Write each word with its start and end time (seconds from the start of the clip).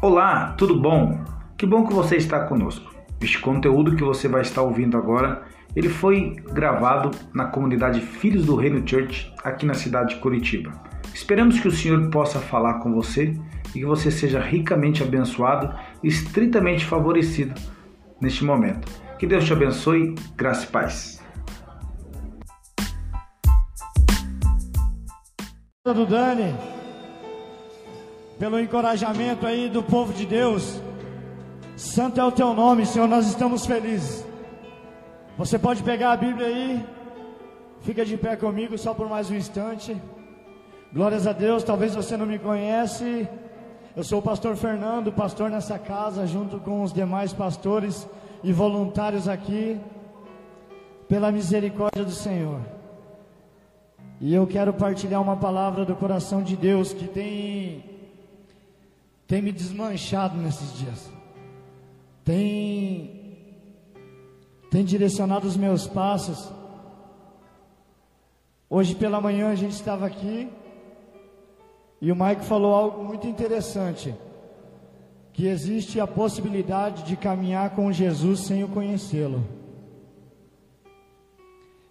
Olá, 0.00 0.52
tudo 0.56 0.80
bom? 0.80 1.24
Que 1.56 1.66
bom 1.66 1.84
que 1.84 1.92
você 1.92 2.14
está 2.14 2.44
conosco. 2.44 2.94
Este 3.20 3.40
conteúdo 3.40 3.96
que 3.96 4.04
você 4.04 4.28
vai 4.28 4.42
estar 4.42 4.62
ouvindo 4.62 4.96
agora, 4.96 5.42
ele 5.74 5.88
foi 5.88 6.36
gravado 6.52 7.10
na 7.34 7.46
comunidade 7.46 8.00
Filhos 8.00 8.46
do 8.46 8.54
Reino 8.54 8.86
Church, 8.88 9.34
aqui 9.42 9.66
na 9.66 9.74
cidade 9.74 10.14
de 10.14 10.20
Curitiba. 10.20 10.70
Esperamos 11.12 11.58
que 11.58 11.66
o 11.66 11.72
Senhor 11.72 12.10
possa 12.10 12.38
falar 12.38 12.74
com 12.74 12.94
você 12.94 13.34
e 13.70 13.80
que 13.80 13.84
você 13.84 14.08
seja 14.08 14.38
ricamente 14.38 15.02
abençoado 15.02 15.74
e 16.00 16.06
estritamente 16.06 16.84
favorecido 16.84 17.60
neste 18.20 18.44
momento. 18.44 18.86
Que 19.18 19.26
Deus 19.26 19.44
te 19.44 19.52
abençoe, 19.52 20.14
graça 20.36 20.64
e 20.64 20.68
paz. 20.68 21.18
do 25.84 26.06
Dani, 26.06 26.54
pelo 28.38 28.60
encorajamento 28.60 29.46
aí 29.46 29.68
do 29.68 29.82
povo 29.82 30.12
de 30.12 30.24
Deus. 30.24 30.80
Santo 31.76 32.20
é 32.20 32.24
o 32.24 32.32
teu 32.32 32.54
nome, 32.54 32.86
Senhor, 32.86 33.08
nós 33.08 33.26
estamos 33.26 33.66
felizes. 33.66 34.24
Você 35.36 35.58
pode 35.58 35.82
pegar 35.82 36.12
a 36.12 36.16
Bíblia 36.16 36.46
aí, 36.46 36.84
fica 37.80 38.04
de 38.04 38.16
pé 38.16 38.36
comigo 38.36 38.78
só 38.78 38.94
por 38.94 39.08
mais 39.08 39.30
um 39.30 39.34
instante. 39.34 39.96
Glórias 40.92 41.26
a 41.26 41.32
Deus, 41.32 41.62
talvez 41.62 41.94
você 41.94 42.16
não 42.16 42.26
me 42.26 42.38
conhece. 42.38 43.28
Eu 43.96 44.04
sou 44.04 44.20
o 44.20 44.22
pastor 44.22 44.56
Fernando, 44.56 45.12
pastor 45.12 45.50
nessa 45.50 45.78
casa, 45.78 46.26
junto 46.26 46.58
com 46.60 46.82
os 46.82 46.92
demais 46.92 47.32
pastores 47.32 48.08
e 48.42 48.52
voluntários 48.52 49.26
aqui, 49.26 49.78
pela 51.08 51.32
misericórdia 51.32 52.04
do 52.04 52.12
Senhor. 52.12 52.60
E 54.20 54.34
eu 54.34 54.46
quero 54.46 54.72
partilhar 54.72 55.20
uma 55.20 55.36
palavra 55.36 55.84
do 55.84 55.94
coração 55.94 56.42
de 56.42 56.56
Deus 56.56 56.92
que 56.92 57.06
tem 57.06 57.97
tem 59.28 59.42
me 59.42 59.52
desmanchado 59.52 60.38
nesses 60.38 60.72
dias. 60.78 61.12
Tem 62.24 63.18
tem 64.70 64.84
direcionado 64.84 65.46
os 65.46 65.56
meus 65.56 65.86
passos. 65.86 66.50
Hoje 68.68 68.94
pela 68.94 69.20
manhã 69.20 69.50
a 69.50 69.54
gente 69.54 69.72
estava 69.72 70.06
aqui 70.06 70.48
e 72.00 72.10
o 72.10 72.16
Mike 72.16 72.44
falou 72.44 72.74
algo 72.74 73.04
muito 73.04 73.26
interessante, 73.26 74.14
que 75.32 75.46
existe 75.46 76.00
a 76.00 76.06
possibilidade 76.06 77.02
de 77.02 77.16
caminhar 77.16 77.70
com 77.70 77.92
Jesus 77.92 78.40
sem 78.40 78.64
o 78.64 78.68
conhecê-lo. 78.68 79.44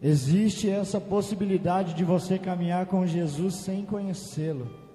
Existe 0.02 0.70
essa 0.70 1.02
possibilidade 1.02 1.94
de 1.94 2.04
você 2.04 2.38
caminhar 2.40 2.86
com 2.86 3.06
Jesus 3.06 3.56
sem 3.56 3.84
conhecê-lo. 3.84 4.87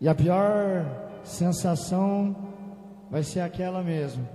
E 0.00 0.08
a 0.08 0.14
pior 0.14 0.86
sensação 1.24 2.36
vai 3.10 3.22
ser 3.22 3.40
aquela 3.40 3.82
mesmo. 3.82 4.26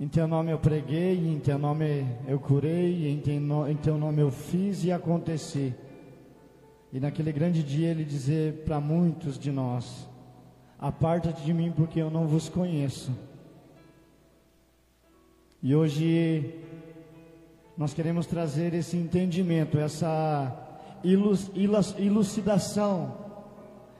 Em 0.00 0.06
teu 0.06 0.28
nome 0.28 0.52
eu 0.52 0.58
preguei, 0.58 1.26
em 1.26 1.40
teu 1.40 1.58
nome 1.58 2.06
eu 2.26 2.38
curei, 2.38 3.10
em 3.10 3.18
teu, 3.18 3.68
em 3.68 3.76
teu 3.76 3.98
nome 3.98 4.22
eu 4.22 4.30
fiz 4.30 4.84
e 4.84 4.92
aconteci. 4.92 5.74
E 6.92 7.00
naquele 7.00 7.32
grande 7.32 7.62
dia 7.62 7.88
ele 7.90 8.04
dizer 8.04 8.64
para 8.64 8.80
muitos 8.80 9.36
de 9.38 9.50
nós: 9.50 10.08
Aparta-te 10.78 11.42
de 11.42 11.52
mim 11.52 11.72
porque 11.72 12.00
eu 12.00 12.10
não 12.10 12.28
vos 12.28 12.48
conheço. 12.48 13.10
E 15.60 15.74
hoje 15.74 16.54
nós 17.76 17.92
queremos 17.92 18.26
trazer 18.26 18.72
esse 18.74 18.96
entendimento, 18.96 19.76
essa 19.78 20.56
elucidação, 21.98 23.27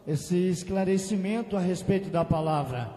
esse 0.08 0.48
esclarecimento 0.48 1.54
a 1.54 1.60
respeito 1.60 2.08
da 2.08 2.24
palavra. 2.24 2.91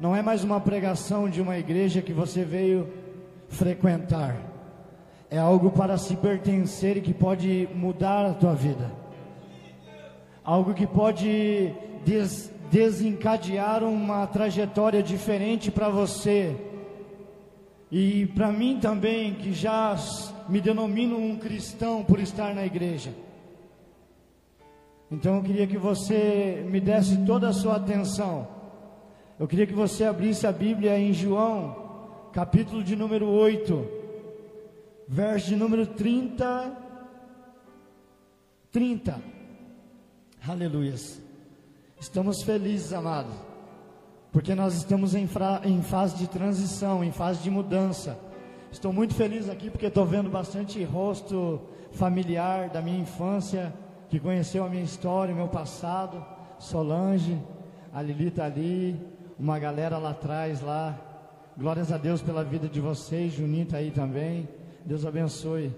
Não 0.00 0.16
é 0.16 0.20
mais 0.20 0.42
uma 0.42 0.60
pregação 0.60 1.30
de 1.30 1.40
uma 1.40 1.56
igreja 1.56 2.02
que 2.02 2.12
você 2.12 2.44
veio 2.44 2.92
frequentar. 3.48 4.36
É 5.30 5.38
algo 5.38 5.70
para 5.70 5.96
se 5.96 6.16
pertencer 6.16 6.96
e 6.96 7.00
que 7.00 7.14
pode 7.14 7.68
mudar 7.72 8.26
a 8.26 8.34
tua 8.34 8.54
vida. 8.54 8.90
Algo 10.42 10.74
que 10.74 10.84
pode 10.84 11.72
des 12.04 12.50
desencadear 12.72 13.84
uma 13.84 14.26
trajetória 14.26 15.02
diferente 15.02 15.70
para 15.70 15.90
você 15.90 16.56
e 17.90 18.26
para 18.34 18.50
mim 18.50 18.78
também, 18.80 19.34
que 19.34 19.52
já 19.52 19.94
me 20.48 20.58
denomino 20.58 21.18
um 21.18 21.36
cristão 21.36 22.02
por 22.02 22.18
estar 22.18 22.52
na 22.54 22.64
igreja. 22.64 23.10
Então 25.12 25.36
eu 25.36 25.42
queria 25.42 25.66
que 25.66 25.76
você 25.76 26.66
me 26.68 26.80
desse 26.80 27.24
toda 27.24 27.48
a 27.48 27.52
sua 27.52 27.76
atenção. 27.76 28.48
Eu 29.38 29.46
queria 29.46 29.66
que 29.66 29.72
você 29.72 30.04
abrisse 30.04 30.46
a 30.46 30.52
Bíblia 30.52 30.98
em 30.98 31.12
João, 31.12 32.30
capítulo 32.32 32.82
de 32.82 32.96
número 32.96 33.28
8, 33.28 33.86
verso 35.06 35.48
de 35.48 35.56
número 35.56 35.86
30. 35.86 36.76
30. 38.72 39.20
Aleluias. 40.48 41.20
Estamos 42.00 42.42
felizes, 42.42 42.92
amados 42.92 43.52
porque 44.32 44.54
nós 44.54 44.74
estamos 44.74 45.14
em, 45.14 45.28
em, 45.64 45.82
fase 45.82 46.16
de 46.16 46.26
transição, 46.26 47.04
em 47.04 47.12
fase 47.12 47.42
de 47.42 47.50
mudança. 47.50 48.18
Estou 48.72 48.90
muito 48.90 49.14
feliz 49.14 49.48
aqui 49.48 49.68
porque 49.68 49.86
estou 49.86 50.06
vendo 50.06 50.30
bastante 50.30 50.82
rosto 50.82 51.60
familiar 51.92 52.70
da 52.70 52.80
minha 52.80 52.98
infância, 52.98 53.72
que 54.12 54.20
conheceu 54.20 54.62
a 54.62 54.68
minha 54.68 54.82
história, 54.82 55.32
o 55.32 55.36
meu 55.38 55.48
passado. 55.48 56.22
Solange, 56.58 57.40
a 57.94 58.02
Lili 58.02 58.28
está 58.28 58.44
ali, 58.44 58.94
uma 59.38 59.58
galera 59.58 59.96
lá 59.96 60.10
atrás 60.10 60.60
lá. 60.60 61.00
Glórias 61.56 61.90
a 61.90 61.96
Deus 61.96 62.20
pela 62.20 62.44
vida 62.44 62.68
de 62.68 62.78
vocês, 62.78 63.32
Juninho 63.32 63.62
está 63.62 63.78
aí 63.78 63.90
também. 63.90 64.46
Deus 64.84 65.06
abençoe 65.06 65.74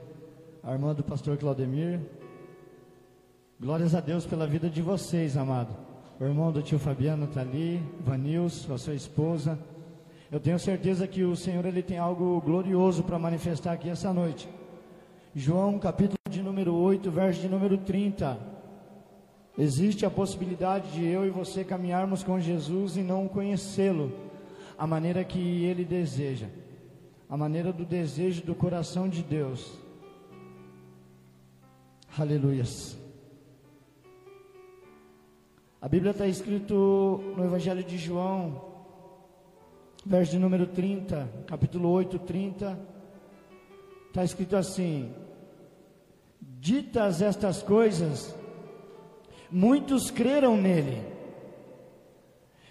a 0.65 0.72
irmã 0.72 0.93
do 0.93 1.05
pastor 1.05 1.37
Claudemir. 1.37 2.00
Glórias 3.61 3.95
a 3.95 4.00
Deus 4.00 4.27
pela 4.27 4.49
vida 4.49 4.69
de 4.69 4.83
vocês, 4.83 5.37
amado. 5.37 5.72
O 6.19 6.25
irmão 6.25 6.51
do 6.51 6.61
tio 6.61 6.81
Fabiano 6.81 7.27
está 7.27 7.41
ali, 7.41 7.81
Vanils, 8.01 8.69
a 8.69 8.77
sua 8.77 8.95
esposa. 8.95 9.56
Eu 10.28 10.41
tenho 10.41 10.59
certeza 10.59 11.06
que 11.06 11.22
o 11.22 11.37
Senhor 11.37 11.65
ele 11.66 11.84
tem 11.84 11.99
algo 11.99 12.41
glorioso 12.41 13.05
para 13.05 13.16
manifestar 13.16 13.75
aqui 13.75 13.89
essa 13.89 14.12
noite. 14.12 14.49
João, 15.37 15.78
capítulo 15.78 16.23
de 16.34 16.43
número 16.43 16.75
8, 16.75 17.11
verso 17.11 17.41
de 17.41 17.49
número 17.49 17.78
30. 17.78 18.39
Existe 19.56 20.05
a 20.05 20.11
possibilidade 20.11 20.91
de 20.93 21.05
eu 21.05 21.25
e 21.25 21.31
você 21.31 21.65
caminharmos 21.65 22.25
com 22.25 22.41
Jesus 22.41 22.97
e 22.97 23.03
não 23.03 23.28
conhecê-lo, 23.28 24.12
a 24.77 24.87
maneira 24.87 25.25
que 25.25 25.65
ele 25.65 25.84
deseja, 25.84 26.49
a 27.28 27.37
maneira 27.37 27.72
do 27.72 27.84
desejo 27.84 28.43
do 28.43 28.55
coração 28.55 29.09
de 29.09 29.22
Deus. 29.22 29.78
Aleluias. 32.19 32.99
A 35.81 35.89
Bíblia 35.89 36.11
está 36.11 36.27
escrito 36.27 37.22
no 37.37 37.45
Evangelho 37.45 37.84
de 37.84 37.97
João, 37.99 38.61
verso 40.05 40.33
de 40.33 40.39
número 40.39 40.66
30, 40.66 41.28
capítulo 41.47 41.91
8, 41.91 42.19
30. 42.21 42.78
Está 44.09 44.25
escrito 44.25 44.56
assim: 44.56 45.12
Ditas 46.64 47.20
estas 47.20 47.62
coisas, 47.62 48.34
muitos 49.50 50.10
creram 50.10 50.56
nele. 50.56 51.04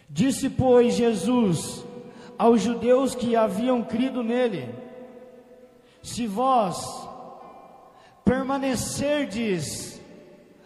Disse, 0.09 0.49
pois, 0.49 0.95
Jesus 0.95 1.85
aos 2.35 2.59
judeus 2.59 3.13
que 3.13 3.35
haviam 3.35 3.83
crido 3.83 4.23
nele: 4.23 4.73
Se 6.01 6.25
vós 6.25 7.07
permanecerdes 8.25 10.01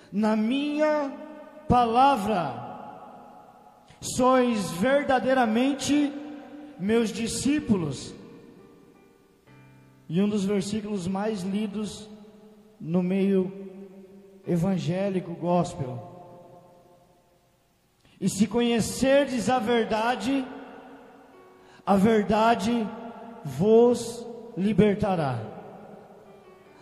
na 0.10 0.34
minha 0.34 1.13
palavra, 1.68 2.54
sois 4.00 4.72
verdadeiramente 4.72 6.13
meus 6.80 7.10
discípulos. 7.10 8.16
E 10.07 10.22
um 10.22 10.30
dos 10.30 10.46
versículos 10.46 11.10
mais 11.10 11.44
lidos 11.44 12.16
no 12.80 13.02
meio 13.02 13.52
evangélico, 14.48 15.34
gospel. 15.34 16.16
E 18.20 18.30
se 18.30 18.48
conhecerdes 18.48 19.50
a 19.50 19.60
verdade, 19.60 20.46
a 21.86 21.96
verdade 21.96 22.88
vos 23.44 24.26
libertará. 24.58 25.40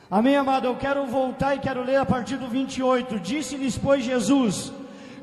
Amém, 0.10 0.36
amado? 0.38 0.68
Eu 0.68 0.76
quero 0.78 1.06
voltar 1.08 1.56
e 1.56 1.60
quero 1.60 1.84
ler 1.84 1.98
a 1.98 2.06
partir 2.06 2.38
do 2.38 2.48
28. 2.48 3.20
Disse-lhes, 3.20 3.78
pois, 3.78 4.04
Jesus: 4.04 4.72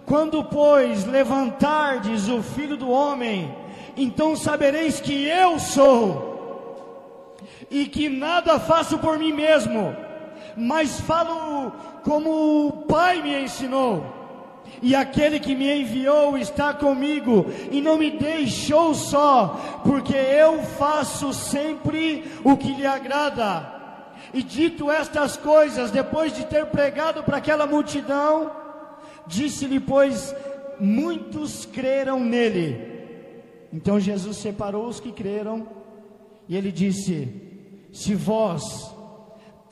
Quando, 0.05 0.45
pois, 0.45 1.07
levantardes 1.07 2.29
o 2.29 2.43
filho 2.43 2.77
do 2.77 2.91
homem, 2.91 3.55
então 3.97 4.37
sabereis 4.37 5.01
que 5.01 5.25
eu 5.25 5.59
sou, 5.59 7.37
e 7.71 7.87
que 7.87 8.09
nada 8.09 8.59
faço 8.59 8.99
por 8.99 9.19
mim 9.19 9.33
mesmo, 9.33 9.97
mas 10.57 11.01
falo 11.01 11.73
como 12.03 12.67
o 12.69 12.73
Pai 12.83 13.23
me 13.23 13.43
ensinou. 13.43 14.05
E 14.81 14.95
aquele 14.95 15.39
que 15.39 15.55
me 15.55 15.83
enviou 15.83 16.37
está 16.37 16.75
comigo 16.75 17.47
e 17.71 17.81
não 17.81 17.97
me 17.97 18.11
deixou 18.11 18.95
só, 18.95 19.81
porque 19.85 20.15
eu 20.15 20.63
faço 20.63 21.33
sempre 21.33 22.25
o 22.43 22.57
que 22.57 22.75
lhe 22.75 22.87
agrada. 22.87 23.81
E 24.35 24.43
dito 24.43 24.91
estas 24.91 25.37
coisas, 25.37 25.91
depois 25.91 26.35
de 26.35 26.47
ter 26.47 26.67
pregado 26.67 27.23
para 27.23 27.37
aquela 27.37 27.67
multidão, 27.67 28.51
disse-lhe, 29.27 29.79
pois 29.79 30.35
muitos 30.81 31.67
creram 31.67 32.19
nele. 32.19 32.91
Então 33.73 34.01
Jesus 34.01 34.37
separou 34.39 34.87
os 34.87 35.01
que 35.01 35.13
creram 35.13 35.67
e 36.49 36.57
ele 36.57 36.73
disse: 36.73 37.29
Se 37.93 38.15
vós 38.15 38.93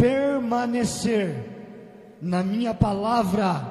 permanecer 0.01 1.35
na 2.23 2.43
minha 2.43 2.73
palavra, 2.73 3.63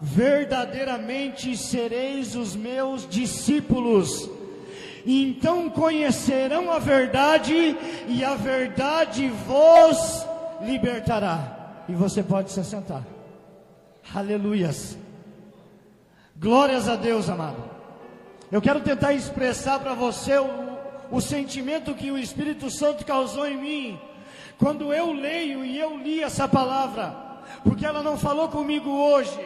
verdadeiramente 0.00 1.56
sereis 1.56 2.36
os 2.36 2.54
meus 2.54 3.08
discípulos. 3.08 4.30
Então 5.04 5.68
conhecerão 5.68 6.70
a 6.70 6.78
verdade, 6.78 7.76
e 8.06 8.24
a 8.24 8.36
verdade 8.36 9.28
vos 9.28 10.24
libertará. 10.60 11.84
E 11.88 11.92
você 11.92 12.22
pode 12.22 12.52
se 12.52 12.64
sentar. 12.64 13.04
Aleluias. 14.14 14.96
Glórias 16.36 16.88
a 16.88 16.94
Deus, 16.94 17.28
amado. 17.28 17.70
Eu 18.50 18.62
quero 18.62 18.80
tentar 18.80 19.12
expressar 19.12 19.80
para 19.80 19.94
você 19.94 20.38
o, 20.38 20.46
o 21.10 21.20
sentimento 21.20 21.94
que 21.94 22.10
o 22.10 22.18
Espírito 22.18 22.70
Santo 22.70 23.04
causou 23.04 23.46
em 23.46 23.56
mim, 23.56 24.00
quando 24.58 24.92
eu 24.92 25.12
leio 25.12 25.64
e 25.64 25.78
eu 25.78 25.96
li 25.96 26.22
essa 26.22 26.46
palavra, 26.46 27.14
porque 27.64 27.84
ela 27.84 28.02
não 28.02 28.16
falou 28.16 28.48
comigo 28.48 28.90
hoje, 28.90 29.38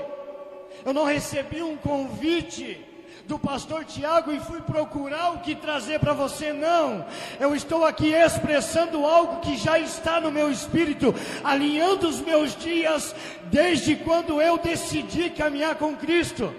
eu 0.85 0.93
não 0.93 1.05
recebi 1.05 1.62
um 1.62 1.76
convite 1.76 2.85
do 3.26 3.38
pastor 3.38 3.85
Tiago 3.85 4.32
e 4.32 4.41
fui 4.41 4.61
procurar 4.61 5.32
o 5.32 5.38
que 5.41 5.55
trazer 5.55 5.99
para 5.99 6.12
você, 6.12 6.53
não. 6.53 7.05
Eu 7.41 7.55
estou 7.55 7.85
aqui 7.85 8.12
expressando 8.12 9.05
algo 9.05 9.41
que 9.41 9.56
já 9.56 9.79
está 9.79 10.20
no 10.20 10.31
meu 10.31 10.50
espírito, 10.50 11.14
alinhando 11.43 12.09
os 12.09 12.20
meus 12.20 12.56
dias 12.56 13.14
desde 13.44 13.97
quando 13.97 14.41
eu 14.41 14.59
decidi 14.59 15.31
caminhar 15.31 15.75
com 15.75 15.97
Cristo. 15.97 16.55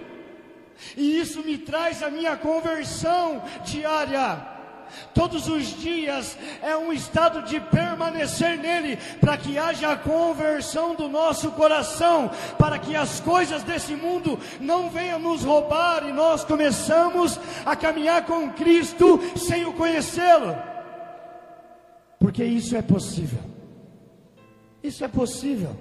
E 0.96 1.20
isso 1.20 1.42
me 1.42 1.58
traz 1.58 2.04
a 2.04 2.10
minha 2.10 2.36
conversão 2.36 3.42
diária. 3.64 4.57
Todos 5.14 5.48
os 5.48 5.66
dias 5.80 6.38
é 6.62 6.76
um 6.76 6.92
estado 6.92 7.44
de 7.44 7.60
permanecer 7.60 8.58
nele, 8.58 8.98
para 9.20 9.38
que 9.38 9.58
haja 9.58 9.92
a 9.92 9.98
conversão 9.98 10.96
do 10.96 11.08
nosso 11.08 11.52
coração, 11.52 12.30
para 12.58 12.78
que 12.78 12.96
as 12.96 13.20
coisas 13.20 13.64
desse 13.64 13.96
mundo 13.96 14.40
não 14.60 14.90
venham 14.90 15.20
nos 15.20 15.44
roubar 15.44 16.08
e 16.08 16.12
nós 16.12 16.44
começamos 16.44 17.40
a 17.66 17.76
caminhar 17.76 18.26
com 18.26 18.52
Cristo 18.52 19.20
sem 19.36 19.66
o 19.66 19.74
conhecê-lo. 19.74 20.56
Porque 22.20 22.44
isso 22.44 22.76
é 22.76 22.82
possível. 22.82 23.40
Isso 24.84 25.04
é 25.04 25.08
possível. 25.08 25.76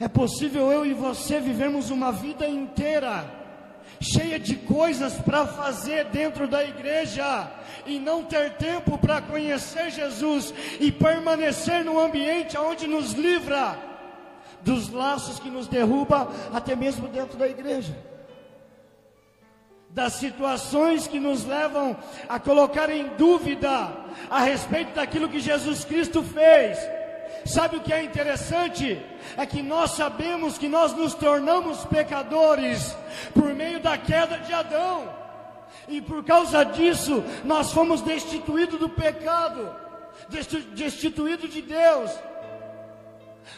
É 0.00 0.06
possível 0.06 0.70
eu 0.70 0.86
e 0.86 0.94
você 0.94 1.40
vivermos 1.40 1.90
uma 1.90 2.12
vida 2.12 2.48
inteira 2.48 3.37
cheia 4.00 4.38
de 4.38 4.56
coisas 4.56 5.14
para 5.14 5.46
fazer 5.46 6.04
dentro 6.06 6.46
da 6.46 6.64
igreja 6.64 7.50
e 7.86 7.98
não 7.98 8.24
ter 8.24 8.54
tempo 8.54 8.96
para 8.98 9.20
conhecer 9.20 9.90
Jesus 9.90 10.52
e 10.78 10.92
permanecer 10.92 11.84
no 11.84 11.98
ambiente 11.98 12.56
onde 12.56 12.86
nos 12.86 13.12
livra 13.12 13.78
dos 14.62 14.90
laços 14.90 15.38
que 15.38 15.50
nos 15.50 15.68
derruba 15.68 16.28
até 16.52 16.74
mesmo 16.76 17.08
dentro 17.08 17.38
da 17.38 17.48
igreja. 17.48 17.96
Das 19.90 20.14
situações 20.14 21.08
que 21.08 21.18
nos 21.18 21.44
levam 21.44 21.96
a 22.28 22.38
colocar 22.38 22.90
em 22.90 23.08
dúvida 23.16 23.90
a 24.30 24.40
respeito 24.40 24.94
daquilo 24.94 25.28
que 25.28 25.40
Jesus 25.40 25.84
Cristo 25.84 26.22
fez 26.22 26.78
Sabe 27.48 27.78
o 27.78 27.80
que 27.80 27.92
é 27.92 28.04
interessante? 28.04 29.00
É 29.34 29.46
que 29.46 29.62
nós 29.62 29.92
sabemos 29.92 30.58
que 30.58 30.68
nós 30.68 30.92
nos 30.92 31.14
tornamos 31.14 31.82
pecadores 31.86 32.94
por 33.32 33.54
meio 33.54 33.80
da 33.80 33.96
queda 33.96 34.38
de 34.38 34.52
Adão. 34.52 35.08
E 35.88 36.02
por 36.02 36.22
causa 36.22 36.62
disso, 36.62 37.24
nós 37.44 37.72
fomos 37.72 38.02
destituídos 38.02 38.78
do 38.78 38.90
pecado, 38.90 39.74
destituídos 40.74 41.50
de 41.50 41.62
Deus. 41.62 42.10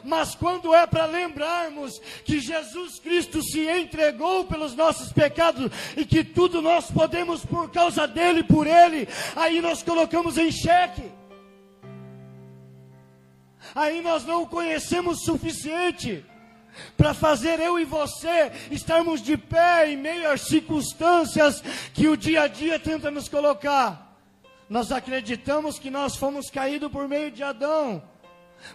Mas 0.04 0.36
quando 0.36 0.72
é 0.72 0.86
para 0.86 1.06
lembrarmos 1.06 1.98
que 2.24 2.38
Jesus 2.38 3.00
Cristo 3.00 3.42
se 3.42 3.66
entregou 3.68 4.44
pelos 4.44 4.76
nossos 4.76 5.12
pecados 5.12 5.68
e 5.96 6.04
que 6.04 6.22
tudo 6.22 6.62
nós 6.62 6.88
podemos 6.92 7.44
por 7.44 7.68
causa 7.72 8.06
dele, 8.06 8.44
por 8.44 8.68
ele, 8.68 9.08
aí 9.34 9.60
nós 9.60 9.82
colocamos 9.82 10.38
em 10.38 10.52
xeque 10.52 11.19
aí 13.74 14.00
nós 14.00 14.24
não 14.24 14.46
conhecemos 14.46 15.20
o 15.20 15.24
suficiente 15.24 16.24
para 16.96 17.14
fazer 17.14 17.60
eu 17.60 17.78
e 17.78 17.84
você 17.84 18.52
estarmos 18.70 19.22
de 19.22 19.36
pé 19.36 19.90
em 19.90 19.96
meio 19.96 20.30
às 20.30 20.42
circunstâncias 20.42 21.62
que 21.92 22.08
o 22.08 22.16
dia 22.16 22.42
a 22.42 22.48
dia 22.48 22.78
tenta 22.78 23.10
nos 23.10 23.28
colocar. 23.28 24.16
Nós 24.68 24.92
acreditamos 24.92 25.78
que 25.78 25.90
nós 25.90 26.14
fomos 26.14 26.48
caídos 26.48 26.92
por 26.92 27.08
meio 27.08 27.30
de 27.30 27.42
Adão, 27.42 28.02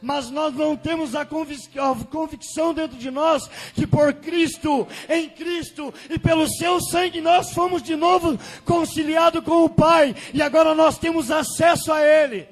mas 0.02 0.30
nós 0.30 0.54
não 0.54 0.76
temos 0.76 1.16
a 1.16 1.26
convicção 1.26 2.74
dentro 2.74 2.98
de 2.98 3.10
nós 3.10 3.48
que 3.74 3.88
por 3.88 4.14
Cristo, 4.14 4.88
em 5.08 5.30
Cristo 5.30 5.94
e 6.10 6.20
pelo 6.20 6.50
seu 6.50 6.82
sangue 6.82 7.22
nós 7.22 7.52
fomos 7.52 7.82
de 7.82 7.96
novo 7.96 8.38
conciliados 8.66 9.44
com 9.44 9.64
o 9.64 9.70
Pai 9.70 10.16
e 10.34 10.42
agora 10.42 10.76
nós 10.76 10.98
temos 10.98 11.32
acesso 11.32 11.94
a 11.94 12.02
Ele 12.02 12.48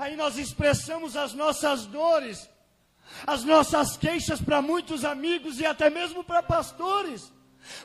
aí 0.00 0.16
nós 0.16 0.38
expressamos 0.38 1.14
as 1.14 1.34
nossas 1.34 1.84
dores, 1.84 2.48
as 3.26 3.44
nossas 3.44 3.98
queixas 3.98 4.40
para 4.40 4.62
muitos 4.62 5.04
amigos 5.04 5.60
e 5.60 5.66
até 5.66 5.90
mesmo 5.90 6.24
para 6.24 6.42
pastores. 6.42 7.30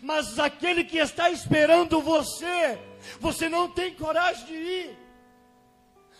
Mas 0.01 0.39
aquele 0.39 0.85
que 0.85 0.97
está 0.97 1.29
esperando 1.29 2.01
você, 2.01 2.79
você 3.19 3.49
não 3.49 3.69
tem 3.69 3.93
coragem 3.93 4.45
de 4.45 4.53
ir. 4.53 4.97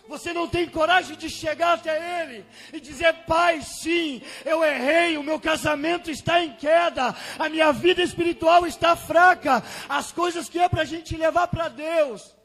Você 0.06 0.32
não 0.32 0.46
tem 0.46 0.68
coragem 0.68 1.16
de 1.16 1.28
chegar 1.30 1.72
até 1.72 2.22
Ele 2.22 2.44
e 2.72 2.78
dizer: 2.78 3.12
Pai, 3.26 3.60
sim, 3.62 4.22
eu 4.44 4.62
errei, 4.62 5.16
o 5.16 5.22
meu 5.22 5.40
casamento 5.40 6.10
está 6.10 6.40
em 6.40 6.52
queda, 6.52 7.12
a 7.38 7.48
minha 7.48 7.72
vida 7.72 8.02
espiritual 8.02 8.66
está 8.66 8.94
fraca, 8.94 9.64
as 9.88 10.12
coisas 10.12 10.48
que 10.48 10.60
é 10.60 10.68
para 10.68 10.82
a 10.82 10.84
gente 10.84 11.16
levar 11.16 11.48
para 11.48 11.68
Deus, 11.68 12.36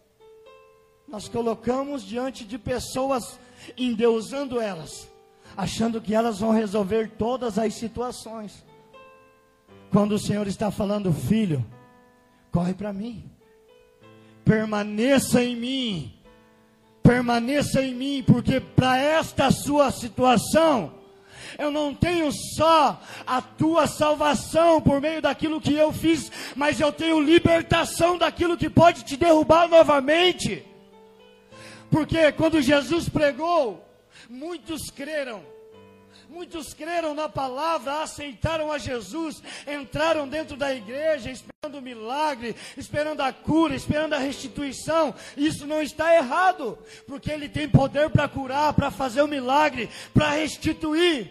nós 1.11 1.27
colocamos 1.27 2.07
diante 2.07 2.45
de 2.45 2.57
pessoas, 2.57 3.37
endeusando 3.77 4.59
elas, 4.59 5.09
achando 5.55 6.01
que 6.01 6.13
elas 6.13 6.39
vão 6.39 6.51
resolver 6.51 7.11
todas 7.17 7.57
as 7.57 7.73
situações. 7.73 8.65
Quando 9.91 10.13
o 10.13 10.19
Senhor 10.19 10.47
está 10.47 10.71
falando, 10.71 11.11
filho, 11.11 11.65
corre 12.51 12.73
para 12.73 12.93
mim, 12.93 13.29
permaneça 14.45 15.43
em 15.43 15.55
mim, 15.55 16.13
permaneça 17.03 17.81
em 17.81 17.93
mim, 17.93 18.23
porque 18.25 18.59
para 18.59 18.97
esta 18.97 19.51
sua 19.51 19.91
situação, 19.91 20.93
eu 21.57 21.69
não 21.69 21.93
tenho 21.93 22.31
só 22.31 23.01
a 23.25 23.41
tua 23.41 23.87
salvação 23.87 24.81
por 24.81 25.01
meio 25.01 25.21
daquilo 25.21 25.61
que 25.61 25.73
eu 25.73 25.91
fiz, 25.91 26.31
mas 26.55 26.79
eu 26.79 26.91
tenho 26.91 27.19
libertação 27.19 28.17
daquilo 28.17 28.57
que 28.57 28.69
pode 28.69 29.03
te 29.03 29.17
derrubar 29.17 29.67
novamente. 29.67 30.63
Porque 31.91 32.31
quando 32.31 32.61
Jesus 32.61 33.09
pregou, 33.09 33.85
muitos 34.29 34.89
creram. 34.89 35.43
Muitos 36.29 36.73
creram 36.73 37.13
na 37.13 37.27
palavra, 37.27 38.01
aceitaram 38.01 38.71
a 38.71 38.77
Jesus, 38.77 39.43
entraram 39.67 40.25
dentro 40.25 40.55
da 40.55 40.73
igreja 40.73 41.29
esperando 41.29 41.77
o 41.77 41.81
milagre, 41.81 42.55
esperando 42.77 43.19
a 43.19 43.33
cura, 43.33 43.75
esperando 43.75 44.13
a 44.13 44.17
restituição. 44.17 45.13
Isso 45.35 45.67
não 45.67 45.81
está 45.81 46.15
errado, 46.15 46.79
porque 47.05 47.29
Ele 47.29 47.49
tem 47.49 47.67
poder 47.67 48.09
para 48.09 48.29
curar, 48.29 48.71
para 48.73 48.89
fazer 48.89 49.21
o 49.21 49.27
milagre, 49.27 49.89
para 50.13 50.31
restituir. 50.31 51.29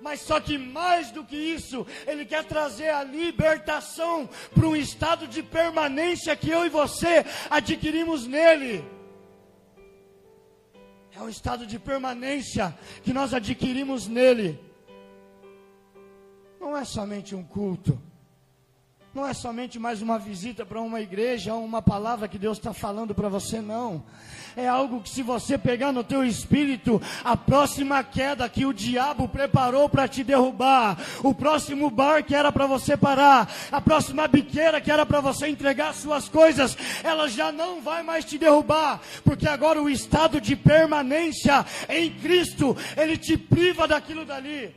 Mas 0.00 0.22
só 0.22 0.40
que 0.40 0.58
mais 0.58 1.12
do 1.12 1.22
que 1.22 1.36
isso, 1.36 1.86
Ele 2.04 2.24
quer 2.24 2.44
trazer 2.44 2.88
a 2.90 3.04
libertação 3.04 4.28
para 4.52 4.66
um 4.66 4.74
estado 4.74 5.28
de 5.28 5.40
permanência 5.40 6.34
que 6.34 6.50
eu 6.50 6.66
e 6.66 6.68
você 6.68 7.24
adquirimos 7.48 8.26
nele. 8.26 8.97
É 11.18 11.22
o 11.22 11.28
estado 11.28 11.66
de 11.66 11.80
permanência 11.80 12.72
que 13.02 13.12
nós 13.12 13.34
adquirimos 13.34 14.06
nele. 14.06 14.60
Não 16.60 16.76
é 16.76 16.84
somente 16.84 17.34
um 17.34 17.42
culto. 17.42 18.00
Não 19.18 19.26
é 19.26 19.34
somente 19.34 19.80
mais 19.80 20.00
uma 20.00 20.16
visita 20.16 20.64
para 20.64 20.80
uma 20.80 21.00
igreja 21.00 21.52
ou 21.52 21.64
uma 21.64 21.82
palavra 21.82 22.28
que 22.28 22.38
Deus 22.38 22.56
está 22.56 22.72
falando 22.72 23.16
para 23.16 23.28
você, 23.28 23.60
não. 23.60 24.00
É 24.56 24.68
algo 24.68 25.00
que 25.00 25.10
se 25.10 25.24
você 25.24 25.58
pegar 25.58 25.92
no 25.92 26.04
teu 26.04 26.22
espírito, 26.22 27.02
a 27.24 27.36
próxima 27.36 28.00
queda 28.04 28.48
que 28.48 28.64
o 28.64 28.72
diabo 28.72 29.28
preparou 29.28 29.88
para 29.88 30.06
te 30.06 30.22
derrubar, 30.22 30.96
o 31.24 31.34
próximo 31.34 31.90
bar 31.90 32.22
que 32.22 32.32
era 32.32 32.52
para 32.52 32.66
você 32.66 32.96
parar, 32.96 33.52
a 33.72 33.80
próxima 33.80 34.28
biqueira 34.28 34.80
que 34.80 34.90
era 34.90 35.04
para 35.04 35.20
você 35.20 35.48
entregar 35.48 35.94
suas 35.94 36.28
coisas, 36.28 36.78
ela 37.02 37.28
já 37.28 37.50
não 37.50 37.82
vai 37.82 38.04
mais 38.04 38.24
te 38.24 38.38
derrubar, 38.38 39.00
porque 39.24 39.48
agora 39.48 39.82
o 39.82 39.90
estado 39.90 40.40
de 40.40 40.54
permanência 40.54 41.66
em 41.88 42.08
Cristo, 42.08 42.76
ele 42.96 43.16
te 43.16 43.36
priva 43.36 43.88
daquilo 43.88 44.24
dali. 44.24 44.72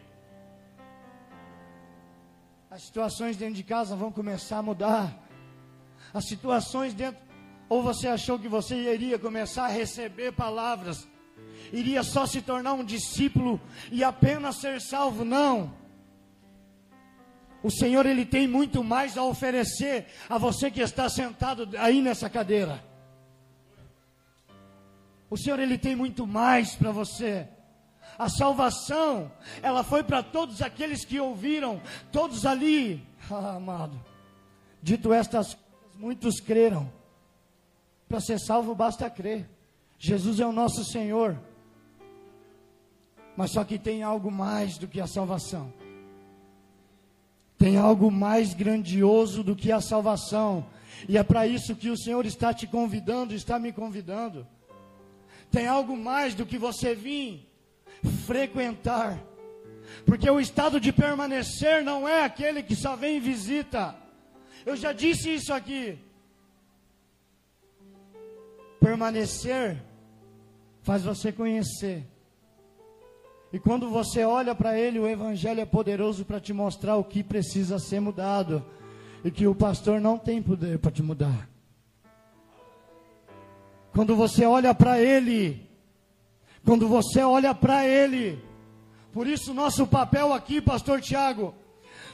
As 2.71 2.83
situações 2.83 3.35
dentro 3.35 3.55
de 3.55 3.63
casa 3.63 3.97
vão 3.97 4.13
começar 4.13 4.59
a 4.59 4.63
mudar. 4.63 5.13
As 6.13 6.25
situações 6.25 6.93
dentro. 6.93 7.19
Ou 7.67 7.83
você 7.83 8.07
achou 8.07 8.39
que 8.39 8.47
você 8.47 8.93
iria 8.93 9.19
começar 9.19 9.65
a 9.65 9.67
receber 9.67 10.31
palavras, 10.31 11.07
iria 11.71 12.01
só 12.01 12.25
se 12.25 12.41
tornar 12.41 12.73
um 12.73 12.83
discípulo 12.83 13.59
e 13.91 14.05
apenas 14.05 14.55
ser 14.55 14.79
salvo? 14.79 15.25
Não. 15.25 15.73
O 17.61 17.69
Senhor 17.69 18.05
ele 18.05 18.25
tem 18.25 18.47
muito 18.47 18.83
mais 18.83 19.17
a 19.17 19.23
oferecer 19.23 20.07
a 20.29 20.37
você 20.37 20.71
que 20.71 20.81
está 20.81 21.09
sentado 21.09 21.69
aí 21.77 22.01
nessa 22.01 22.29
cadeira. 22.29 22.81
O 25.29 25.37
Senhor 25.37 25.59
ele 25.59 25.77
tem 25.77 25.95
muito 25.95 26.25
mais 26.25 26.73
para 26.75 26.91
você. 26.91 27.47
A 28.21 28.29
salvação, 28.29 29.31
ela 29.63 29.83
foi 29.83 30.03
para 30.03 30.21
todos 30.21 30.61
aqueles 30.61 31.03
que 31.03 31.19
ouviram, 31.19 31.81
todos 32.11 32.45
ali, 32.45 33.03
ah, 33.31 33.55
amado. 33.55 33.99
Dito 34.79 35.11
estas 35.11 35.55
coisas, 35.55 35.71
muitos 35.97 36.39
creram. 36.39 36.87
Para 38.07 38.19
ser 38.19 38.39
salvo 38.39 38.75
basta 38.75 39.09
crer. 39.09 39.49
Jesus 39.97 40.39
é 40.39 40.45
o 40.45 40.51
nosso 40.51 40.85
Senhor. 40.85 41.35
Mas 43.35 43.53
só 43.53 43.63
que 43.63 43.79
tem 43.79 44.03
algo 44.03 44.29
mais 44.29 44.77
do 44.77 44.87
que 44.87 45.01
a 45.01 45.07
salvação. 45.07 45.73
Tem 47.57 47.75
algo 47.75 48.11
mais 48.11 48.53
grandioso 48.53 49.43
do 49.43 49.55
que 49.55 49.71
a 49.71 49.81
salvação. 49.81 50.67
E 51.09 51.17
é 51.17 51.23
para 51.23 51.47
isso 51.47 51.75
que 51.75 51.89
o 51.89 51.97
Senhor 51.97 52.23
está 52.27 52.53
te 52.53 52.67
convidando, 52.67 53.33
está 53.33 53.57
me 53.57 53.71
convidando. 53.71 54.45
Tem 55.49 55.65
algo 55.65 55.97
mais 55.97 56.35
do 56.35 56.45
que 56.45 56.59
você 56.59 56.93
vir 56.93 57.50
frequentar. 58.25 59.21
Porque 60.05 60.29
o 60.29 60.39
estado 60.39 60.79
de 60.79 60.91
permanecer 60.91 61.83
não 61.83 62.07
é 62.07 62.23
aquele 62.23 62.63
que 62.63 62.75
só 62.75 62.95
vem 62.95 63.17
em 63.17 63.19
visita. 63.19 63.95
Eu 64.65 64.75
já 64.75 64.93
disse 64.93 65.33
isso 65.33 65.53
aqui. 65.53 65.97
Permanecer 68.79 69.81
faz 70.81 71.03
você 71.03 71.31
conhecer. 71.31 72.07
E 73.53 73.59
quando 73.59 73.89
você 73.89 74.23
olha 74.23 74.55
para 74.55 74.77
ele, 74.79 74.97
o 74.97 75.07
evangelho 75.07 75.59
é 75.59 75.65
poderoso 75.65 76.23
para 76.23 76.39
te 76.39 76.53
mostrar 76.53 76.95
o 76.95 77.03
que 77.03 77.21
precisa 77.21 77.77
ser 77.77 77.99
mudado 77.99 78.65
e 79.23 79.29
que 79.29 79.45
o 79.45 79.53
pastor 79.53 79.99
não 79.99 80.17
tem 80.17 80.41
poder 80.41 80.79
para 80.79 80.91
te 80.91 81.03
mudar. 81.03 81.49
Quando 83.91 84.15
você 84.15 84.45
olha 84.45 84.73
para 84.73 84.99
ele, 84.99 85.69
quando 86.65 86.87
você 86.87 87.21
olha 87.21 87.53
para 87.53 87.87
Ele. 87.87 88.43
Por 89.13 89.27
isso, 89.27 89.53
nosso 89.53 89.85
papel 89.85 90.33
aqui, 90.33 90.61
Pastor 90.61 91.01
Tiago, 91.01 91.53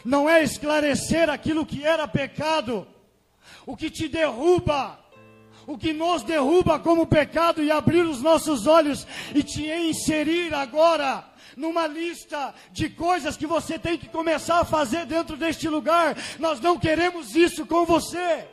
não 0.04 0.30
é 0.30 0.44
esclarecer 0.44 1.30
aquilo 1.30 1.66
que 1.66 1.84
era 1.84 2.08
pecado, 2.08 2.88
o 3.66 3.76
que 3.76 3.90
te 3.90 4.08
derruba, 4.08 5.00
o 5.66 5.78
que 5.78 5.94
nos 5.94 6.24
derruba 6.24 6.80
como 6.80 7.06
pecado 7.06 7.62
e 7.62 7.70
abrir 7.70 8.06
os 8.06 8.22
nossos 8.22 8.66
olhos 8.66 9.06
e 9.36 9.44
te 9.44 9.70
inserir 9.70 10.54
agora 10.54 11.26
numa 11.56 11.88
lista 11.88 12.54
de 12.72 12.90
coisas 12.90 13.36
que 13.36 13.46
você 13.46 13.78
tem 13.78 13.98
que 13.98 14.08
começar 14.08 14.60
a 14.60 14.66
fazer 14.66 15.06
dentro 15.06 15.36
deste 15.36 15.68
lugar. 15.68 16.16
Nós 16.40 16.62
não 16.62 16.80
queremos 16.80 17.36
isso 17.36 17.66
com 17.66 17.86
você. 17.86 18.48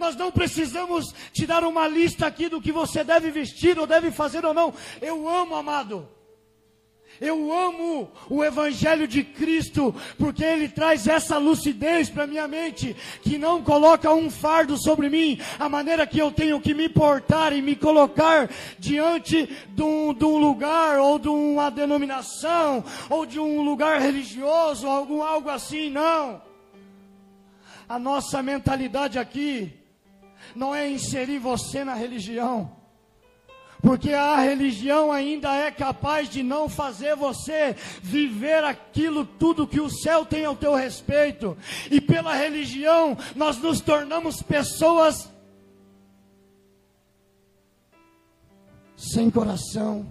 Nós 0.00 0.16
não 0.16 0.32
precisamos 0.32 1.14
te 1.30 1.46
dar 1.46 1.62
uma 1.62 1.86
lista 1.86 2.26
aqui 2.26 2.48
do 2.48 2.58
que 2.58 2.72
você 2.72 3.04
deve 3.04 3.30
vestir 3.30 3.78
ou 3.78 3.86
deve 3.86 4.10
fazer 4.10 4.46
ou 4.46 4.54
não. 4.54 4.72
Eu 4.98 5.28
amo, 5.28 5.54
amado. 5.54 6.08
Eu 7.20 7.52
amo 7.52 8.10
o 8.30 8.42
Evangelho 8.42 9.06
de 9.06 9.22
Cristo, 9.22 9.94
porque 10.16 10.42
ele 10.42 10.70
traz 10.70 11.06
essa 11.06 11.36
lucidez 11.36 12.08
para 12.08 12.26
minha 12.26 12.48
mente, 12.48 12.96
que 13.20 13.36
não 13.36 13.62
coloca 13.62 14.10
um 14.10 14.30
fardo 14.30 14.78
sobre 14.82 15.10
mim, 15.10 15.38
a 15.58 15.68
maneira 15.68 16.06
que 16.06 16.18
eu 16.18 16.32
tenho 16.32 16.58
que 16.62 16.72
me 16.72 16.88
portar 16.88 17.52
e 17.52 17.60
me 17.60 17.76
colocar 17.76 18.48
diante 18.78 19.46
de 19.68 19.82
um, 19.82 20.14
de 20.14 20.24
um 20.24 20.38
lugar, 20.38 20.98
ou 20.98 21.18
de 21.18 21.28
uma 21.28 21.68
denominação, 21.68 22.82
ou 23.10 23.26
de 23.26 23.38
um 23.38 23.60
lugar 23.60 24.00
religioso, 24.00 24.86
algum, 24.88 25.22
algo 25.22 25.50
assim, 25.50 25.90
não. 25.90 26.40
A 27.86 27.98
nossa 27.98 28.42
mentalidade 28.42 29.18
aqui 29.18 29.78
não 30.54 30.74
é 30.74 30.88
inserir 30.90 31.38
você 31.38 31.84
na 31.84 31.94
religião. 31.94 32.80
Porque 33.82 34.12
a 34.12 34.38
religião 34.40 35.10
ainda 35.10 35.54
é 35.54 35.70
capaz 35.70 36.28
de 36.28 36.42
não 36.42 36.68
fazer 36.68 37.16
você 37.16 37.74
viver 38.02 38.62
aquilo 38.62 39.24
tudo 39.24 39.66
que 39.66 39.80
o 39.80 39.88
céu 39.88 40.24
tem 40.26 40.44
ao 40.44 40.54
teu 40.54 40.74
respeito. 40.74 41.56
E 41.90 42.00
pela 42.00 42.34
religião 42.34 43.16
nós 43.34 43.56
nos 43.58 43.80
tornamos 43.80 44.42
pessoas 44.42 45.30
sem 48.96 49.30
coração, 49.30 50.06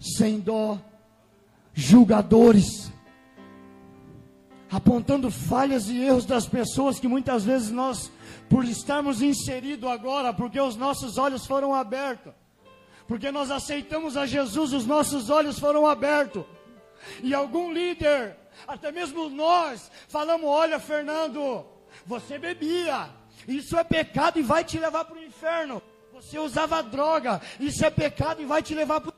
sem 0.00 0.40
dó, 0.40 0.76
julgadores, 1.72 2.90
apontando 4.68 5.30
falhas 5.30 5.88
e 5.88 5.98
erros 5.98 6.24
das 6.24 6.46
pessoas 6.46 6.98
que 6.98 7.06
muitas 7.06 7.44
vezes 7.44 7.70
nós 7.70 8.10
por 8.48 8.64
estarmos 8.64 9.22
inseridos 9.22 9.90
agora, 9.90 10.32
porque 10.32 10.60
os 10.60 10.76
nossos 10.76 11.18
olhos 11.18 11.46
foram 11.46 11.74
abertos, 11.74 12.32
porque 13.06 13.30
nós 13.30 13.50
aceitamos 13.50 14.16
a 14.16 14.26
Jesus, 14.26 14.72
os 14.72 14.86
nossos 14.86 15.30
olhos 15.30 15.58
foram 15.58 15.86
abertos. 15.86 16.44
E 17.22 17.34
algum 17.34 17.72
líder, 17.72 18.36
até 18.66 18.90
mesmo 18.90 19.28
nós, 19.28 19.90
falamos: 20.08 20.46
Olha, 20.48 20.78
Fernando, 20.78 21.64
você 22.04 22.38
bebia, 22.38 23.08
isso 23.46 23.76
é 23.76 23.84
pecado 23.84 24.38
e 24.38 24.42
vai 24.42 24.64
te 24.64 24.78
levar 24.78 25.04
para 25.04 25.16
o 25.16 25.22
inferno. 25.22 25.82
Você 26.12 26.38
usava 26.38 26.82
droga, 26.82 27.40
isso 27.60 27.84
é 27.84 27.90
pecado 27.90 28.40
e 28.40 28.46
vai 28.46 28.62
te 28.62 28.74
levar 28.74 29.00
para 29.00 29.10
o 29.10 29.15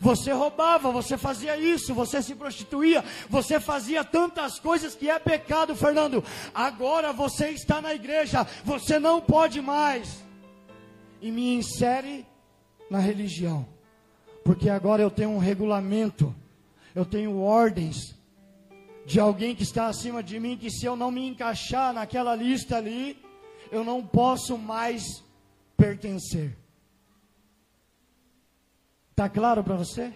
você 0.00 0.32
roubava, 0.32 0.90
você 0.90 1.16
fazia 1.16 1.56
isso, 1.56 1.94
você 1.94 2.22
se 2.22 2.34
prostituía, 2.34 3.04
você 3.28 3.58
fazia 3.58 4.04
tantas 4.04 4.58
coisas 4.58 4.94
que 4.94 5.08
é 5.08 5.18
pecado, 5.18 5.74
Fernando. 5.74 6.22
Agora 6.54 7.12
você 7.12 7.48
está 7.50 7.80
na 7.80 7.94
igreja, 7.94 8.46
você 8.64 8.98
não 8.98 9.20
pode 9.20 9.60
mais. 9.60 10.22
E 11.20 11.30
me 11.30 11.54
insere 11.54 12.26
na 12.90 12.98
religião, 12.98 13.66
porque 14.44 14.68
agora 14.68 15.02
eu 15.02 15.10
tenho 15.10 15.30
um 15.30 15.38
regulamento, 15.38 16.34
eu 16.94 17.04
tenho 17.04 17.40
ordens 17.40 18.14
de 19.06 19.20
alguém 19.20 19.54
que 19.54 19.62
está 19.62 19.86
acima 19.86 20.22
de 20.22 20.38
mim, 20.38 20.56
que 20.56 20.70
se 20.70 20.84
eu 20.86 20.96
não 20.96 21.10
me 21.10 21.26
encaixar 21.26 21.92
naquela 21.92 22.34
lista 22.34 22.76
ali, 22.76 23.18
eu 23.70 23.84
não 23.84 24.04
posso 24.04 24.56
mais 24.56 25.22
pertencer. 25.76 26.56
Está 29.14 29.28
claro 29.28 29.62
para 29.62 29.76
você? 29.76 30.12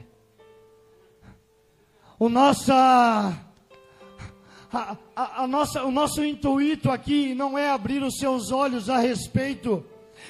O 2.19 2.29
nossa, 2.29 2.75
a, 4.73 4.97
a, 5.15 5.45
a 5.45 5.47
nossa, 5.47 5.85
o 5.85 5.93
nosso 5.93 6.25
intuito 6.25 6.91
aqui 6.91 7.33
não 7.33 7.57
é 7.57 7.71
abrir 7.71 8.03
os 8.03 8.19
seus 8.19 8.51
olhos 8.51 8.91
a 8.91 8.99
respeito 8.99 9.87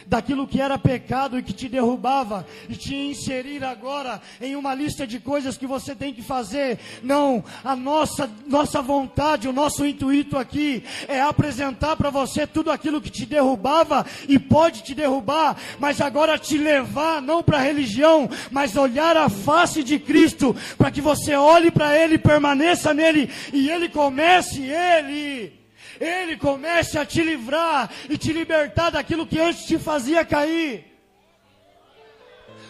daquilo 0.06 0.46
que 0.46 0.60
era 0.60 0.78
pecado 0.78 1.38
e 1.38 1.42
que 1.42 1.52
te 1.52 1.68
derrubava, 1.68 2.46
e 2.68 2.76
te 2.76 2.94
inserir 2.94 3.64
agora 3.64 4.20
em 4.40 4.56
uma 4.56 4.74
lista 4.74 5.06
de 5.06 5.18
coisas 5.20 5.56
que 5.56 5.66
você 5.66 5.94
tem 5.94 6.12
que 6.12 6.22
fazer. 6.22 6.78
Não, 7.02 7.44
a 7.64 7.74
nossa, 7.74 8.30
nossa 8.46 8.80
vontade, 8.80 9.48
o 9.48 9.52
nosso 9.52 9.84
intuito 9.84 10.36
aqui 10.36 10.82
é 11.06 11.20
apresentar 11.20 11.96
para 11.96 12.10
você 12.10 12.46
tudo 12.46 12.70
aquilo 12.70 13.00
que 13.00 13.10
te 13.10 13.26
derrubava 13.26 14.06
e 14.28 14.38
pode 14.38 14.82
te 14.82 14.94
derrubar, 14.94 15.56
mas 15.78 16.00
agora 16.00 16.38
te 16.38 16.56
levar 16.56 17.20
não 17.20 17.42
para 17.42 17.58
a 17.58 17.62
religião, 17.62 18.28
mas 18.50 18.76
olhar 18.76 19.16
a 19.16 19.28
face 19.28 19.82
de 19.82 19.98
Cristo, 19.98 20.54
para 20.76 20.90
que 20.90 21.00
você 21.00 21.34
olhe 21.34 21.70
para 21.70 21.96
Ele, 21.96 22.18
permaneça 22.18 22.94
nele 22.94 23.30
e 23.52 23.68
Ele 23.68 23.88
comece, 23.88 24.62
Ele 24.62 25.57
ele 26.00 26.36
comece 26.36 26.98
a 26.98 27.04
te 27.04 27.22
livrar 27.22 27.90
e 28.08 28.16
te 28.16 28.32
libertar 28.32 28.90
daquilo 28.90 29.26
que 29.26 29.38
antes 29.38 29.64
te 29.64 29.78
fazia 29.78 30.24
cair. 30.24 30.84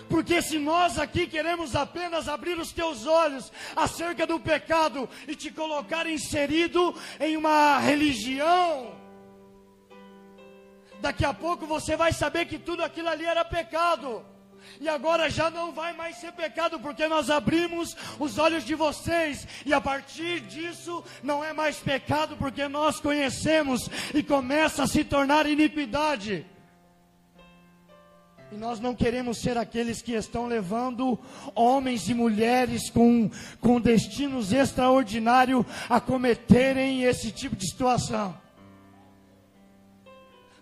Porque 0.08 0.40
se 0.40 0.58
nós 0.58 0.98
aqui 0.98 1.26
queremos 1.26 1.76
apenas 1.76 2.28
abrir 2.28 2.58
os 2.58 2.72
teus 2.72 3.06
olhos 3.06 3.52
acerca 3.76 4.26
do 4.26 4.40
pecado 4.40 5.08
e 5.26 5.36
te 5.36 5.50
colocar 5.50 6.06
inserido 6.06 6.94
em 7.20 7.36
uma 7.36 7.78
religião, 7.78 8.94
daqui 11.00 11.24
a 11.24 11.34
pouco 11.34 11.66
você 11.66 11.96
vai 11.96 12.12
saber 12.12 12.46
que 12.46 12.58
tudo 12.58 12.82
aquilo 12.82 13.08
ali 13.08 13.26
era 13.26 13.44
pecado. 13.44 14.24
E 14.80 14.88
agora 14.88 15.28
já 15.28 15.50
não 15.50 15.72
vai 15.72 15.92
mais 15.92 16.16
ser 16.16 16.32
pecado, 16.32 16.78
porque 16.80 17.06
nós 17.08 17.30
abrimos 17.30 17.96
os 18.18 18.38
olhos 18.38 18.64
de 18.64 18.74
vocês, 18.74 19.46
e 19.66 19.72
a 19.72 19.80
partir 19.80 20.40
disso 20.40 21.04
não 21.22 21.42
é 21.42 21.52
mais 21.52 21.78
pecado, 21.78 22.36
porque 22.36 22.68
nós 22.68 23.00
conhecemos 23.00 23.88
e 24.14 24.22
começa 24.22 24.84
a 24.84 24.86
se 24.86 25.04
tornar 25.04 25.46
iniquidade. 25.46 26.46
E 28.50 28.56
nós 28.56 28.80
não 28.80 28.94
queremos 28.94 29.38
ser 29.38 29.58
aqueles 29.58 30.00
que 30.00 30.12
estão 30.12 30.46
levando 30.46 31.18
homens 31.54 32.08
e 32.08 32.14
mulheres 32.14 32.88
com, 32.88 33.30
com 33.60 33.78
destinos 33.78 34.52
extraordinários 34.52 35.66
a 35.88 36.00
cometerem 36.00 37.02
esse 37.02 37.30
tipo 37.30 37.54
de 37.54 37.68
situação. 37.68 38.34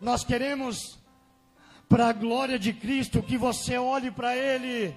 Nós 0.01 0.25
queremos 0.25 0.99
para 1.89 2.09
a 2.09 2.13
glória 2.13 2.59
de 2.59 2.73
Cristo, 2.73 3.23
que 3.23 3.37
você 3.37 3.77
olhe 3.77 4.11
para 4.11 4.37
Ele, 4.37 4.95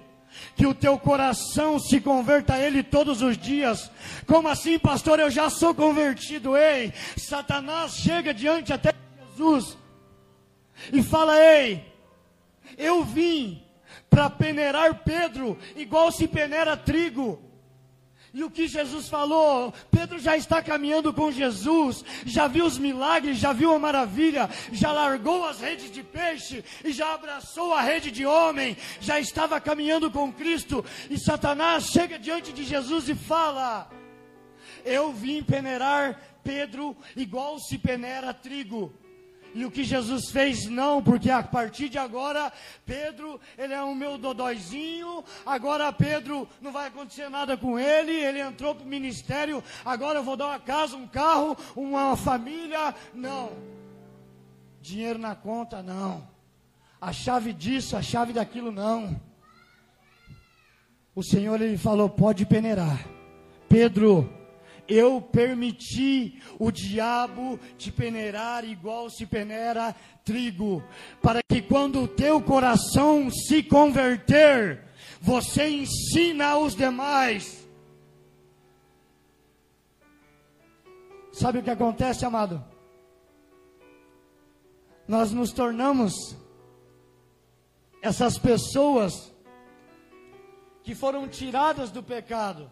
que 0.55 0.65
o 0.65 0.73
teu 0.73 0.97
coração 0.97 1.79
se 1.79 1.99
converta 1.99 2.55
a 2.55 2.59
Ele 2.59 2.83
todos 2.83 3.21
os 3.21 3.37
dias. 3.37 3.91
Como 4.25 4.47
assim, 4.47 4.79
pastor? 4.79 5.19
Eu 5.19 5.29
já 5.29 5.49
sou 5.49 5.73
convertido. 5.73 6.57
Ei, 6.57 6.93
Satanás 7.17 7.93
chega 7.93 8.33
diante 8.33 8.73
até 8.73 8.93
Jesus 9.31 9.77
e 10.91 11.01
fala: 11.03 11.37
Ei, 11.39 11.83
eu 12.77 13.03
vim 13.03 13.63
para 14.09 14.29
peneirar 14.29 15.03
Pedro, 15.03 15.57
igual 15.75 16.11
se 16.11 16.27
peneira 16.27 16.75
trigo. 16.75 17.48
E 18.33 18.43
o 18.43 18.51
que 18.51 18.67
Jesus 18.67 19.09
falou, 19.09 19.73
Pedro 19.89 20.19
já 20.19 20.37
está 20.37 20.61
caminhando 20.61 21.11
com 21.11 21.31
Jesus, 21.31 22.05
já 22.25 22.47
viu 22.47 22.65
os 22.65 22.77
milagres, 22.77 23.37
já 23.37 23.51
viu 23.53 23.73
a 23.73 23.79
maravilha, 23.79 24.49
já 24.71 24.91
largou 24.91 25.45
as 25.45 25.59
redes 25.59 25.91
de 25.91 26.03
peixe 26.03 26.63
e 26.83 26.91
já 26.91 27.13
abraçou 27.13 27.73
a 27.73 27.81
rede 27.81 28.11
de 28.11 28.25
homem, 28.25 28.77
já 28.99 29.19
estava 29.19 29.59
caminhando 29.59 30.11
com 30.11 30.31
Cristo. 30.31 30.85
E 31.09 31.17
Satanás 31.17 31.85
chega 31.85 32.19
diante 32.19 32.53
de 32.53 32.63
Jesus 32.63 33.09
e 33.09 33.15
fala: 33.15 33.89
Eu 34.85 35.11
vim 35.11 35.41
peneirar 35.41 36.19
Pedro 36.43 36.95
igual 37.15 37.59
se 37.59 37.77
peneira 37.77 38.33
trigo. 38.33 38.93
E 39.53 39.65
o 39.65 39.71
que 39.71 39.83
Jesus 39.83 40.29
fez, 40.29 40.65
não, 40.65 41.01
porque 41.01 41.29
a 41.29 41.41
partir 41.41 41.89
de 41.89 41.97
agora, 41.97 42.51
Pedro, 42.85 43.39
ele 43.57 43.73
é 43.73 43.81
o 43.81 43.95
meu 43.95 44.17
dodóizinho, 44.17 45.23
agora 45.45 45.91
Pedro 45.91 46.47
não 46.61 46.71
vai 46.71 46.87
acontecer 46.87 47.29
nada 47.29 47.57
com 47.57 47.79
ele, 47.79 48.11
ele 48.11 48.39
entrou 48.39 48.75
para 48.75 48.85
o 48.85 48.87
ministério, 48.87 49.63
agora 49.83 50.19
eu 50.19 50.23
vou 50.23 50.37
dar 50.37 50.47
uma 50.47 50.59
casa, 50.59 50.95
um 50.95 51.07
carro, 51.07 51.57
uma 51.75 52.15
família, 52.15 52.93
não. 53.13 53.51
Dinheiro 54.81 55.19
na 55.19 55.35
conta, 55.35 55.81
não. 55.81 56.27
A 57.01 57.11
chave 57.11 57.53
disso, 57.53 57.97
a 57.97 58.01
chave 58.01 58.33
daquilo, 58.33 58.71
não. 58.71 59.19
O 61.15 61.23
Senhor, 61.23 61.59
ele 61.59 61.77
falou, 61.77 62.09
pode 62.09 62.45
peneirar. 62.45 63.05
Pedro, 63.67 64.38
eu 64.89 65.21
permiti 65.21 66.41
o 66.57 66.71
diabo 66.71 67.59
te 67.77 67.91
peneirar 67.91 68.65
igual 68.65 69.09
se 69.09 69.25
peneira 69.25 69.95
trigo, 70.25 70.83
para 71.21 71.41
que 71.47 71.61
quando 71.61 72.01
o 72.01 72.07
teu 72.07 72.41
coração 72.41 73.29
se 73.29 73.61
converter, 73.61 74.83
você 75.21 75.69
ensina 75.69 76.47
aos 76.47 76.75
demais. 76.75 77.67
Sabe 81.31 81.59
o 81.59 81.63
que 81.63 81.69
acontece, 81.69 82.25
amado? 82.25 82.63
Nós 85.07 85.31
nos 85.31 85.51
tornamos 85.51 86.35
essas 88.01 88.37
pessoas 88.37 89.33
que 90.83 90.95
foram 90.95 91.27
tiradas 91.27 91.91
do 91.91 92.01
pecado 92.01 92.71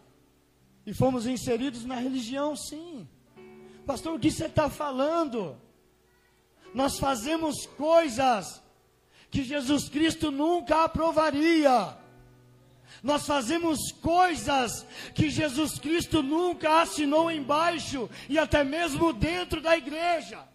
e 0.87 0.93
fomos 0.93 1.27
inseridos 1.27 1.83
na 1.83 1.95
religião, 1.95 2.55
sim. 2.55 3.05
Pastor, 3.85 4.15
o 4.15 4.19
que 4.19 4.31
você 4.31 4.45
está 4.45 4.69
falando? 4.69 5.57
Nós 6.73 6.97
fazemos 6.97 7.65
coisas 7.65 8.63
que 9.29 9.43
Jesus 9.43 9.89
Cristo 9.89 10.31
nunca 10.31 10.85
aprovaria. 10.85 11.97
Nós 13.03 13.27
fazemos 13.27 13.91
coisas 14.01 14.85
que 15.13 15.29
Jesus 15.29 15.77
Cristo 15.77 16.23
nunca 16.23 16.81
assinou 16.81 17.29
embaixo 17.29 18.09
e 18.29 18.39
até 18.39 18.63
mesmo 18.63 19.11
dentro 19.11 19.59
da 19.59 19.77
igreja, 19.77 20.47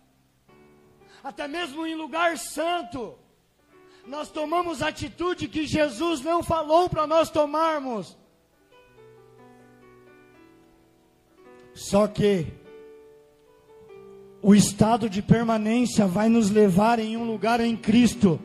até 1.23 1.47
mesmo 1.47 1.87
em 1.87 1.95
lugar 1.95 2.39
santo. 2.39 3.19
Nós 4.07 4.31
tomamos 4.31 4.81
atitude 4.81 5.47
que 5.47 5.67
Jesus 5.67 6.23
não 6.23 6.43
falou 6.43 6.89
para 6.89 7.07
nós 7.07 7.29
tomarmos. 7.29 8.17
Só 11.75 12.07
que 12.07 12.47
o 14.43 14.55
estado 14.55 15.09
de 15.09 15.23
permanência 15.23 16.07
vai 16.07 16.29
nos 16.29 16.51
levar 16.51 16.99
em 16.99 17.17
um 17.17 17.25
lugar 17.25 17.61
em 17.61 17.77
Cristo 17.77 18.41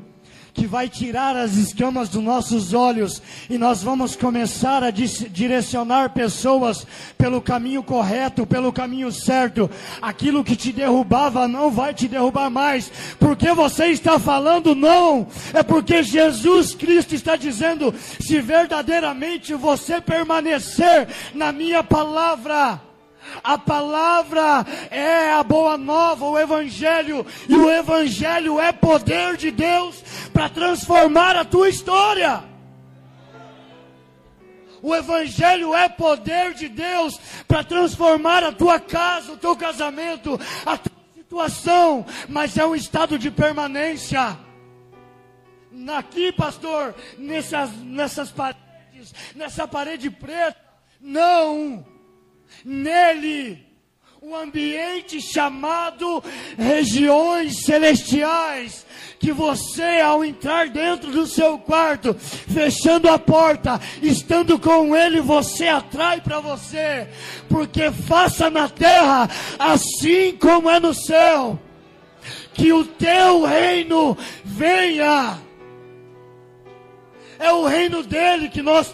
que 0.58 0.66
vai 0.66 0.90
tirar 0.90 1.38
as 1.38 1.54
escamas 1.54 2.10
dos 2.10 2.24
nossos 2.24 2.74
olhos 2.74 3.22
e 3.48 3.60
nós 3.60 3.84
vamos 3.84 4.16
começar 4.16 4.84
a 4.84 4.90
direcionar 4.90 6.10
pessoas 6.10 6.86
pelo 7.16 7.40
caminho 7.40 7.84
correto, 7.84 8.46
pelo 8.46 8.74
caminho 8.74 9.12
certo. 9.12 9.70
Aquilo 10.02 10.44
que 10.44 10.56
te 10.56 10.72
derrubava 10.74 11.48
não 11.48 11.70
vai 11.70 11.94
te 11.94 12.08
derrubar 12.08 12.50
mais, 12.50 12.92
porque 13.20 13.54
você 13.54 13.90
está 13.90 14.18
falando 14.18 14.74
não, 14.74 15.28
é 15.54 15.62
porque 15.62 16.02
Jesus 16.02 16.74
Cristo 16.74 17.14
está 17.14 17.36
dizendo: 17.36 17.94
se 18.20 18.42
verdadeiramente 18.42 19.54
você 19.54 20.02
permanecer 20.02 21.08
na 21.36 21.52
minha 21.52 21.84
palavra, 21.84 22.82
a 23.44 23.58
palavra 23.58 24.66
é 24.90 25.32
a 25.32 25.44
boa 25.44 25.78
nova, 25.78 26.26
o 26.26 26.38
evangelho, 26.38 27.26
e 27.48 27.56
o 27.56 27.70
evangelho 27.70 28.60
é 28.60 28.72
poder 28.72 29.38
de 29.38 29.52
Deus 29.52 30.04
para 30.34 30.50
transformar 30.50 31.36
a 31.36 31.46
tua 31.46 31.70
história. 31.70 32.44
O 34.82 34.96
Evangelho 34.96 35.74
é 35.74 35.90
poder 35.90 36.54
de 36.54 36.70
Deus 36.70 37.20
para 37.48 37.64
transformar 37.64 38.44
a 38.44 38.52
tua 38.52 38.80
casa, 38.80 39.34
o 39.34 39.38
teu 39.38 39.56
casamento, 39.56 40.40
a 40.66 40.78
tua 40.78 40.98
situação, 41.16 42.06
mas 42.30 42.58
é 42.58 42.66
um 42.66 42.76
estado 42.76 43.18
de 43.18 43.32
permanência. 43.32 44.38
Aqui, 45.96 46.32
pastor, 46.32 46.96
nessas, 47.18 47.72
nessas 47.78 48.32
paredes, 48.32 49.14
nessa 49.36 49.68
parede 49.68 50.10
preta, 50.10 50.60
não 51.00 51.86
nele 52.64 53.68
o 54.22 54.36
ambiente 54.36 55.22
chamado 55.22 56.22
regiões 56.58 57.64
celestiais, 57.64 58.86
que 59.20 59.32
você, 59.32 60.02
ao 60.02 60.26
entrar 60.26 60.68
dentro 60.68 61.12
do 61.12 61.26
seu 61.26 61.58
quarto, 61.58 62.14
fechando 62.14 63.10
a 63.10 63.18
porta, 63.18 63.80
estando 64.02 64.60
com 64.60 64.96
Ele, 64.96 65.22
você 65.22 65.68
atrai 65.68 66.20
para 66.20 66.40
você, 66.40 67.08
porque 67.48 67.90
faça 67.92 68.50
na 68.50 68.68
terra 68.68 69.30
assim 69.58 70.34
como 70.34 70.70
é 70.70 70.80
no 70.80 70.94
céu, 70.94 71.58
que 72.54 72.74
o 72.74 72.84
teu 72.84 73.46
reino 73.46 74.18
venha. 74.44 75.40
É 77.40 77.52
o 77.52 77.66
reino 77.66 78.02
dele 78.04 78.50
que 78.50 78.64
nós 78.64 78.94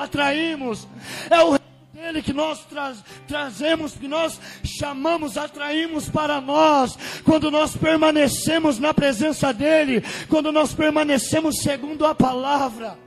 atraímos, 0.00 0.88
é 1.30 1.40
o 1.42 1.63
dele 2.04 2.22
que 2.22 2.32
nós 2.34 2.64
tra 2.66 2.94
trazemos, 3.26 3.94
que 3.94 4.06
nós 4.06 4.38
chamamos, 4.62 5.38
atraímos 5.38 6.08
para 6.08 6.40
nós, 6.40 6.98
quando 7.24 7.50
nós 7.50 7.74
permanecemos 7.76 8.78
na 8.78 8.92
presença 8.92 9.52
dele, 9.52 10.02
quando 10.28 10.52
nós 10.52 10.74
permanecemos 10.74 11.60
segundo 11.62 12.04
a 12.04 12.14
palavra 12.14 12.98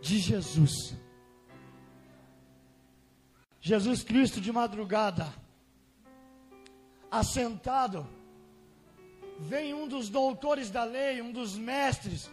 de 0.00 0.18
Jesus. 0.18 0.96
Jesus 3.60 4.02
Cristo 4.02 4.40
de 4.40 4.50
madrugada, 4.50 5.32
assentado, 7.10 8.08
vem 9.38 9.72
um 9.72 9.86
dos 9.86 10.08
doutores 10.08 10.68
da 10.68 10.82
lei, 10.82 11.22
um 11.22 11.30
dos 11.30 11.56
mestres, 11.56 12.28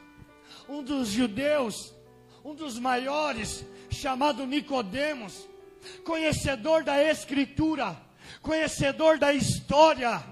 um 0.67 0.81
dos 0.81 1.09
judeus, 1.09 1.94
um 2.45 2.53
dos 2.53 2.77
maiores, 2.77 3.65
chamado 3.89 4.45
Nicodemos, 4.45 5.49
conhecedor 6.03 6.83
da 6.83 7.01
escritura, 7.01 7.99
conhecedor 8.39 9.17
da 9.17 9.33
história, 9.33 10.23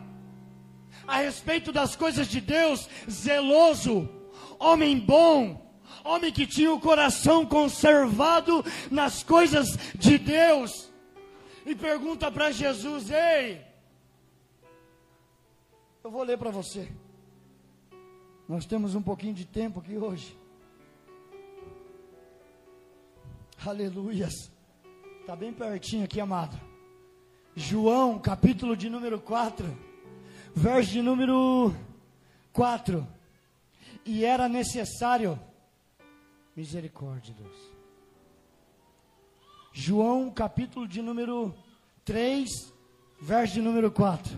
a 1.08 1.18
respeito 1.18 1.72
das 1.72 1.96
coisas 1.96 2.28
de 2.28 2.40
Deus, 2.40 2.88
zeloso, 3.10 4.08
homem 4.60 5.00
bom, 5.00 5.76
homem 6.04 6.32
que 6.32 6.46
tinha 6.46 6.72
o 6.72 6.80
coração 6.80 7.48
conservado 7.48 8.64
nas 8.92 9.24
coisas 9.24 9.76
de 9.96 10.20
Deus, 10.20 10.92
e 11.66 11.74
pergunta 11.74 12.32
para 12.32 12.52
Jesus: 12.52 13.10
Ei, 13.10 13.60
eu 16.04 16.12
vou 16.12 16.22
ler 16.22 16.38
para 16.38 16.52
você. 16.52 16.88
Nós 18.48 18.68
temos 18.68 18.94
um 18.94 19.02
pouquinho 19.02 19.34
de 19.34 19.46
tempo 19.46 19.80
aqui 19.80 19.98
hoje. 19.98 20.43
Aleluias. 23.66 24.52
Está 25.22 25.38
bem 25.38 25.54
pertinho 25.54 26.04
aqui, 26.04 26.20
amado. 26.20 26.60
João, 27.56 28.20
capítulo 28.20 28.76
de 28.76 28.90
número 28.90 29.22
4, 29.22 29.66
verso 30.54 30.92
de 30.92 31.02
número 31.02 31.74
4. 32.52 33.08
E 34.06 34.26
era 34.26 34.50
necessário 34.50 35.40
misericórdia, 36.54 37.34
Deus. 37.34 37.56
João, 39.72 40.30
capítulo 40.30 40.86
de 40.86 41.02
número 41.02 41.56
3, 42.04 42.50
verso 43.22 43.54
de 43.54 43.62
número 43.62 43.90
4. 43.90 44.38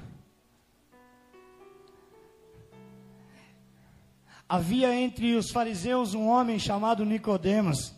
Havia 4.48 4.94
entre 4.94 5.34
os 5.36 5.50
fariseus 5.50 6.14
um 6.14 6.28
homem 6.28 6.60
chamado 6.60 7.04
Nicodemos 7.04 7.95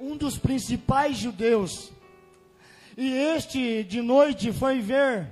um 0.00 0.16
dos 0.16 0.38
principais 0.38 1.16
judeus. 1.16 1.92
E 2.96 3.12
este 3.12 3.84
de 3.84 4.00
noite 4.00 4.52
foi 4.52 4.80
ver, 4.80 5.28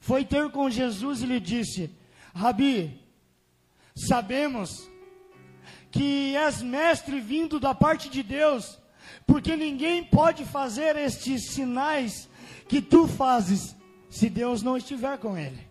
foi 0.00 0.24
ter 0.24 0.50
com 0.50 0.68
Jesus 0.68 1.22
e 1.22 1.26
lhe 1.26 1.38
disse: 1.38 1.90
Rabi, 2.34 3.00
sabemos 3.94 4.88
que 5.90 6.34
és 6.36 6.62
mestre 6.62 7.20
vindo 7.20 7.60
da 7.60 7.74
parte 7.74 8.08
de 8.08 8.22
Deus, 8.22 8.78
porque 9.26 9.56
ninguém 9.56 10.04
pode 10.04 10.44
fazer 10.44 10.96
estes 10.96 11.50
sinais 11.50 12.28
que 12.68 12.80
tu 12.80 13.06
fazes 13.06 13.76
se 14.08 14.28
Deus 14.28 14.62
não 14.62 14.76
estiver 14.76 15.18
com 15.18 15.36
ele. 15.36 15.69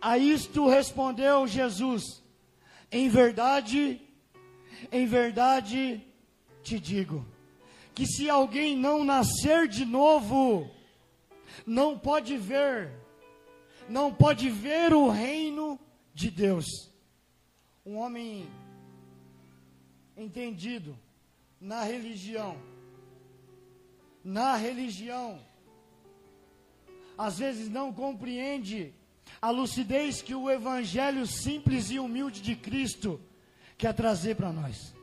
A 0.00 0.16
isto 0.16 0.68
respondeu 0.68 1.46
Jesus: 1.46 2.22
Em 2.90 3.08
verdade, 3.08 4.00
em 4.92 5.06
verdade 5.06 6.02
te 6.62 6.78
digo, 6.78 7.26
que 7.94 8.06
se 8.06 8.30
alguém 8.30 8.76
não 8.76 9.04
nascer 9.04 9.66
de 9.66 9.84
novo, 9.84 10.70
não 11.66 11.98
pode 11.98 12.36
ver, 12.36 12.92
não 13.88 14.14
pode 14.14 14.48
ver 14.48 14.92
o 14.92 15.08
reino 15.08 15.78
de 16.14 16.30
Deus. 16.30 16.66
Um 17.84 17.96
homem 17.96 18.48
entendido 20.16 20.96
na 21.60 21.82
religião, 21.82 22.56
na 24.22 24.56
religião, 24.56 25.40
às 27.16 27.38
vezes 27.38 27.68
não 27.68 27.92
compreende 27.92 28.94
a 29.40 29.50
lucidez 29.50 30.20
que 30.20 30.34
o 30.34 30.50
evangelho 30.50 31.26
simples 31.26 31.90
e 31.90 31.98
humilde 31.98 32.40
de 32.40 32.56
Cristo 32.56 33.20
quer 33.76 33.94
trazer 33.94 34.34
para 34.34 34.52
nós. 34.52 34.94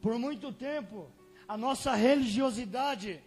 Por 0.00 0.18
muito 0.18 0.52
tempo, 0.52 1.10
a 1.48 1.56
nossa 1.56 1.94
religiosidade 1.94 3.20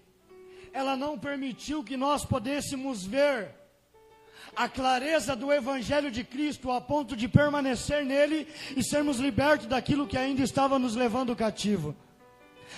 ela 0.73 0.95
não 0.95 1.17
permitiu 1.17 1.83
que 1.83 1.97
nós 1.97 2.23
pudéssemos 2.23 3.03
ver 3.03 3.49
a 4.55 4.67
clareza 4.69 5.35
do 5.35 5.51
Evangelho 5.51 6.11
de 6.11 6.23
Cristo 6.23 6.71
a 6.71 6.79
ponto 6.79 7.15
de 7.15 7.27
permanecer 7.27 8.05
nele 8.05 8.47
e 8.75 8.83
sermos 8.83 9.17
libertos 9.17 9.67
daquilo 9.67 10.07
que 10.07 10.17
ainda 10.17 10.41
estava 10.41 10.79
nos 10.79 10.95
levando 10.95 11.35
cativo. 11.35 11.95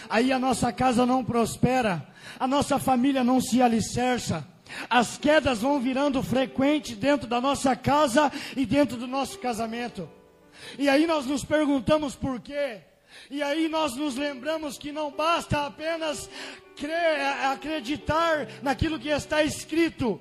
Aí 0.09 0.31
a 0.31 0.39
nossa 0.39 0.71
casa 0.71 1.05
não 1.05 1.23
prospera, 1.23 2.07
a 2.39 2.47
nossa 2.47 2.79
família 2.79 3.23
não 3.23 3.41
se 3.41 3.61
alicerça, 3.61 4.47
as 4.89 5.17
quedas 5.17 5.59
vão 5.59 5.79
virando 5.79 6.21
frequentes 6.21 6.95
dentro 6.95 7.27
da 7.27 7.39
nossa 7.41 7.75
casa 7.75 8.31
e 8.55 8.65
dentro 8.65 8.97
do 8.97 9.07
nosso 9.07 9.39
casamento. 9.39 10.09
E 10.77 10.89
aí 10.89 11.07
nós 11.07 11.25
nos 11.25 11.43
perguntamos 11.43 12.15
por 12.15 12.39
quê. 12.39 12.81
E 13.29 13.41
aí 13.41 13.67
nós 13.67 13.95
nos 13.95 14.15
lembramos 14.15 14.77
que 14.77 14.91
não 14.91 15.11
basta 15.11 15.65
apenas 15.65 16.29
crer, 16.75 17.19
acreditar 17.51 18.47
naquilo 18.61 18.99
que 18.99 19.09
está 19.09 19.43
escrito, 19.43 20.19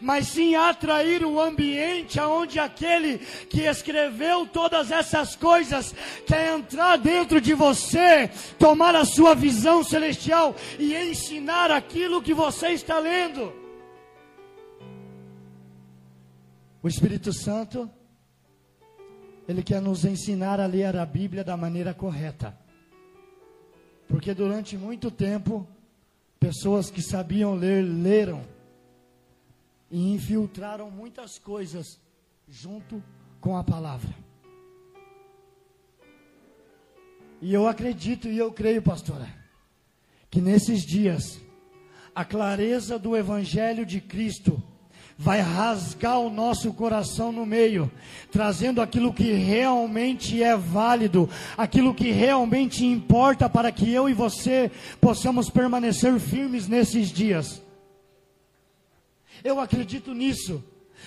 mas 0.00 0.28
sim 0.28 0.54
atrair 0.54 1.24
o 1.24 1.40
ambiente 1.40 2.18
aonde 2.18 2.58
aquele 2.58 3.18
que 3.18 3.62
escreveu 3.62 4.46
todas 4.46 4.90
essas 4.90 5.36
coisas 5.36 5.94
quer 6.26 6.54
entrar 6.54 6.96
dentro 6.96 7.40
de 7.40 7.54
você, 7.54 8.30
tomar 8.58 8.94
a 8.94 9.04
sua 9.04 9.34
visão 9.34 9.82
celestial 9.82 10.54
e 10.78 10.94
ensinar 10.94 11.70
aquilo 11.70 12.22
que 12.22 12.34
você 12.34 12.70
está 12.70 12.98
lendo. 12.98 13.59
O 16.82 16.88
Espírito 16.88 17.32
Santo, 17.32 17.90
ele 19.46 19.62
quer 19.62 19.82
nos 19.82 20.04
ensinar 20.04 20.58
a 20.58 20.66
ler 20.66 20.96
a 20.96 21.04
Bíblia 21.04 21.44
da 21.44 21.56
maneira 21.56 21.92
correta. 21.92 22.58
Porque 24.08 24.32
durante 24.32 24.78
muito 24.78 25.10
tempo, 25.10 25.68
pessoas 26.38 26.90
que 26.90 27.02
sabiam 27.02 27.54
ler, 27.54 27.82
leram 27.82 28.42
e 29.90 30.12
infiltraram 30.12 30.90
muitas 30.90 31.38
coisas 31.38 32.00
junto 32.48 33.02
com 33.40 33.56
a 33.56 33.62
palavra. 33.62 34.14
E 37.42 37.52
eu 37.52 37.66
acredito 37.66 38.26
e 38.26 38.38
eu 38.38 38.52
creio, 38.52 38.82
pastora, 38.82 39.28
que 40.30 40.40
nesses 40.40 40.82
dias 40.82 41.40
a 42.14 42.24
clareza 42.24 42.98
do 42.98 43.16
evangelho 43.16 43.84
de 43.84 44.00
Cristo 44.00 44.62
vai 45.22 45.42
rasgar 45.42 46.18
o 46.18 46.30
nosso 46.30 46.72
coração 46.72 47.30
no 47.30 47.44
meio, 47.44 47.92
trazendo 48.32 48.80
aquilo 48.80 49.12
que 49.12 49.32
realmente 49.32 50.42
é 50.42 50.56
válido, 50.56 51.28
aquilo 51.58 51.94
que 51.94 52.10
realmente 52.10 52.86
importa 52.86 53.46
para 53.46 53.70
que 53.70 53.92
eu 53.92 54.08
e 54.08 54.14
você 54.14 54.72
possamos 54.98 55.50
permanecer 55.50 56.18
firmes 56.18 56.66
nesses 56.66 57.10
dias. 57.10 57.62
Eu 59.44 59.60
acredito 59.60 60.14
nisso. 60.14 60.64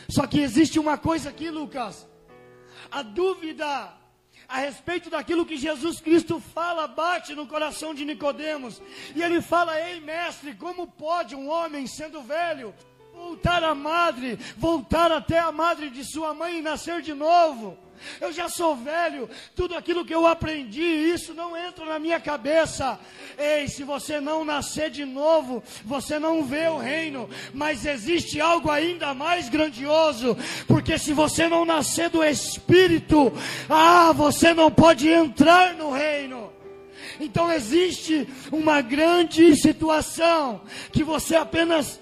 Só 0.08 0.28
que 0.28 0.42
existe 0.42 0.78
uma 0.78 0.96
coisa 0.96 1.30
aqui, 1.30 1.50
Lucas. 1.50 2.08
A 2.92 3.02
dúvida 3.02 3.66
a 4.48 4.58
respeito 4.60 5.10
daquilo 5.10 5.44
que 5.44 5.58
Jesus 5.58 6.00
Cristo 6.00 6.40
fala 6.40 6.88
bate 6.88 7.34
no 7.34 7.48
coração 7.48 7.96
de 7.96 8.06
Nicodemos. 8.06 8.80
E 9.16 9.24
ele 9.24 9.42
fala: 9.42 9.80
"Ei, 9.90 10.00
mestre, 10.00 10.54
como 10.54 10.86
pode 10.86 11.36
um 11.36 11.50
homem 11.50 11.88
sendo 11.88 12.22
velho 12.22 12.76
voltar 13.14 13.64
à 13.64 13.76
madre, 13.76 14.40
voltar 14.58 15.12
até 15.12 15.40
a 15.40 15.52
madre 15.52 15.90
de 15.90 16.04
sua 16.04 16.34
mãe 16.34 16.58
e 16.58 16.62
nascer 16.62 17.02
de 17.02 17.14
novo. 17.14 17.78
Eu 18.20 18.34
já 18.34 18.50
sou 18.50 18.76
velho, 18.76 19.30
tudo 19.56 19.76
aquilo 19.76 20.04
que 20.04 20.14
eu 20.14 20.28
aprendi, 20.28 20.82
isso 20.82 21.34
não 21.34 21.56
entra 21.56 21.86
na 21.86 22.00
minha 22.00 22.20
cabeça. 22.20 23.00
Ei, 23.38 23.68
se 23.68 23.84
você 23.84 24.20
não 24.20 24.44
nascer 24.44 24.90
de 24.90 25.06
novo, 25.06 25.64
você 25.86 26.20
não 26.20 26.44
vê 26.44 26.68
o 26.68 26.78
reino, 26.78 27.30
mas 27.54 27.86
existe 27.86 28.42
algo 28.42 28.70
ainda 28.70 29.14
mais 29.14 29.48
grandioso, 29.48 30.38
porque 30.68 30.98
se 30.98 31.14
você 31.14 31.48
não 31.48 31.64
nascer 31.64 32.10
do 32.10 32.24
Espírito, 32.24 33.32
ah, 33.70 34.12
você 34.12 34.54
não 34.54 34.70
pode 34.70 35.08
entrar 35.08 35.74
no 35.76 35.92
reino. 35.92 36.52
Então 37.20 37.52
existe 37.52 38.28
uma 38.52 38.82
grande 38.82 39.56
situação 39.56 40.62
que 40.92 41.04
você 41.04 41.36
apenas 41.36 42.02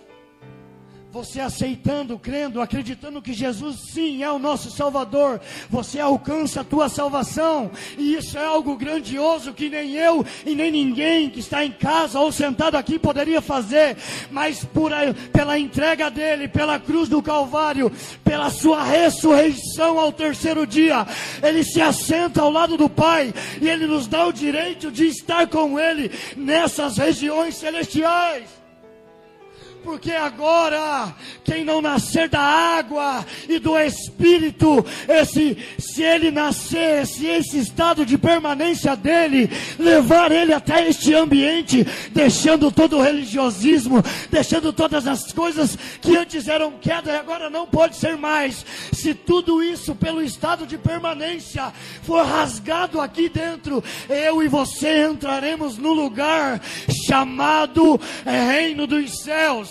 você 1.11 1.41
aceitando, 1.41 2.17
crendo, 2.17 2.61
acreditando 2.61 3.21
que 3.21 3.33
Jesus 3.33 3.91
sim 3.93 4.23
é 4.23 4.31
o 4.31 4.39
nosso 4.39 4.71
Salvador, 4.71 5.41
você 5.69 5.99
alcança 5.99 6.61
a 6.61 6.63
tua 6.63 6.87
salvação, 6.87 7.69
e 7.97 8.15
isso 8.15 8.37
é 8.37 8.45
algo 8.45 8.77
grandioso 8.77 9.53
que 9.53 9.69
nem 9.69 9.91
eu 9.91 10.25
e 10.45 10.55
nem 10.55 10.71
ninguém 10.71 11.29
que 11.29 11.41
está 11.41 11.65
em 11.65 11.71
casa 11.71 12.17
ou 12.17 12.31
sentado 12.31 12.77
aqui 12.77 12.97
poderia 12.97 13.41
fazer, 13.41 13.97
mas 14.31 14.63
por, 14.63 14.91
pela 15.33 15.59
entrega 15.59 16.09
dele, 16.09 16.47
pela 16.47 16.79
cruz 16.79 17.09
do 17.09 17.21
Calvário, 17.21 17.91
pela 18.23 18.49
sua 18.49 18.81
ressurreição 18.81 19.99
ao 19.99 20.13
terceiro 20.13 20.65
dia, 20.65 21.05
ele 21.43 21.65
se 21.65 21.81
assenta 21.81 22.41
ao 22.41 22.49
lado 22.49 22.77
do 22.77 22.87
Pai 22.87 23.33
e 23.61 23.67
ele 23.67 23.85
nos 23.85 24.07
dá 24.07 24.25
o 24.25 24.31
direito 24.31 24.89
de 24.89 25.07
estar 25.07 25.45
com 25.47 25.77
ele 25.77 26.09
nessas 26.37 26.97
regiões 26.97 27.55
celestiais. 27.55 28.60
Porque 29.83 30.11
agora 30.11 31.13
quem 31.43 31.63
não 31.63 31.81
nascer 31.81 32.29
da 32.29 32.39
água 32.39 33.25
e 33.47 33.59
do 33.59 33.77
Espírito, 33.77 34.85
esse, 35.07 35.57
se 35.77 36.03
ele 36.03 36.31
nascer, 36.31 37.05
se 37.05 37.25
esse 37.25 37.59
estado 37.59 38.05
de 38.05 38.17
permanência 38.17 38.95
dele 38.95 39.49
levar 39.77 40.31
ele 40.31 40.53
até 40.53 40.87
este 40.87 41.13
ambiente, 41.13 41.85
deixando 42.11 42.71
todo 42.71 42.97
o 42.97 43.01
religiosismo, 43.01 44.03
deixando 44.29 44.71
todas 44.71 45.07
as 45.07 45.31
coisas 45.31 45.77
que 46.01 46.15
antes 46.15 46.47
eram 46.47 46.71
queda 46.71 47.11
e 47.11 47.15
agora 47.15 47.49
não 47.49 47.65
pode 47.65 47.95
ser 47.95 48.15
mais. 48.15 48.65
Se 48.93 49.13
tudo 49.13 49.63
isso 49.63 49.95
pelo 49.95 50.21
estado 50.21 50.65
de 50.65 50.77
permanência 50.77 51.71
for 52.03 52.25
rasgado 52.25 53.01
aqui 53.01 53.29
dentro, 53.29 53.83
eu 54.09 54.43
e 54.43 54.47
você 54.47 55.07
entraremos 55.07 55.77
no 55.77 55.93
lugar 55.93 56.61
chamado 57.05 57.99
Reino 58.25 58.85
dos 58.87 59.21
Céus. 59.21 59.70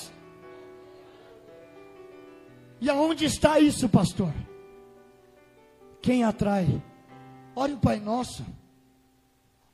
E 2.80 2.88
aonde 2.88 3.26
está 3.26 3.60
isso, 3.60 3.88
pastor? 3.88 4.32
Quem 6.00 6.24
atrai? 6.24 6.82
Ore 7.54 7.74
o 7.74 7.78
Pai 7.78 8.00
Nosso. 8.00 8.44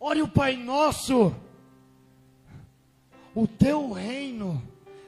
Ore 0.01 0.23
o 0.23 0.29
Pai 0.29 0.57
Nosso. 0.57 1.35
O 3.35 3.47
teu 3.47 3.92
reino 3.92 4.61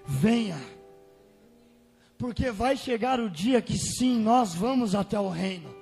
venha. 0.06 0.58
Porque 2.16 2.50
vai 2.50 2.76
chegar 2.76 3.18
o 3.18 3.28
dia 3.30 3.60
que 3.60 3.76
sim, 3.76 4.18
nós 4.18 4.54
vamos 4.54 4.94
até 4.94 5.18
o 5.18 5.28
reino. 5.28 5.74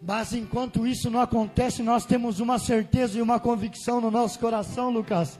Mas 0.00 0.32
enquanto 0.32 0.86
isso 0.86 1.10
não 1.10 1.20
acontece, 1.20 1.82
nós 1.82 2.06
temos 2.06 2.40
uma 2.40 2.58
certeza 2.58 3.18
e 3.18 3.22
uma 3.22 3.38
convicção 3.38 4.00
no 4.00 4.10
nosso 4.10 4.38
coração, 4.38 4.90
Lucas, 4.90 5.38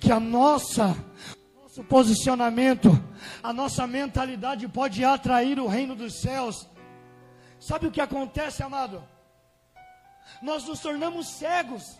que 0.00 0.10
a 0.10 0.18
nossa 0.18 0.96
nosso 1.72 1.84
posicionamento, 1.84 2.90
a 3.42 3.50
nossa 3.50 3.86
mentalidade 3.86 4.68
pode 4.68 5.02
atrair 5.02 5.58
o 5.58 5.66
reino 5.66 5.94
dos 5.96 6.20
céus. 6.20 6.68
Sabe 7.58 7.86
o 7.86 7.90
que 7.90 8.00
acontece, 8.00 8.62
amado? 8.62 9.02
Nós 10.42 10.64
nos 10.64 10.80
tornamos 10.80 11.28
cegos. 11.28 11.98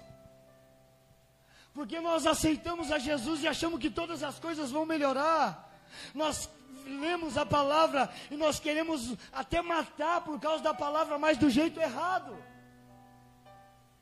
Porque 1.73 2.01
nós 2.01 2.27
aceitamos 2.27 2.93
a 2.93 2.99
Jesus 2.99 3.43
e 3.43 3.49
achamos 3.49 3.81
que 3.81 3.89
todas 3.89 4.23
as 4.23 4.39
coisas 4.39 4.71
vão 4.71 4.85
melhorar. 4.85 5.73
Nós 6.15 6.51
lemos 6.85 7.39
a 7.39 7.47
palavra 7.47 8.11
e 8.31 8.37
nós 8.37 8.61
queremos 8.61 9.17
até 9.33 9.63
matar 9.63 10.21
por 10.21 10.39
causa 10.39 10.63
da 10.63 10.75
palavra, 10.75 11.19
mas 11.19 11.39
do 11.39 11.49
jeito 11.49 11.81
errado. 11.81 12.37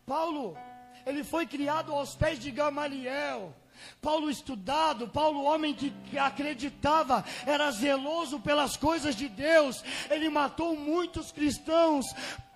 Paulo, 0.05 0.59
ele 1.07 1.23
foi 1.23 1.47
criado 1.47 1.93
aos 1.93 2.17
pés 2.17 2.41
de 2.41 2.51
Gamaliel. 2.51 3.55
Paulo 4.01 4.31
estudado, 4.31 5.09
Paulo 5.09 5.43
homem 5.43 5.75
que 5.75 6.19
acreditava, 6.19 7.25
era 7.47 7.71
zeloso 7.71 8.41
pelas 8.41 8.77
coisas 8.77 9.15
de 9.15 9.29
Deus. 9.29 9.85
Ele 10.11 10.29
matou 10.29 10.77
muitos 10.77 11.31
cristãos 11.33 12.07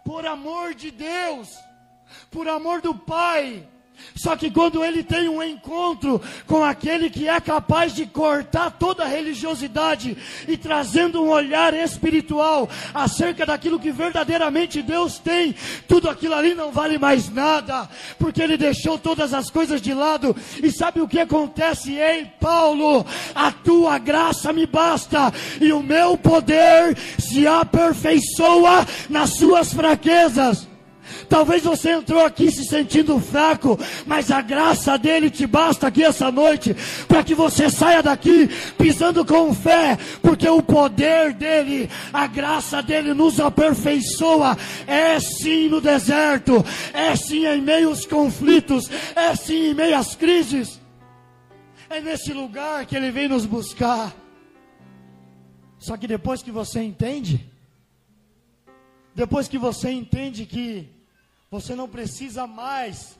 por 0.04 0.26
amor 0.26 0.74
de 0.74 0.90
Deus, 0.90 1.54
por 2.30 2.48
amor 2.48 2.80
do 2.80 2.94
Pai. 2.94 3.68
Só 4.14 4.36
que 4.36 4.50
quando 4.50 4.84
ele 4.84 5.02
tem 5.02 5.28
um 5.28 5.42
encontro 5.42 6.20
com 6.46 6.62
aquele 6.62 7.10
que 7.10 7.28
é 7.28 7.40
capaz 7.40 7.94
de 7.94 8.06
cortar 8.06 8.70
toda 8.70 9.04
a 9.04 9.08
religiosidade 9.08 10.16
e 10.46 10.56
trazendo 10.56 11.22
um 11.22 11.28
olhar 11.28 11.74
espiritual 11.74 12.68
acerca 12.92 13.44
daquilo 13.44 13.80
que 13.80 13.90
verdadeiramente 13.90 14.82
Deus 14.82 15.18
tem, 15.18 15.54
tudo 15.88 16.08
aquilo 16.08 16.34
ali 16.34 16.54
não 16.54 16.70
vale 16.70 16.98
mais 16.98 17.28
nada, 17.28 17.88
porque 18.18 18.42
ele 18.42 18.56
deixou 18.56 18.98
todas 18.98 19.34
as 19.34 19.50
coisas 19.50 19.80
de 19.80 19.92
lado. 19.92 20.34
E 20.62 20.70
sabe 20.70 21.00
o 21.00 21.08
que 21.08 21.18
acontece? 21.18 21.94
Ei, 21.94 22.26
Paulo, 22.40 23.04
a 23.34 23.50
tua 23.50 23.98
graça 23.98 24.52
me 24.52 24.66
basta 24.66 25.32
e 25.60 25.72
o 25.72 25.82
meu 25.82 26.16
poder 26.16 26.96
se 27.18 27.46
aperfeiçoa 27.46 28.86
nas 29.08 29.30
suas 29.36 29.72
fraquezas. 29.72 30.73
Talvez 31.34 31.64
você 31.64 31.90
entrou 31.90 32.24
aqui 32.24 32.48
se 32.48 32.64
sentindo 32.64 33.18
fraco, 33.18 33.76
mas 34.06 34.30
a 34.30 34.40
graça 34.40 34.96
dele 34.96 35.28
te 35.28 35.48
basta 35.48 35.88
aqui 35.88 36.04
essa 36.04 36.30
noite, 36.30 36.76
para 37.08 37.24
que 37.24 37.34
você 37.34 37.68
saia 37.68 38.00
daqui 38.00 38.46
pisando 38.78 39.24
com 39.24 39.52
fé, 39.52 39.98
porque 40.22 40.48
o 40.48 40.62
poder 40.62 41.32
dele, 41.32 41.90
a 42.12 42.28
graça 42.28 42.80
dele 42.80 43.12
nos 43.14 43.40
aperfeiçoa. 43.40 44.56
É 44.86 45.18
sim 45.18 45.68
no 45.68 45.80
deserto, 45.80 46.64
é 46.92 47.16
sim 47.16 47.44
em 47.44 47.60
meio 47.60 47.88
aos 47.88 48.06
conflitos, 48.06 48.88
é 49.16 49.34
sim 49.34 49.70
em 49.70 49.74
meio 49.74 49.98
às 49.98 50.14
crises. 50.14 50.80
É 51.90 52.00
nesse 52.00 52.32
lugar 52.32 52.86
que 52.86 52.94
ele 52.94 53.10
vem 53.10 53.26
nos 53.26 53.44
buscar. 53.44 54.14
Só 55.80 55.96
que 55.96 56.06
depois 56.06 56.44
que 56.44 56.52
você 56.52 56.80
entende, 56.80 57.44
depois 59.16 59.48
que 59.48 59.58
você 59.58 59.90
entende 59.90 60.46
que 60.46 60.93
você 61.54 61.76
não 61.76 61.88
precisa 61.88 62.48
mais 62.48 63.16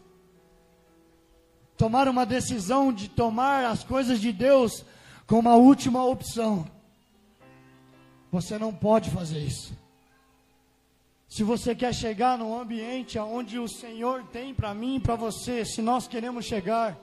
tomar 1.77 2.09
uma 2.09 2.27
decisão 2.27 2.92
de 2.92 3.09
tomar 3.09 3.64
as 3.64 3.85
coisas 3.85 4.20
de 4.20 4.33
Deus 4.33 4.85
como 5.25 5.49
a 5.49 5.55
última 5.55 6.05
opção. 6.05 6.66
Você 8.33 8.59
não 8.59 8.75
pode 8.75 9.09
fazer 9.09 9.38
isso. 9.38 9.73
Se 11.29 11.44
você 11.44 11.77
quer 11.77 11.94
chegar 11.94 12.37
num 12.37 12.59
ambiente 12.59 13.16
onde 13.20 13.57
o 13.57 13.68
Senhor 13.68 14.25
tem 14.25 14.53
para 14.53 14.75
mim 14.75 14.97
e 14.97 15.01
para 15.01 15.14
você, 15.14 15.64
se 15.64 15.81
nós 15.81 16.09
queremos 16.09 16.44
chegar, 16.44 16.99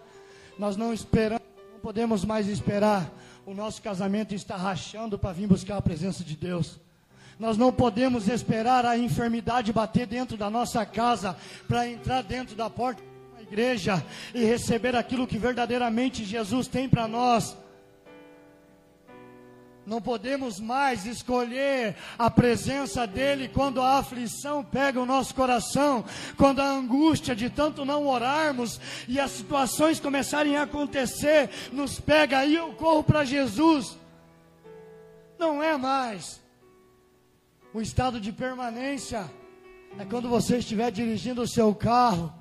nós 0.59 0.75
não 0.75 0.93
esperamos, 0.93 1.47
não 1.71 1.79
podemos 1.79 2.25
mais 2.25 2.49
esperar. 2.49 3.09
O 3.45 3.53
nosso 3.53 3.81
casamento 3.81 4.35
está 4.35 4.57
rachando 4.57 5.17
para 5.17 5.31
vir 5.31 5.47
buscar 5.47 5.77
a 5.77 5.81
presença 5.81 6.25
de 6.25 6.35
Deus. 6.35 6.77
Nós 7.41 7.57
não 7.57 7.73
podemos 7.73 8.27
esperar 8.27 8.85
a 8.85 8.95
enfermidade 8.95 9.73
bater 9.73 10.05
dentro 10.05 10.37
da 10.37 10.47
nossa 10.47 10.85
casa 10.85 11.35
para 11.67 11.87
entrar 11.87 12.21
dentro 12.21 12.55
da 12.55 12.69
porta 12.69 13.01
da 13.35 13.41
igreja 13.41 14.05
e 14.31 14.45
receber 14.45 14.95
aquilo 14.95 15.25
que 15.25 15.39
verdadeiramente 15.39 16.23
Jesus 16.23 16.67
tem 16.67 16.87
para 16.87 17.07
nós. 17.07 17.57
Não 19.87 19.99
podemos 19.99 20.59
mais 20.59 21.07
escolher 21.07 21.95
a 22.15 22.29
presença 22.29 23.07
dEle 23.07 23.47
quando 23.47 23.81
a 23.81 23.97
aflição 23.97 24.63
pega 24.63 25.01
o 25.01 25.05
nosso 25.07 25.33
coração, 25.33 26.05
quando 26.37 26.59
a 26.59 26.69
angústia 26.69 27.35
de 27.35 27.49
tanto 27.49 27.83
não 27.83 28.05
orarmos 28.05 28.79
e 29.07 29.19
as 29.19 29.31
situações 29.31 29.99
começarem 29.99 30.57
a 30.57 30.61
acontecer, 30.61 31.49
nos 31.71 31.99
pega 31.99 32.37
aí 32.37 32.55
eu 32.55 32.71
corro 32.73 33.03
para 33.03 33.25
Jesus. 33.25 33.97
Não 35.39 35.63
é 35.63 35.75
mais. 35.75 36.40
O 37.73 37.79
estado 37.79 38.19
de 38.19 38.33
permanência 38.33 39.31
é 39.97 40.03
quando 40.03 40.27
você 40.27 40.57
estiver 40.57 40.91
dirigindo 40.91 41.41
o 41.41 41.47
seu 41.47 41.73
carro, 41.73 42.33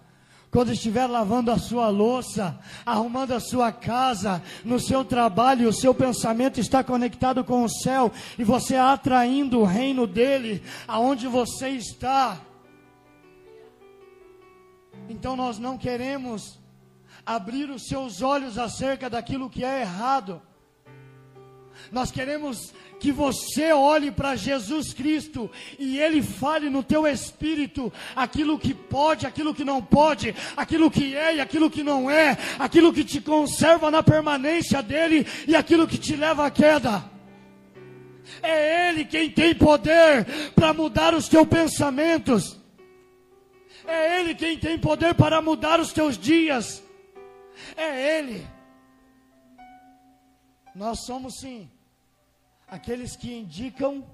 quando 0.50 0.72
estiver 0.72 1.06
lavando 1.06 1.52
a 1.52 1.58
sua 1.58 1.88
louça, 1.88 2.58
arrumando 2.84 3.32
a 3.32 3.38
sua 3.38 3.70
casa, 3.70 4.42
no 4.64 4.80
seu 4.80 5.04
trabalho, 5.04 5.68
o 5.68 5.72
seu 5.72 5.94
pensamento 5.94 6.58
está 6.58 6.82
conectado 6.82 7.44
com 7.44 7.62
o 7.62 7.68
céu 7.68 8.10
e 8.36 8.42
você 8.42 8.74
atraindo 8.74 9.60
o 9.60 9.64
reino 9.64 10.04
dele 10.04 10.64
aonde 10.88 11.28
você 11.28 11.68
está. 11.68 12.40
Então 15.08 15.36
nós 15.36 15.60
não 15.60 15.78
queremos 15.78 16.58
abrir 17.24 17.70
os 17.70 17.86
seus 17.86 18.20
olhos 18.20 18.58
acerca 18.58 19.08
daquilo 19.08 19.48
que 19.48 19.64
é 19.64 19.82
errado. 19.82 20.42
Nós 21.90 22.10
queremos 22.10 22.72
que 23.00 23.10
você 23.10 23.72
olhe 23.72 24.10
para 24.10 24.36
Jesus 24.36 24.92
Cristo 24.92 25.50
e 25.78 25.98
Ele 25.98 26.22
fale 26.22 26.68
no 26.68 26.82
teu 26.82 27.06
espírito 27.06 27.92
aquilo 28.14 28.58
que 28.58 28.74
pode, 28.74 29.26
aquilo 29.26 29.54
que 29.54 29.64
não 29.64 29.82
pode, 29.82 30.34
aquilo 30.56 30.90
que 30.90 31.16
é 31.16 31.36
e 31.36 31.40
aquilo 31.40 31.70
que 31.70 31.82
não 31.82 32.10
é, 32.10 32.36
aquilo 32.58 32.92
que 32.92 33.02
te 33.02 33.20
conserva 33.20 33.90
na 33.90 34.02
permanência 34.02 34.82
dEle 34.82 35.26
e 35.48 35.56
aquilo 35.56 35.88
que 35.88 35.98
te 35.98 36.14
leva 36.14 36.46
à 36.46 36.50
queda. 36.50 37.02
É 38.42 38.90
Ele 38.90 39.04
quem 39.04 39.30
tem 39.30 39.54
poder 39.54 40.26
para 40.54 40.72
mudar 40.72 41.14
os 41.14 41.28
teus 41.28 41.48
pensamentos. 41.48 42.60
É 43.86 44.20
Ele 44.20 44.34
quem 44.34 44.58
tem 44.58 44.78
poder 44.78 45.14
para 45.14 45.40
mudar 45.40 45.80
os 45.80 45.92
teus 45.92 46.16
dias. 46.16 46.82
É 47.76 48.18
Ele. 48.18 48.46
Nós 50.74 51.00
somos 51.00 51.40
sim 51.40 51.68
aqueles 52.68 53.16
que 53.16 53.32
indicam 53.32 54.04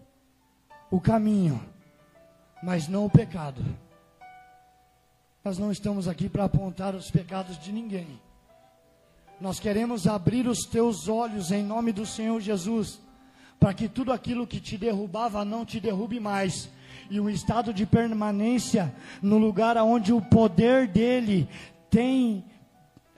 o 0.91 1.01
caminho, 1.01 1.61
mas 2.63 2.89
não 2.89 3.05
o 3.05 3.11
pecado. 3.11 3.63
Nós 5.45 5.59
não 5.59 5.71
estamos 5.71 6.09
aqui 6.09 6.29
para 6.29 6.45
apontar 6.45 6.95
os 6.95 7.11
pecados 7.11 7.59
de 7.59 7.71
ninguém. 7.71 8.21
Nós 9.41 9.61
queremos 9.61 10.07
abrir 10.07 10.49
os 10.49 10.65
teus 10.65 11.09
olhos 11.09 11.51
em 11.51 11.63
nome 11.63 11.93
do 11.93 12.07
Senhor 12.07 12.41
Jesus, 12.41 13.01
para 13.61 13.75
que 13.75 13.89
tudo 13.89 14.13
aquilo 14.13 14.47
que 14.47 14.61
te 14.61 14.79
derrubava 14.79 15.45
não 15.45 15.65
te 15.65 15.79
derrube 15.79 16.19
mais. 16.19 16.71
E 17.11 17.21
o 17.21 17.29
estado 17.29 17.73
de 17.73 17.85
permanência 17.85 18.93
no 19.23 19.39
lugar 19.39 19.77
onde 19.77 20.13
o 20.13 20.23
poder 20.23 20.89
dele 20.89 21.49
tem 21.91 22.45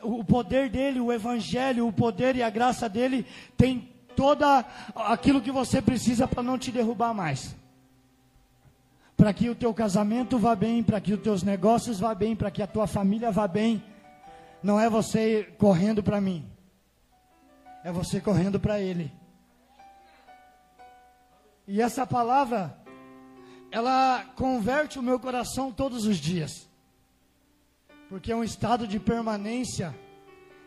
o 0.02 0.24
poder 0.24 0.68
dele, 0.68 1.00
o 1.00 1.12
evangelho, 1.12 1.86
o 1.86 1.92
poder 1.92 2.36
e 2.36 2.42
a 2.42 2.50
graça 2.50 2.88
dele 2.88 3.26
tem 3.56 3.88
toda 4.14 4.64
aquilo 4.94 5.40
que 5.40 5.50
você 5.50 5.80
precisa 5.82 6.26
para 6.26 6.42
não 6.42 6.58
te 6.58 6.70
derrubar 6.70 7.12
mais. 7.12 7.56
Para 9.16 9.32
que 9.32 9.48
o 9.50 9.54
teu 9.54 9.74
casamento 9.74 10.38
vá 10.38 10.54
bem, 10.54 10.82
para 10.82 11.00
que 11.00 11.12
os 11.12 11.20
teus 11.20 11.42
negócios 11.42 11.98
vá 11.98 12.14
bem, 12.14 12.36
para 12.36 12.50
que 12.50 12.62
a 12.62 12.66
tua 12.66 12.86
família 12.86 13.30
vá 13.30 13.48
bem. 13.48 13.82
Não 14.62 14.80
é 14.80 14.88
você 14.88 15.52
correndo 15.58 16.02
para 16.02 16.20
mim. 16.20 16.44
É 17.82 17.90
você 17.90 18.20
correndo 18.20 18.60
para 18.60 18.80
ele. 18.80 19.12
E 21.66 21.82
essa 21.82 22.06
palavra 22.06 22.76
ela 23.70 24.24
converte 24.36 24.98
o 24.98 25.02
meu 25.02 25.18
coração 25.18 25.70
todos 25.70 26.06
os 26.06 26.16
dias 26.16 26.67
porque 28.08 28.32
é 28.32 28.36
um 28.36 28.42
estado 28.42 28.86
de 28.86 28.98
permanência 28.98 29.94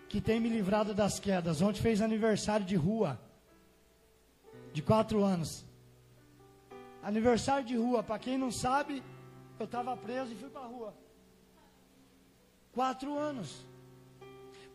que 0.07 0.21
tem 0.21 0.39
me 0.39 0.49
livrado 0.49 0.93
das 0.93 1.19
quedas. 1.19 1.61
Ontem 1.61 1.81
fez 1.81 2.01
aniversário 2.01 2.65
de 2.65 2.75
rua, 2.75 3.19
de 4.71 4.81
quatro 4.81 5.23
anos. 5.23 5.65
Aniversário 7.01 7.65
de 7.65 7.75
rua, 7.75 8.03
para 8.03 8.19
quem 8.19 8.37
não 8.37 8.51
sabe, 8.51 9.01
eu 9.59 9.65
estava 9.65 9.97
preso 9.97 10.31
e 10.31 10.35
fui 10.35 10.49
para 10.49 10.61
a 10.61 10.67
rua. 10.67 10.93
Quatro 12.71 13.17
anos. 13.17 13.65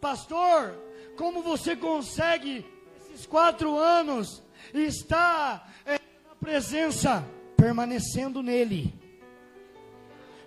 Pastor, 0.00 0.74
como 1.16 1.42
você 1.42 1.76
consegue 1.76 2.66
esses 3.00 3.26
quatro 3.26 3.79
anos 3.79 4.42
estar 4.74 5.72
é, 5.87 6.00
na 6.29 6.35
presença, 6.35 7.24
permanecendo 7.57 8.42
nele? 8.42 8.92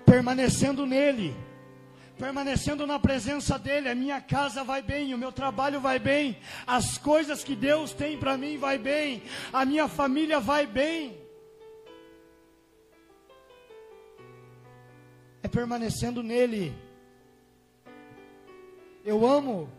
Permanecendo 0.05 0.85
nele 0.85 1.33
permanecendo 2.19 2.85
na 2.85 2.99
presença 2.99 3.57
dele, 3.57 3.87
a 3.87 3.95
minha 3.95 4.19
casa 4.19 4.61
vai 4.61 4.81
bem, 4.81 5.13
o 5.13 5.17
meu 5.17 5.31
trabalho 5.31 5.79
vai 5.79 5.97
bem, 5.97 6.37
as 6.67 6.97
coisas 6.97 7.45
que 7.45 7.55
Deus 7.55 7.93
tem 7.93 8.19
para 8.19 8.37
mim 8.37 8.57
vai 8.57 8.77
bem, 8.77 9.23
a 9.53 9.63
minha 9.63 9.87
família 9.87 10.37
vai 10.37 10.67
bem. 10.67 11.17
É 15.41 15.47
permanecendo 15.47 16.21
nele. 16.21 16.75
Eu 19.05 19.25
amo 19.25 19.71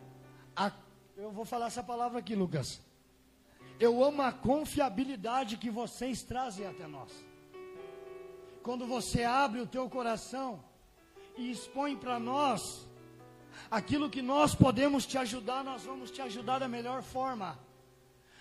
a 0.57 0.73
eu 1.19 1.31
vou 1.31 1.45
falar 1.45 1.67
essa 1.67 1.83
palavra 1.83 2.21
aqui, 2.21 2.35
Lucas. 2.35 2.81
Eu 3.79 4.03
amo 4.03 4.23
a 4.23 4.33
confiabilidade 4.33 5.59
que 5.59 5.69
vocês 5.69 6.23
trazem 6.23 6.67
até 6.67 6.87
nós. 6.87 7.13
Quando 8.63 8.87
você 8.87 9.25
abre 9.25 9.61
o 9.61 9.67
teu 9.67 9.87
coração, 9.91 10.65
e 11.41 11.51
expõe 11.51 11.97
para 11.97 12.21
nós 12.21 12.87
aquilo 13.71 14.11
que 14.11 14.21
nós 14.21 14.55
podemos 14.55 15.07
te 15.07 15.17
ajudar, 15.17 15.65
nós 15.65 15.83
vamos 15.83 16.11
te 16.11 16.21
ajudar 16.21 16.59
da 16.59 16.69
melhor 16.69 17.03
forma. 17.03 17.59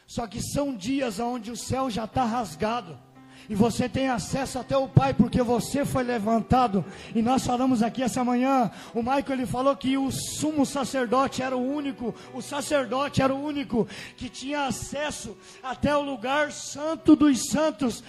Só 0.06 0.28
que 0.28 0.42
são 0.42 0.76
dias 0.76 1.20
onde 1.20 1.50
o 1.50 1.56
céu 1.56 1.90
já 1.90 2.04
está 2.04 2.26
rasgado. 2.26 3.00
E 3.48 3.56
você 3.56 3.88
tem 3.88 4.10
acesso 4.10 4.60
até 4.60 4.78
o 4.78 4.88
Pai, 4.88 5.14
porque 5.14 5.42
você 5.42 5.86
foi 5.86 6.04
levantado. 6.04 6.84
E 7.16 7.22
nós 7.22 7.46
falamos 7.46 7.82
aqui 7.82 8.04
essa 8.04 8.24
manhã. 8.24 8.70
O 8.94 9.02
Michael 9.02 9.32
ele 9.32 9.46
falou 9.46 9.76
que 9.78 9.98
o 9.98 10.12
sumo 10.12 10.66
sacerdote 10.66 11.42
era 11.42 11.56
o 11.56 11.74
único, 11.74 12.14
o 12.34 12.42
sacerdote 12.42 13.22
era 13.22 13.34
o 13.34 13.42
único 13.42 13.88
que 14.18 14.30
tinha 14.30 14.66
acesso 14.66 15.38
até 15.64 15.96
o 15.96 16.02
lugar 16.02 16.52
santo 16.52 17.16
dos 17.16 17.50
santos 17.50 18.04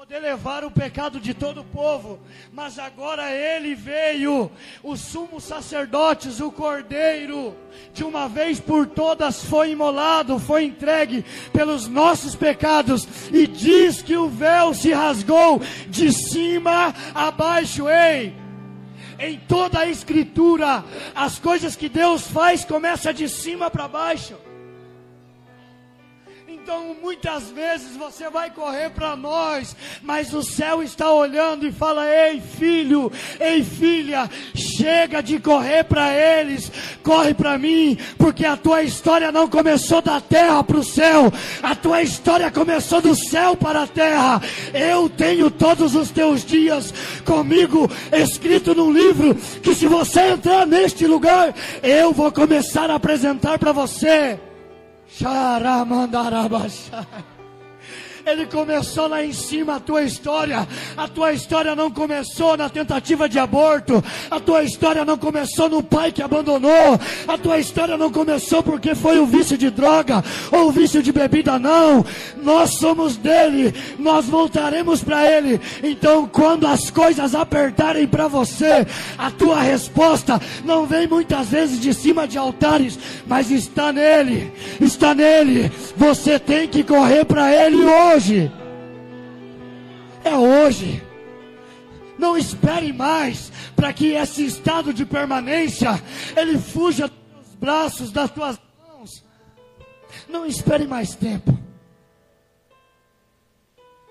poder 0.00 0.18
levar 0.18 0.64
o 0.64 0.70
pecado 0.70 1.20
de 1.20 1.34
todo 1.34 1.60
o 1.60 1.64
povo, 1.64 2.18
mas 2.54 2.78
agora 2.78 3.30
ele 3.30 3.74
veio, 3.74 4.50
o 4.82 4.96
sumo 4.96 5.38
sacerdote, 5.42 6.42
o 6.42 6.50
cordeiro, 6.50 7.54
de 7.92 8.02
uma 8.02 8.26
vez 8.26 8.58
por 8.58 8.86
todas 8.86 9.44
foi 9.44 9.72
imolado, 9.72 10.38
foi 10.38 10.64
entregue 10.64 11.22
pelos 11.52 11.86
nossos 11.86 12.34
pecados, 12.34 13.06
e 13.30 13.46
diz 13.46 14.00
que 14.00 14.16
o 14.16 14.26
véu 14.26 14.72
se 14.72 14.90
rasgou 14.90 15.60
de 15.88 16.10
cima 16.10 16.94
a 17.14 17.30
baixo, 17.30 17.86
ei. 17.86 18.34
Em 19.18 19.38
toda 19.40 19.80
a 19.80 19.86
escritura, 19.86 20.82
as 21.14 21.38
coisas 21.38 21.76
que 21.76 21.90
Deus 21.90 22.26
faz 22.26 22.64
começa 22.64 23.12
de 23.12 23.28
cima 23.28 23.70
para 23.70 23.86
baixo. 23.86 24.34
Então, 26.72 26.94
muitas 27.02 27.50
vezes 27.50 27.96
você 27.96 28.30
vai 28.30 28.48
correr 28.48 28.90
para 28.90 29.16
nós, 29.16 29.74
mas 30.00 30.32
o 30.32 30.40
céu 30.40 30.80
está 30.84 31.12
olhando 31.12 31.66
e 31.66 31.72
fala: 31.72 32.06
Ei, 32.08 32.40
filho, 32.40 33.10
ei, 33.40 33.64
filha, 33.64 34.30
chega 34.54 35.20
de 35.20 35.40
correr 35.40 35.82
para 35.82 36.14
eles, 36.14 36.70
corre 37.02 37.34
para 37.34 37.58
mim, 37.58 37.98
porque 38.16 38.46
a 38.46 38.56
tua 38.56 38.84
história 38.84 39.32
não 39.32 39.48
começou 39.48 40.00
da 40.00 40.20
terra 40.20 40.62
para 40.62 40.76
o 40.76 40.84
céu, 40.84 41.32
a 41.60 41.74
tua 41.74 42.02
história 42.02 42.48
começou 42.52 43.00
do 43.00 43.16
céu 43.16 43.56
para 43.56 43.82
a 43.82 43.86
terra. 43.88 44.40
Eu 44.72 45.08
tenho 45.08 45.50
todos 45.50 45.96
os 45.96 46.12
teus 46.12 46.44
dias 46.44 46.94
comigo 47.24 47.90
escrito 48.12 48.76
num 48.76 48.92
livro 48.92 49.34
que, 49.60 49.74
se 49.74 49.88
você 49.88 50.20
entrar 50.20 50.68
neste 50.68 51.04
lugar, 51.04 51.52
eu 51.82 52.12
vou 52.12 52.30
começar 52.30 52.88
a 52.92 52.94
apresentar 52.94 53.58
para 53.58 53.72
você. 53.72 54.38
সারা 55.12 55.76
মাদারা 55.84 56.44
বাসায় 56.52 57.29
Ele 58.26 58.46
começou 58.46 59.08
lá 59.08 59.24
em 59.24 59.32
cima 59.32 59.76
a 59.76 59.80
tua 59.80 60.02
história. 60.02 60.66
A 60.96 61.08
tua 61.08 61.32
história 61.32 61.74
não 61.74 61.90
começou 61.90 62.56
na 62.56 62.68
tentativa 62.68 63.28
de 63.28 63.38
aborto. 63.38 64.02
A 64.30 64.38
tua 64.38 64.62
história 64.62 65.04
não 65.04 65.16
começou 65.16 65.68
no 65.68 65.82
pai 65.82 66.12
que 66.12 66.22
abandonou. 66.22 67.00
A 67.26 67.38
tua 67.38 67.58
história 67.58 67.96
não 67.96 68.10
começou 68.10 68.62
porque 68.62 68.94
foi 68.94 69.18
o 69.18 69.26
vício 69.26 69.56
de 69.56 69.70
droga 69.70 70.22
ou 70.52 70.68
o 70.68 70.72
vício 70.72 71.02
de 71.02 71.12
bebida, 71.12 71.58
não. 71.58 72.04
Nós 72.42 72.74
somos 72.74 73.16
dele. 73.16 73.74
Nós 73.98 74.26
voltaremos 74.26 75.02
para 75.02 75.26
ele. 75.26 75.60
Então, 75.82 76.28
quando 76.28 76.66
as 76.66 76.90
coisas 76.90 77.34
apertarem 77.34 78.06
para 78.06 78.28
você, 78.28 78.86
a 79.16 79.30
tua 79.30 79.60
resposta 79.60 80.40
não 80.64 80.86
vem 80.86 81.06
muitas 81.06 81.48
vezes 81.48 81.80
de 81.80 81.94
cima 81.94 82.28
de 82.28 82.36
altares, 82.36 82.98
mas 83.26 83.50
está 83.50 83.92
nele. 83.92 84.52
Está 84.80 85.14
nele. 85.14 85.72
Você 85.96 86.38
tem 86.38 86.68
que 86.68 86.82
correr 86.82 87.24
para 87.24 87.50
ele 87.52 87.76
hoje 87.76 88.09
hoje. 88.14 88.50
É 90.24 90.34
hoje. 90.34 91.02
Não 92.18 92.36
espere 92.36 92.92
mais 92.92 93.50
para 93.74 93.92
que 93.92 94.08
esse 94.08 94.44
estado 94.44 94.92
de 94.92 95.06
permanência 95.06 95.90
ele 96.36 96.58
fuja 96.58 97.08
dos 97.08 97.54
braços, 97.54 98.12
das 98.12 98.30
tuas 98.30 98.60
mãos. 98.86 99.24
Não 100.28 100.44
espere 100.44 100.86
mais 100.86 101.14
tempo. 101.14 101.58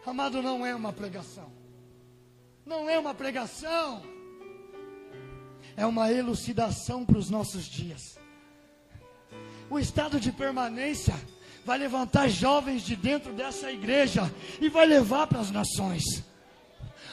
Amado, 0.05 0.41
não 0.41 0.65
é 0.65 0.73
uma 0.73 0.91
pregação. 0.91 1.51
Não 2.65 2.89
é 2.89 2.97
uma 2.97 3.13
pregação. 3.13 4.01
É 5.77 5.85
uma 5.85 6.11
elucidação 6.11 7.05
para 7.05 7.17
os 7.17 7.29
nossos 7.29 7.65
dias. 7.65 8.17
O 9.69 9.77
estado 9.77 10.19
de 10.19 10.31
permanência 10.31 11.13
vai 11.65 11.77
levantar 11.77 12.29
jovens 12.29 12.83
de 12.83 12.95
dentro 12.95 13.33
dessa 13.33 13.71
igreja 13.71 14.31
e 14.59 14.69
vai 14.69 14.85
levar 14.85 15.27
para 15.27 15.39
as 15.39 15.51
nações. 15.51 16.23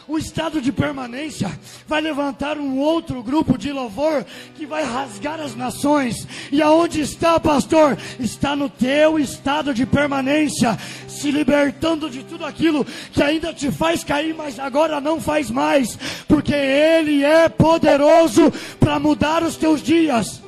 O 0.09 0.17
estado 0.17 0.61
de 0.61 0.71
permanência 0.71 1.51
vai 1.87 2.01
levantar 2.01 2.59
um 2.59 2.79
outro 2.79 3.25
grupo 3.25 3.59
de 3.59 3.73
louvor 3.73 4.25
que 4.55 4.65
vai 4.65 4.85
rasgar 4.85 5.41
as 5.41 5.57
nações. 5.57 6.29
E 6.53 6.63
aonde 6.63 7.01
está, 7.01 7.41
pastor? 7.41 7.99
Está 8.21 8.55
no 8.55 8.69
teu 8.69 9.19
estado 9.19 9.75
de 9.75 9.85
permanência, 9.85 10.79
se 11.09 11.33
libertando 11.33 12.09
de 12.09 12.23
tudo 12.23 12.45
aquilo 12.45 12.85
que 13.13 13.21
ainda 13.21 13.53
te 13.53 13.73
faz 13.73 14.05
cair, 14.05 14.33
mas 14.33 14.61
agora 14.61 15.01
não 15.01 15.21
faz 15.21 15.51
mais, 15.51 15.99
porque 16.29 16.55
Ele 16.55 17.25
é 17.25 17.49
poderoso 17.49 18.53
para 18.79 19.01
mudar 19.01 19.43
os 19.43 19.57
teus 19.57 19.83
dias. 19.83 20.41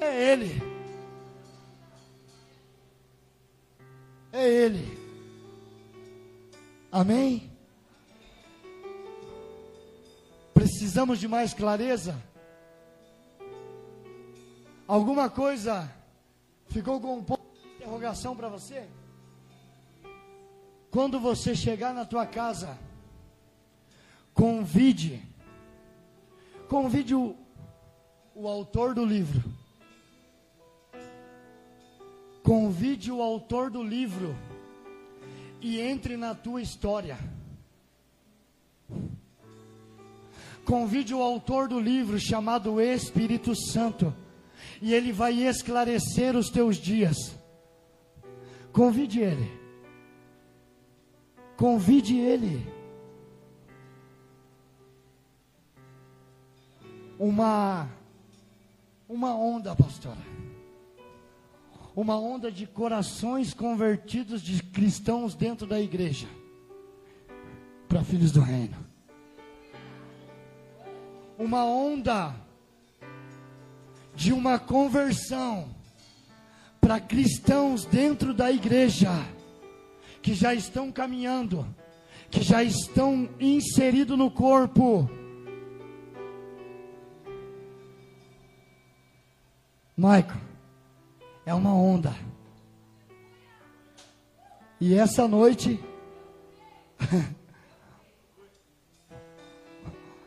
É 0.00 0.32
Ele. 0.32 0.65
É 4.36 4.48
Ele. 4.48 4.98
Amém? 6.92 7.50
Precisamos 10.52 11.18
de 11.18 11.26
mais 11.26 11.54
clareza? 11.54 12.22
Alguma 14.86 15.28
coisa 15.28 15.90
ficou 16.68 17.00
com 17.00 17.16
um 17.16 17.24
ponto 17.24 17.42
de 17.60 17.76
interrogação 17.76 18.36
para 18.36 18.48
você? 18.48 18.86
Quando 20.90 21.18
você 21.18 21.54
chegar 21.54 21.92
na 21.92 22.04
tua 22.04 22.26
casa, 22.26 22.78
convide, 24.32 25.22
convide 26.68 27.14
o, 27.14 27.36
o 28.34 28.46
autor 28.46 28.94
do 28.94 29.04
livro 29.04 29.65
Convide 32.46 33.10
o 33.10 33.20
autor 33.20 33.72
do 33.72 33.82
livro 33.82 34.32
e 35.60 35.80
entre 35.80 36.16
na 36.16 36.32
tua 36.32 36.62
história. 36.62 37.18
Convide 40.64 41.12
o 41.12 41.20
autor 41.20 41.66
do 41.66 41.80
livro 41.80 42.20
chamado 42.20 42.80
Espírito 42.80 43.52
Santo, 43.56 44.14
e 44.80 44.94
ele 44.94 45.10
vai 45.10 45.42
esclarecer 45.42 46.36
os 46.36 46.48
teus 46.48 46.76
dias. 46.76 47.16
Convide 48.72 49.18
ele. 49.18 49.50
Convide 51.56 52.16
ele. 52.16 52.64
Uma 57.18 57.88
uma 59.08 59.34
onda, 59.34 59.74
pastora. 59.74 60.25
Uma 61.96 62.20
onda 62.20 62.52
de 62.52 62.66
corações 62.66 63.52
convertidos 63.52 64.42
de 64.42 64.62
cristãos 64.62 65.34
dentro 65.34 65.66
da 65.66 65.80
igreja 65.80 66.28
para 67.88 68.04
filhos 68.04 68.30
do 68.30 68.40
reino 68.40 68.86
uma 71.38 71.64
onda 71.64 72.34
de 74.14 74.32
uma 74.32 74.58
conversão 74.58 75.68
para 76.80 76.98
cristãos 76.98 77.84
dentro 77.84 78.32
da 78.32 78.50
igreja 78.50 79.10
que 80.22 80.34
já 80.34 80.54
estão 80.54 80.90
caminhando, 80.90 81.66
que 82.30 82.42
já 82.42 82.62
estão 82.62 83.28
inseridos 83.38 84.16
no 84.16 84.30
corpo. 84.30 85.08
Michael, 89.96 90.40
é 91.46 91.54
uma 91.54 91.72
onda. 91.72 92.14
E 94.78 94.94
essa 94.94 95.26
noite 95.26 95.82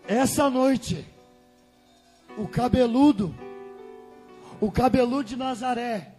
Essa 0.07 0.49
noite, 0.49 1.05
o 2.37 2.47
cabeludo, 2.47 3.35
o 4.59 4.71
cabeludo 4.71 5.23
de 5.23 5.35
Nazaré, 5.35 6.15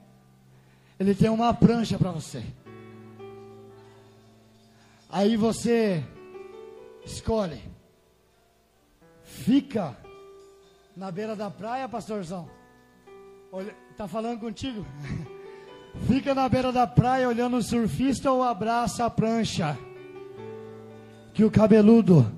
ele 0.99 1.15
tem 1.15 1.29
uma 1.29 1.53
prancha 1.53 1.99
para 1.99 2.13
você. 2.13 2.45
Aí 5.09 5.37
você 5.37 6.05
escolhe. 7.05 7.61
Fica 9.25 9.97
na 10.97 11.11
beira 11.11 11.35
da 11.35 11.51
praia, 11.51 11.89
pastorzão. 11.89 12.49
Olha, 13.53 13.75
tá 13.97 14.07
falando 14.07 14.39
contigo? 14.39 14.87
Fica 16.07 16.35
na 16.35 16.49
beira 16.49 16.71
da 16.71 16.87
praia 16.87 17.29
olhando 17.29 17.57
o 17.57 17.63
surfista 17.63 18.31
ou 18.31 18.45
abraça 18.45 19.05
a 19.05 19.11
prancha. 19.11 19.77
Que 21.35 21.45
o 21.45 21.51
cabeludo 21.51 22.31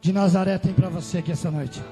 de 0.00 0.12
Nazaré 0.12 0.58
tem 0.58 0.72
para 0.72 0.88
você 0.88 1.18
aqui 1.18 1.32
essa 1.32 1.50
noite. 1.50 1.82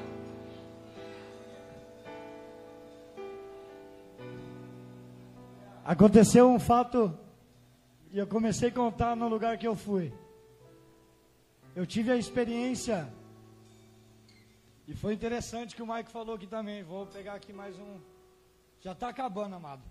Aconteceu 5.84 6.48
um 6.48 6.60
fato 6.60 7.18
e 8.12 8.18
eu 8.18 8.26
comecei 8.26 8.68
a 8.68 8.72
contar 8.72 9.16
no 9.16 9.26
lugar 9.26 9.58
que 9.58 9.66
eu 9.66 9.74
fui. 9.74 10.12
Eu 11.74 11.84
tive 11.84 12.12
a 12.12 12.16
experiência 12.16 13.12
e 14.86 14.94
foi 14.94 15.14
interessante 15.14 15.74
que 15.74 15.82
o 15.82 15.86
Mike 15.86 16.12
falou 16.12 16.36
aqui 16.36 16.46
também. 16.46 16.82
Vou 16.82 17.06
pegar 17.06 17.34
aqui 17.34 17.52
mais 17.52 17.76
um. 17.78 18.17
Já 18.80 18.92
está 18.92 19.08
acabando, 19.08 19.56
amado. 19.56 19.82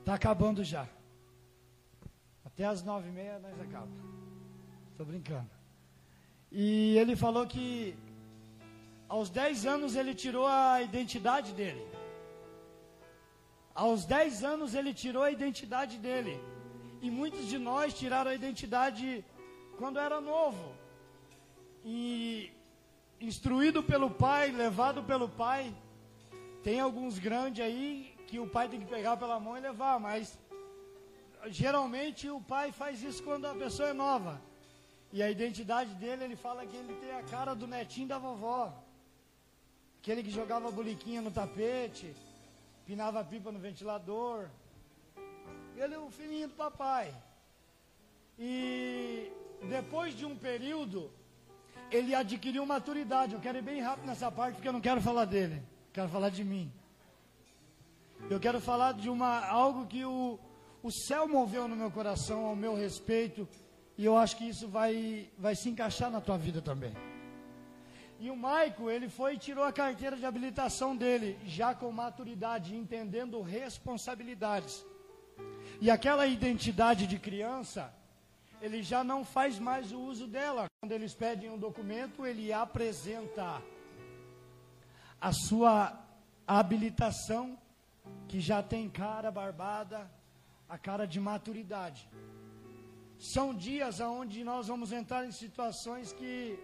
Está 0.00 0.14
acabando 0.14 0.64
já. 0.64 0.88
Até 2.44 2.64
as 2.64 2.82
nove 2.82 3.08
e 3.08 3.12
meia 3.12 3.38
nós 3.38 3.60
acaba. 3.60 3.88
Estou 4.90 5.04
brincando. 5.06 5.50
E 6.50 6.96
ele 6.96 7.14
falou 7.14 7.46
que 7.46 7.94
aos 9.08 9.28
10 9.30 9.66
anos 9.66 9.94
ele 9.94 10.14
tirou 10.14 10.46
a 10.46 10.80
identidade 10.82 11.52
dele. 11.52 11.86
Aos 13.74 14.04
10 14.04 14.44
anos 14.44 14.74
ele 14.74 14.92
tirou 14.92 15.22
a 15.22 15.30
identidade 15.30 15.98
dele. 15.98 16.40
E 17.00 17.10
muitos 17.10 17.46
de 17.46 17.58
nós 17.58 17.94
tiraram 17.94 18.30
a 18.30 18.34
identidade 18.34 19.24
quando 19.76 19.98
era 19.98 20.20
novo. 20.20 20.74
E 21.84 22.50
instruído 23.20 23.82
pelo 23.82 24.10
pai, 24.10 24.50
levado 24.50 25.02
pelo 25.02 25.28
pai. 25.28 25.72
Tem 26.68 26.80
alguns 26.80 27.18
grandes 27.18 27.64
aí 27.64 28.14
que 28.26 28.38
o 28.38 28.46
pai 28.46 28.68
tem 28.68 28.78
que 28.78 28.84
pegar 28.94 29.16
pela 29.16 29.40
mão 29.40 29.56
e 29.56 29.60
levar, 29.60 29.98
mas 29.98 30.38
geralmente 31.46 32.28
o 32.28 32.42
pai 32.42 32.72
faz 32.72 33.02
isso 33.02 33.22
quando 33.22 33.46
a 33.46 33.54
pessoa 33.54 33.88
é 33.88 33.94
nova. 33.94 34.38
E 35.10 35.22
a 35.22 35.30
identidade 35.30 35.94
dele, 35.94 36.24
ele 36.24 36.36
fala 36.36 36.66
que 36.66 36.76
ele 36.76 36.94
tem 36.96 37.12
a 37.12 37.22
cara 37.22 37.54
do 37.54 37.66
netinho 37.66 38.08
da 38.08 38.18
vovó. 38.18 38.70
Aquele 39.98 40.22
que 40.22 40.30
jogava 40.30 40.70
boliquinha 40.70 41.22
no 41.22 41.30
tapete, 41.30 42.14
pinava 42.84 43.24
pipa 43.24 43.50
no 43.50 43.58
ventilador. 43.58 44.50
Ele 45.74 45.94
é 45.94 45.98
o 45.98 46.10
filhinho 46.10 46.48
do 46.48 46.54
papai. 46.54 47.14
E 48.38 49.32
depois 49.70 50.14
de 50.14 50.26
um 50.26 50.36
período, 50.36 51.10
ele 51.90 52.14
adquiriu 52.14 52.66
maturidade. 52.66 53.32
Eu 53.32 53.40
quero 53.40 53.56
ir 53.56 53.62
bem 53.62 53.80
rápido 53.80 54.04
nessa 54.06 54.30
parte 54.30 54.56
porque 54.56 54.68
eu 54.68 54.74
não 54.74 54.82
quero 54.82 55.00
falar 55.00 55.24
dele. 55.24 55.62
Quero 55.92 56.08
falar 56.08 56.30
de 56.30 56.44
mim. 56.44 56.72
Eu 58.30 58.38
quero 58.38 58.60
falar 58.60 58.92
de 58.92 59.08
uma 59.08 59.46
algo 59.46 59.86
que 59.86 60.04
o, 60.04 60.38
o 60.82 60.90
céu 60.90 61.26
moveu 61.26 61.66
no 61.66 61.76
meu 61.76 61.90
coração 61.90 62.44
ao 62.46 62.56
meu 62.56 62.74
respeito 62.74 63.48
e 63.96 64.04
eu 64.04 64.16
acho 64.16 64.36
que 64.36 64.48
isso 64.48 64.68
vai, 64.68 65.28
vai 65.38 65.54
se 65.56 65.68
encaixar 65.68 66.10
na 66.10 66.20
tua 66.20 66.38
vida 66.38 66.60
também. 66.62 66.94
E 68.20 68.30
o 68.30 68.36
Maico, 68.36 68.90
ele 68.90 69.08
foi 69.08 69.34
e 69.34 69.38
tirou 69.38 69.64
a 69.64 69.72
carteira 69.72 70.16
de 70.16 70.26
habilitação 70.26 70.96
dele, 70.96 71.38
já 71.46 71.74
com 71.74 71.90
maturidade, 71.90 72.74
entendendo 72.74 73.40
responsabilidades. 73.40 74.84
E 75.80 75.88
aquela 75.90 76.26
identidade 76.26 77.06
de 77.06 77.18
criança, 77.18 77.94
ele 78.60 78.82
já 78.82 79.04
não 79.04 79.24
faz 79.24 79.58
mais 79.58 79.92
o 79.92 80.00
uso 80.00 80.26
dela. 80.26 80.66
Quando 80.80 80.92
eles 80.92 81.14
pedem 81.14 81.50
um 81.50 81.58
documento, 81.58 82.26
ele 82.26 82.52
apresenta 82.52 83.62
a 85.20 85.32
sua 85.32 85.98
habilitação, 86.46 87.58
que 88.28 88.40
já 88.40 88.62
tem 88.62 88.88
cara 88.88 89.30
barbada, 89.30 90.10
a 90.68 90.78
cara 90.78 91.06
de 91.06 91.18
maturidade. 91.18 92.08
São 93.18 93.54
dias 93.54 94.00
onde 94.00 94.44
nós 94.44 94.68
vamos 94.68 94.92
entrar 94.92 95.26
em 95.26 95.32
situações 95.32 96.12
que 96.12 96.58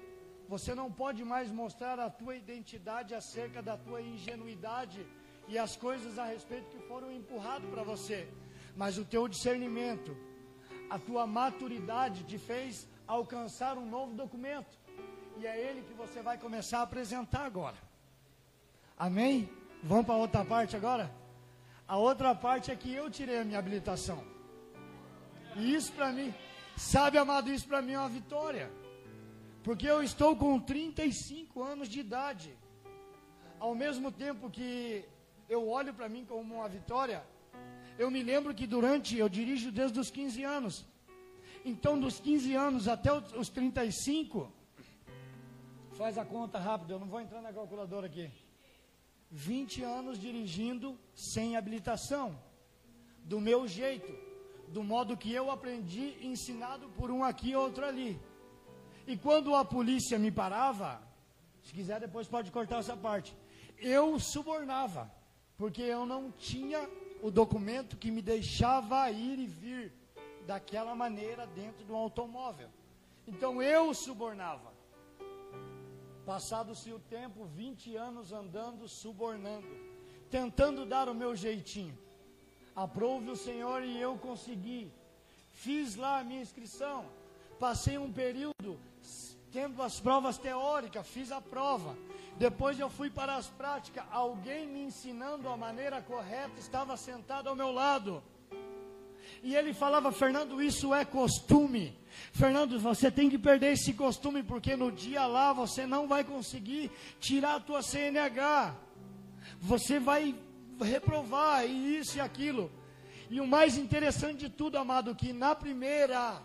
você 0.49 0.75
não 0.75 0.91
pode 0.91 1.25
mais 1.25 1.51
mostrar 1.51 1.99
a 1.99 2.09
tua 2.09 2.37
identidade 2.37 3.15
acerca 3.15 3.61
da 3.63 3.77
tua 3.77 4.01
ingenuidade 4.01 5.05
e 5.49 5.59
as 5.59 5.75
coisas 5.75 6.19
a 6.19 6.27
respeito 6.27 6.71
que 6.71 6.87
foram 6.87 7.11
empurradas 7.11 7.69
para 7.71 7.83
você. 7.83 8.29
Mas 8.77 8.99
o 8.99 9.05
teu 9.05 9.27
discernimento, 9.27 10.17
a 10.89 10.99
tua 10.99 11.27
maturidade 11.27 12.25
te 12.25 12.39
fez 12.39 12.87
alcançar 13.07 13.77
um 13.77 13.87
novo 13.87 14.15
documento. 14.15 14.79
E 15.39 15.47
é 15.47 15.59
ele 15.59 15.83
que 15.83 15.95
você 15.95 16.23
vai 16.23 16.39
começar 16.39 16.79
a 16.79 16.83
apresentar 16.83 17.45
agora. 17.45 17.94
Amém? 18.97 19.49
Vamos 19.83 20.07
para 20.07 20.17
outra 20.17 20.45
parte 20.45 20.77
agora? 20.77 21.13
A 21.87 21.97
outra 21.97 22.35
parte 22.35 22.71
é 22.71 22.77
que 22.77 22.93
eu 22.93 23.11
tirei 23.11 23.39
a 23.39 23.45
minha 23.45 23.59
habilitação. 23.59 24.25
E 25.57 25.75
isso 25.75 25.93
para 25.93 26.13
mim, 26.13 26.33
sabe, 26.77 27.19
amado, 27.19 27.51
isso 27.51 27.67
para 27.67 27.83
mim 27.83 27.93
é 27.93 27.99
uma 27.99 28.09
vitória. 28.09 28.71
Porque 29.63 29.87
eu 29.87 30.03
estou 30.03 30.37
com 30.37 30.59
35 30.61 31.63
anos 31.63 31.89
de 31.89 32.01
idade. 32.01 32.57
Ao 33.59 33.75
mesmo 33.75 34.13
tempo 34.13 34.51
que 34.51 35.05
eu 35.49 35.69
olho 35.69 35.93
para 35.93 36.09
mim 36.09 36.25
como 36.25 36.55
uma 36.55 36.69
vitória, 36.69 37.25
eu 37.99 38.11
me 38.11 38.23
lembro 38.23 38.55
que 38.55 38.67
durante, 38.67 39.17
eu 39.17 39.29
dirijo 39.29 39.73
desde 39.73 39.99
os 39.99 40.11
15 40.11 40.43
anos. 40.45 40.87
Então, 41.65 41.99
dos 41.99 42.21
15 42.21 42.55
anos 42.55 42.89
até 42.89 43.13
os 43.13 43.49
35, 43.49 44.53
faz 45.93 46.19
a 46.19 46.25
conta 46.25 46.59
rápido, 46.59 46.93
eu 46.93 46.99
não 46.99 47.07
vou 47.07 47.21
entrar 47.21 47.41
na 47.41 47.53
calculadora 47.53 48.07
aqui. 48.07 48.31
20 49.35 49.82
anos 49.82 50.16
dirigindo 50.16 50.97
sem 51.12 51.57
habilitação, 51.57 52.39
do 53.24 53.41
meu 53.41 53.66
jeito 53.66 54.12
do 54.68 54.82
modo 54.82 55.16
que 55.16 55.32
eu 55.32 55.51
aprendi, 55.51 56.16
ensinado 56.20 56.89
por 56.91 57.11
um 57.11 57.22
aqui 57.24 57.51
e 57.51 57.57
outro 57.57 57.85
ali. 57.85 58.20
E 59.07 59.16
quando 59.16 59.55
a 59.55 59.64
polícia 59.64 60.18
me 60.18 60.30
parava, 60.30 61.03
se 61.64 61.72
quiser 61.72 62.01
depois 62.01 62.28
pode 62.28 62.51
cortar 62.51 62.78
essa 62.78 62.97
parte, 62.97 63.37
eu 63.78 64.18
subornava, 64.20 65.12
porque 65.57 65.82
eu 65.82 66.07
não 66.07 66.30
tinha 66.30 66.89
o 67.20 67.30
documento 67.30 67.97
que 67.97 68.11
me 68.11 68.22
deixava 68.22 69.11
ir 69.11 69.39
e 69.39 69.47
vir 69.47 69.93
daquela 70.47 70.95
maneira 70.95 71.47
dentro 71.47 71.85
do 71.85 71.95
automóvel. 71.95 72.68
Então 73.26 73.62
eu 73.62 73.93
subornava. 73.95 74.74
Passado-se 76.25 76.93
o 76.93 76.99
tempo, 76.99 77.45
20 77.45 77.97
anos 77.97 78.33
andando, 78.33 78.89
subornando, 78.89 79.66
tentando 80.31 80.87
dar 80.87 81.09
o 81.09 81.14
meu 81.14 81.37
jeitinho. 81.37 81.97
Aprove 82.75 83.31
o 83.31 83.37
Senhor 83.37 83.83
e 83.83 84.01
eu 84.01 84.16
consegui. 84.16 84.91
Fiz 85.51 85.97
lá 85.97 86.20
a 86.20 86.25
minha 86.25 86.41
inscrição. 86.41 87.05
Passei 87.59 87.99
um 87.99 88.12
período 88.12 88.79
tendo 89.53 89.81
as 89.83 90.01
provas 90.01 90.37
teóricas, 90.37 91.07
fiz 91.07 91.31
a 91.31 91.41
prova. 91.41 91.97
Depois 92.37 92.81
eu 92.81 92.91
fui 92.91 93.09
para 93.09 93.37
as 93.37 93.47
práticas. 93.47 94.05
Alguém 94.11 94.66
me 94.66 94.83
ensinando 94.83 95.49
a 95.49 95.57
maneira 95.57 96.03
correta 96.03 96.59
estava 96.59 96.97
sentado 96.97 97.49
ao 97.49 97.55
meu 97.55 97.70
lado. 97.70 98.20
E 99.45 99.55
ele 99.55 99.75
falava: 99.75 100.11
Fernando, 100.11 100.63
isso 100.63 100.95
é 100.95 101.05
costume. 101.05 101.95
Fernando, 102.33 102.81
você 102.81 103.11
tem 103.11 103.29
que 103.29 103.39
perder 103.39 103.75
esse 103.75 103.93
costume, 103.93 104.43
porque 104.43 104.75
no 104.75 104.91
dia 104.91 105.27
lá 105.27 105.53
você 105.53 105.87
não 105.87 106.09
vai 106.09 106.25
conseguir 106.25 106.91
tirar 107.21 107.57
a 107.57 107.61
tua 107.61 107.83
CNH. 107.83 108.75
Você 109.61 110.01
vai 110.01 110.35
reprovar 110.81 111.67
e 111.67 111.99
isso 111.99 112.17
e 112.17 112.21
aquilo. 112.23 112.73
E 113.29 113.39
o 113.39 113.47
mais 113.47 113.77
interessante 113.77 114.39
de 114.39 114.49
tudo, 114.49 114.79
amado, 114.79 115.15
que 115.15 115.31
na 115.33 115.55
primeira, 115.55 116.41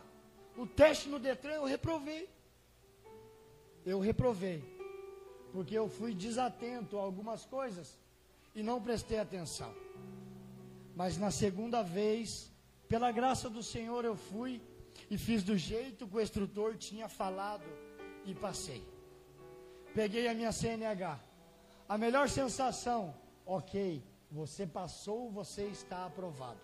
o 0.57 0.67
teste 0.67 1.07
no 1.07 1.19
Detran 1.19 1.53
eu 1.53 1.65
reprovei. 1.65 2.27
Eu 3.85 4.01
reprovei. 4.01 4.61
Porque 5.53 5.77
eu 5.77 5.87
fui 5.87 6.13
desatento 6.13 6.97
a 6.97 7.01
algumas 7.01 7.45
coisas 7.45 7.97
e 8.53 8.61
não 8.61 8.81
prestei 8.81 9.19
atenção. 9.19 9.73
Mas 10.97 11.17
na 11.17 11.31
segunda 11.31 11.81
vez, 11.81 12.51
pela 12.89 13.11
graça 13.11 13.47
do 13.49 13.61
Senhor, 13.61 14.03
eu 14.03 14.15
fui 14.15 14.59
e 15.11 15.17
fiz 15.17 15.43
do 15.43 15.55
jeito 15.55 16.07
que 16.07 16.17
o 16.17 16.21
instrutor 16.21 16.75
tinha 16.75 17.07
falado 17.07 17.63
e 18.25 18.33
passei. 18.33 18.83
Peguei 19.93 20.27
a 20.27 20.33
minha 20.33 20.51
CNH. 20.51 21.19
A 21.87 21.97
melhor 21.97 22.27
sensação, 22.29 23.15
ok, 23.45 24.03
você 24.31 24.65
passou, 24.65 25.29
você 25.31 25.65
está 25.65 26.05
aprovado. 26.05 26.59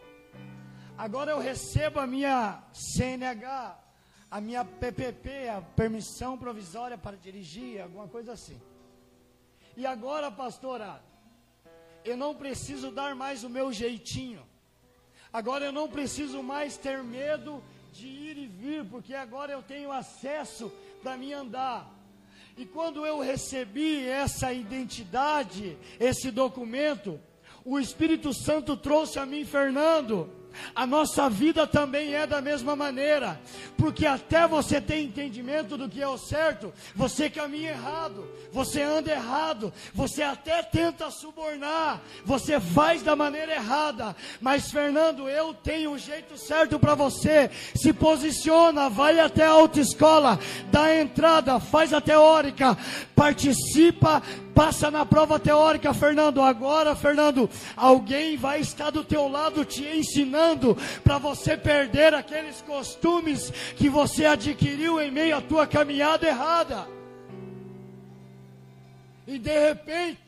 Agora 0.97 1.32
eu 1.32 1.39
recebo 1.39 1.99
a 1.99 2.07
minha 2.07 2.63
CNH, 2.73 3.80
a 4.30 4.41
minha 4.41 4.65
PPP, 4.65 5.49
a 5.49 5.61
permissão 5.61 6.38
provisória 6.38 6.97
para 6.97 7.15
dirigir, 7.17 7.82
alguma 7.82 8.07
coisa 8.07 8.34
assim. 8.34 8.59
E 9.78 9.86
agora, 9.86 10.32
pastora, 10.32 11.03
eu 12.03 12.17
não 12.17 12.34
preciso 12.34 12.91
dar 12.91 13.13
mais 13.15 13.43
o 13.43 13.49
meu 13.49 13.71
jeitinho. 13.71 14.43
Agora 15.36 15.66
eu 15.66 15.74
não 15.74 15.90
preciso 15.90 16.42
mais 16.42 16.78
ter 16.78 17.04
medo 17.04 17.62
de 17.92 18.08
ir 18.08 18.38
e 18.38 18.48
vir, 18.48 18.86
porque 18.86 19.14
agora 19.14 19.52
eu 19.52 19.62
tenho 19.62 19.92
acesso 19.92 20.72
para 21.04 21.18
me 21.18 21.34
andar. 21.34 21.94
E 22.56 22.66
quando 22.66 23.06
eu 23.06 23.20
recebi 23.20 24.08
essa 24.08 24.54
identidade, 24.54 25.78
esse 26.00 26.32
documento, 26.32 27.20
o 27.66 27.78
Espírito 27.78 28.34
Santo 28.34 28.78
trouxe 28.78 29.20
a 29.20 29.26
mim, 29.26 29.44
Fernando 29.44 30.34
a 30.76 30.86
nossa 30.86 31.30
vida 31.30 31.66
também 31.66 32.14
é 32.14 32.26
da 32.26 32.41
mesma 32.41 32.76
maneira, 32.76 33.39
porque 33.78 34.06
até 34.06 34.47
você 34.47 34.80
ter 34.82 35.01
entendimento 35.01 35.78
do 35.78 35.89
que 35.89 36.01
é 36.01 36.08
o 36.08 36.18
certo, 36.18 36.74
você 36.95 37.30
caminha 37.30 37.72
errado, 37.72 38.28
você 38.51 38.82
anda 38.82 39.12
errado, 39.12 39.74
você 39.93 40.24
até 40.24 40.64
tenta 40.64 41.10
subornar, 41.12 42.01
você 42.24 42.60
faz 42.60 43.01
da 43.01 43.16
maneira 43.16 43.53
errada, 43.53 44.16
mas 44.41 44.72
Fernando, 44.72 45.30
eu 45.30 45.53
tenho 45.53 45.91
um 45.91 45.97
jeito 45.97 46.38
certo 46.38 46.80
para 46.80 46.95
você. 46.95 47.49
Se 47.76 47.93
posiciona, 47.93 48.89
vai 48.89 49.20
até 49.20 49.45
a 49.45 49.51
autoescola, 49.51 50.39
dá 50.72 50.84
a 50.86 51.01
entrada, 51.01 51.60
faz 51.60 51.93
a 51.93 52.01
teórica, 52.01 52.78
participa 53.16 54.22
Passa 54.56 54.89
na 54.89 55.06
prova 55.06 55.38
teórica, 55.38 55.93
Fernando. 55.93 56.41
Agora, 56.41 56.95
Fernando, 56.95 57.49
alguém 57.76 58.38
vai 58.38 58.62
estar 58.62 58.89
do 58.89 59.03
teu 59.03 59.28
lado 59.28 59.66
te 59.66 59.84
ensinando 59.84 60.78
para 61.03 61.18
você 61.18 61.58
perder 61.58 62.14
aqueles 62.14 62.62
costumes 62.62 63.51
que 63.76 63.89
você 63.89 64.26
adquiriu 64.26 65.01
em 65.01 65.12
meio 65.12 65.36
à 65.36 65.41
tua 65.41 65.68
caminhada 65.68 66.26
errada. 66.26 66.88
E 69.28 69.38
de 69.38 69.60
repente, 69.60 70.22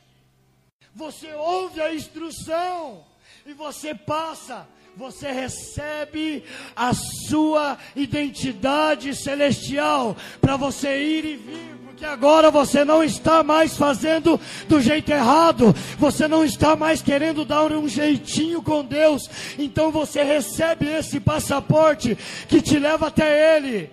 você 0.94 1.32
ouve 1.32 1.80
a 1.80 1.94
instrução 1.94 3.06
e 3.46 3.54
você 3.54 3.94
passa 3.94 4.68
você 4.98 5.30
recebe 5.30 6.42
a 6.74 6.92
sua 6.92 7.78
identidade 7.94 9.14
celestial 9.14 10.16
para 10.40 10.56
você 10.56 11.00
ir 11.00 11.24
e 11.24 11.36
vir 11.36 11.77
que 11.98 12.04
agora 12.04 12.48
você 12.48 12.84
não 12.84 13.02
está 13.02 13.42
mais 13.42 13.76
fazendo 13.76 14.40
do 14.68 14.80
jeito 14.80 15.10
errado, 15.10 15.74
você 15.98 16.28
não 16.28 16.44
está 16.44 16.76
mais 16.76 17.02
querendo 17.02 17.44
dar 17.44 17.72
um 17.72 17.88
jeitinho 17.88 18.62
com 18.62 18.84
Deus, 18.84 19.28
então 19.58 19.90
você 19.90 20.22
recebe 20.22 20.86
esse 20.86 21.18
passaporte 21.18 22.16
que 22.48 22.62
te 22.62 22.78
leva 22.78 23.08
até 23.08 23.56
Ele. 23.56 23.90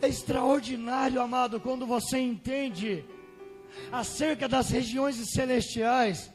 É 0.00 0.08
extraordinário, 0.08 1.20
amado, 1.20 1.58
quando 1.60 1.84
você 1.84 2.18
entende 2.18 3.04
acerca 3.90 4.48
das 4.48 4.70
regiões 4.70 5.16
celestiais. 5.32 6.30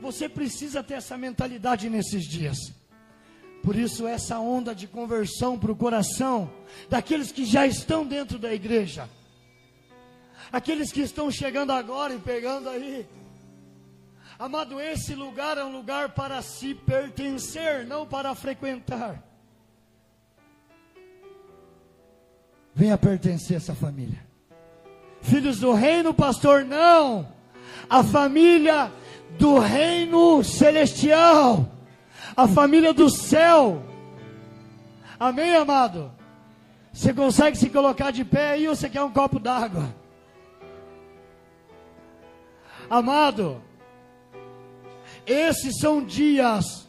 Você 0.00 0.28
precisa 0.28 0.82
ter 0.82 0.94
essa 0.94 1.16
mentalidade 1.16 1.88
nesses 1.88 2.24
dias. 2.24 2.58
Por 3.66 3.74
isso, 3.74 4.06
essa 4.06 4.38
onda 4.38 4.72
de 4.72 4.86
conversão 4.86 5.58
para 5.58 5.72
o 5.72 5.74
coração 5.74 6.48
daqueles 6.88 7.32
que 7.32 7.44
já 7.44 7.66
estão 7.66 8.06
dentro 8.06 8.38
da 8.38 8.54
igreja, 8.54 9.10
aqueles 10.52 10.92
que 10.92 11.00
estão 11.00 11.32
chegando 11.32 11.72
agora 11.72 12.14
e 12.14 12.18
pegando 12.20 12.68
aí. 12.68 13.04
Amado, 14.38 14.80
esse 14.80 15.16
lugar 15.16 15.58
é 15.58 15.64
um 15.64 15.72
lugar 15.72 16.10
para 16.10 16.40
se 16.42 16.74
pertencer, 16.74 17.84
não 17.84 18.06
para 18.06 18.36
frequentar. 18.36 19.20
Venha 22.72 22.96
pertencer 22.96 23.56
a 23.56 23.56
essa 23.56 23.74
família. 23.74 24.24
Filhos 25.22 25.58
do 25.58 25.72
reino, 25.72 26.14
pastor, 26.14 26.64
não. 26.64 27.26
A 27.90 28.04
família 28.04 28.92
do 29.36 29.58
reino 29.58 30.44
celestial 30.44 31.72
a 32.36 32.46
família 32.46 32.92
do 32.92 33.08
céu. 33.08 33.82
Amém, 35.18 35.56
amado? 35.56 36.12
Você 36.92 37.12
consegue 37.14 37.56
se 37.56 37.70
colocar 37.70 38.10
de 38.10 38.24
pé 38.24 38.50
aí 38.50 38.68
ou 38.68 38.76
você 38.76 38.88
quer 38.88 39.02
um 39.02 39.10
copo 39.10 39.38
d'água? 39.38 39.94
Amado, 42.88 43.62
esses 45.26 45.78
são 45.78 46.04
dias 46.04 46.86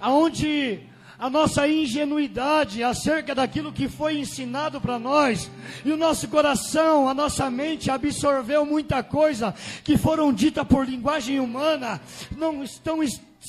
onde 0.00 0.80
a 1.18 1.28
nossa 1.28 1.66
ingenuidade 1.66 2.82
acerca 2.82 3.34
daquilo 3.34 3.72
que 3.72 3.88
foi 3.88 4.18
ensinado 4.18 4.80
para 4.80 4.98
nós, 5.00 5.50
e 5.84 5.90
o 5.90 5.96
nosso 5.96 6.28
coração, 6.28 7.08
a 7.08 7.14
nossa 7.14 7.50
mente 7.50 7.90
absorveu 7.90 8.64
muita 8.64 9.02
coisa 9.02 9.52
que 9.82 9.98
foram 9.98 10.32
dita 10.32 10.64
por 10.64 10.88
linguagem 10.88 11.40
humana, 11.40 12.00
não 12.36 12.62
estão 12.62 13.02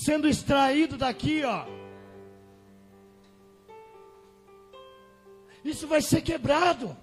sendo 0.04 0.28
extraído 0.28 0.98
daqui, 0.98 1.44
ó. 1.44 1.66
Isso 5.64 5.88
vai 5.88 6.02
ser 6.02 6.22
quebrado. 6.22 6.96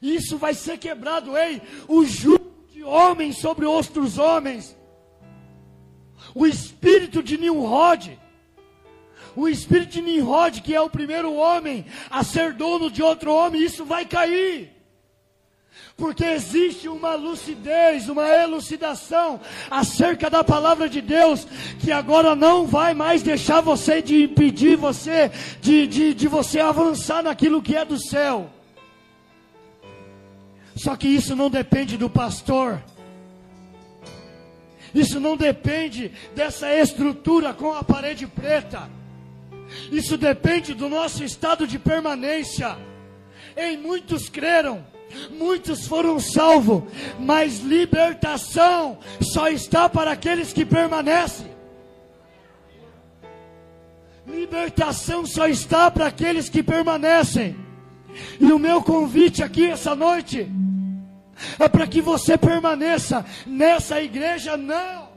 Isso 0.00 0.36
vai 0.38 0.54
ser 0.54 0.78
quebrado, 0.78 1.36
ei, 1.36 1.60
o 1.88 2.04
jugo 2.04 2.54
de 2.70 2.84
homens 2.84 3.38
sobre 3.38 3.64
outros 3.64 4.18
homens. 4.18 4.76
O 6.34 6.46
espírito 6.46 7.22
de 7.22 7.38
Nimrod. 7.38 8.18
O 9.34 9.48
espírito 9.48 9.92
de 9.92 10.02
Nimrod, 10.02 10.60
que 10.60 10.74
é 10.74 10.80
o 10.80 10.90
primeiro 10.90 11.34
homem 11.34 11.84
a 12.10 12.22
ser 12.22 12.52
dono 12.52 12.90
de 12.90 13.02
outro 13.02 13.32
homem, 13.32 13.62
isso 13.62 13.84
vai 13.84 14.04
cair 14.04 14.75
porque 15.96 16.24
existe 16.24 16.88
uma 16.88 17.14
lucidez, 17.14 18.08
uma 18.08 18.28
elucidação 18.28 19.40
acerca 19.70 20.28
da 20.28 20.44
palavra 20.44 20.90
de 20.90 21.00
Deus, 21.00 21.46
que 21.80 21.90
agora 21.90 22.36
não 22.36 22.66
vai 22.66 22.92
mais 22.92 23.22
deixar 23.22 23.62
você 23.62 24.02
de 24.02 24.24
impedir 24.24 24.76
você, 24.76 25.30
de, 25.60 25.86
de, 25.86 26.12
de 26.12 26.28
você 26.28 26.60
avançar 26.60 27.22
naquilo 27.22 27.62
que 27.62 27.74
é 27.74 27.84
do 27.84 27.98
céu. 27.98 28.50
Só 30.76 30.94
que 30.94 31.08
isso 31.08 31.34
não 31.34 31.48
depende 31.48 31.96
do 31.96 32.10
pastor. 32.10 32.82
Isso 34.94 35.18
não 35.18 35.34
depende 35.34 36.12
dessa 36.34 36.72
estrutura 36.74 37.54
com 37.54 37.72
a 37.72 37.82
parede 37.82 38.26
preta. 38.26 38.90
Isso 39.90 40.18
depende 40.18 40.74
do 40.74 40.90
nosso 40.90 41.24
estado 41.24 41.66
de 41.66 41.78
permanência. 41.78 42.76
Em 43.56 43.78
muitos 43.78 44.28
creram, 44.28 44.84
Muitos 45.30 45.86
foram 45.86 46.18
salvos, 46.20 46.84
mas 47.18 47.60
libertação 47.60 48.98
só 49.20 49.48
está 49.48 49.88
para 49.88 50.12
aqueles 50.12 50.52
que 50.52 50.64
permanecem. 50.64 51.54
Libertação 54.26 55.24
só 55.24 55.46
está 55.46 55.90
para 55.90 56.06
aqueles 56.06 56.48
que 56.48 56.62
permanecem. 56.62 57.56
E 58.40 58.52
o 58.52 58.58
meu 58.58 58.82
convite 58.82 59.42
aqui 59.42 59.70
essa 59.70 59.94
noite 59.94 60.50
é 61.58 61.68
para 61.68 61.86
que 61.86 62.00
você 62.00 62.36
permaneça 62.36 63.24
nessa 63.46 64.00
igreja, 64.00 64.56
não. 64.56 65.08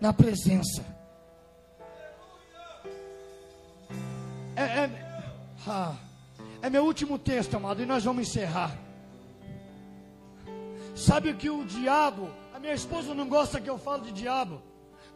Na 0.00 0.12
presença. 0.12 0.84
É, 4.54 4.62
é, 4.62 4.90
ah, 5.66 5.94
é 6.62 6.70
meu 6.70 6.84
último 6.84 7.18
texto, 7.18 7.56
amado, 7.56 7.82
e 7.82 7.86
nós 7.86 8.04
vamos 8.04 8.28
encerrar. 8.28 8.78
Sabe 10.94 11.34
que 11.34 11.50
o 11.50 11.64
diabo, 11.64 12.30
a 12.54 12.60
minha 12.60 12.72
esposa 12.72 13.12
não 13.14 13.28
gosta 13.28 13.60
que 13.60 13.68
eu 13.68 13.76
fale 13.76 14.04
de 14.04 14.12
diabo, 14.12 14.62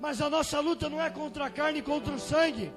mas 0.00 0.20
a 0.20 0.28
nossa 0.28 0.58
luta 0.58 0.90
não 0.90 1.00
é 1.00 1.08
contra 1.08 1.46
a 1.46 1.50
carne 1.50 1.78
e 1.78 1.82
contra 1.82 2.12
o 2.12 2.18
sangue, 2.18 2.72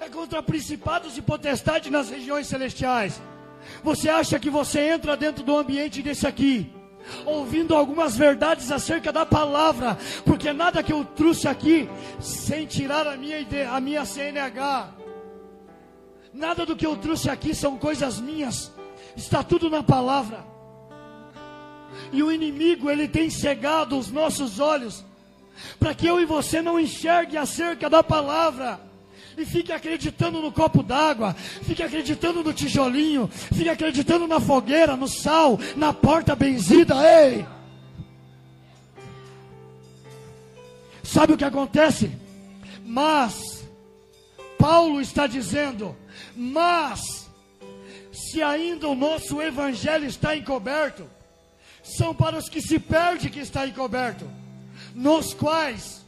é 0.00 0.08
contra 0.08 0.42
principados 0.42 1.16
e 1.16 1.22
potestades 1.22 1.92
nas 1.92 2.10
regiões 2.10 2.48
celestiais. 2.48 3.22
Você 3.84 4.08
acha 4.08 4.38
que 4.38 4.50
você 4.50 4.80
entra 4.80 5.16
dentro 5.16 5.44
do 5.44 5.56
ambiente 5.56 6.02
desse 6.02 6.26
aqui, 6.26 6.72
ouvindo 7.24 7.74
algumas 7.74 8.16
verdades 8.16 8.72
acerca 8.72 9.12
da 9.12 9.24
palavra, 9.24 9.96
porque 10.24 10.52
nada 10.52 10.82
que 10.82 10.92
eu 10.92 11.04
trouxe 11.04 11.46
aqui, 11.46 11.88
sem 12.20 12.66
tirar 12.66 13.06
a 13.06 13.16
minha, 13.16 13.38
a 13.72 13.80
minha 13.80 14.04
CNH, 14.04 14.97
nada 16.32 16.64
do 16.64 16.76
que 16.76 16.86
eu 16.86 16.96
trouxe 16.96 17.28
aqui 17.30 17.54
são 17.54 17.76
coisas 17.76 18.20
minhas, 18.20 18.72
está 19.16 19.42
tudo 19.42 19.68
na 19.70 19.82
palavra. 19.82 20.44
E 22.12 22.22
o 22.22 22.30
inimigo, 22.30 22.90
ele 22.90 23.08
tem 23.08 23.30
cegado 23.30 23.98
os 23.98 24.10
nossos 24.10 24.60
olhos, 24.60 25.04
para 25.78 25.94
que 25.94 26.06
eu 26.06 26.20
e 26.20 26.24
você 26.24 26.62
não 26.62 26.78
enxergue 26.78 27.36
acerca 27.36 27.90
da 27.90 28.02
palavra 28.02 28.80
e 29.36 29.46
fique 29.46 29.72
acreditando 29.72 30.40
no 30.40 30.50
copo 30.50 30.82
d'água, 30.82 31.34
fique 31.62 31.82
acreditando 31.82 32.42
no 32.42 32.52
tijolinho, 32.52 33.28
fique 33.28 33.68
acreditando 33.68 34.26
na 34.26 34.40
fogueira, 34.40 34.96
no 34.96 35.06
sal, 35.06 35.58
na 35.76 35.92
porta 35.92 36.34
benzida, 36.34 36.94
ei! 36.96 37.46
Sabe 41.02 41.32
o 41.32 41.36
que 41.36 41.44
acontece? 41.44 42.10
Mas, 42.84 43.64
Paulo 44.58 45.00
está 45.00 45.26
dizendo, 45.26 45.96
mas, 46.40 47.28
se 48.12 48.40
ainda 48.40 48.86
o 48.86 48.94
nosso 48.94 49.42
evangelho 49.42 50.06
está 50.06 50.36
encoberto, 50.36 51.04
são 51.82 52.14
para 52.14 52.38
os 52.38 52.48
que 52.48 52.62
se 52.62 52.78
perdem 52.78 53.28
que 53.28 53.40
está 53.40 53.66
encoberto, 53.66 54.24
nos 54.94 55.34
quais 55.34 56.06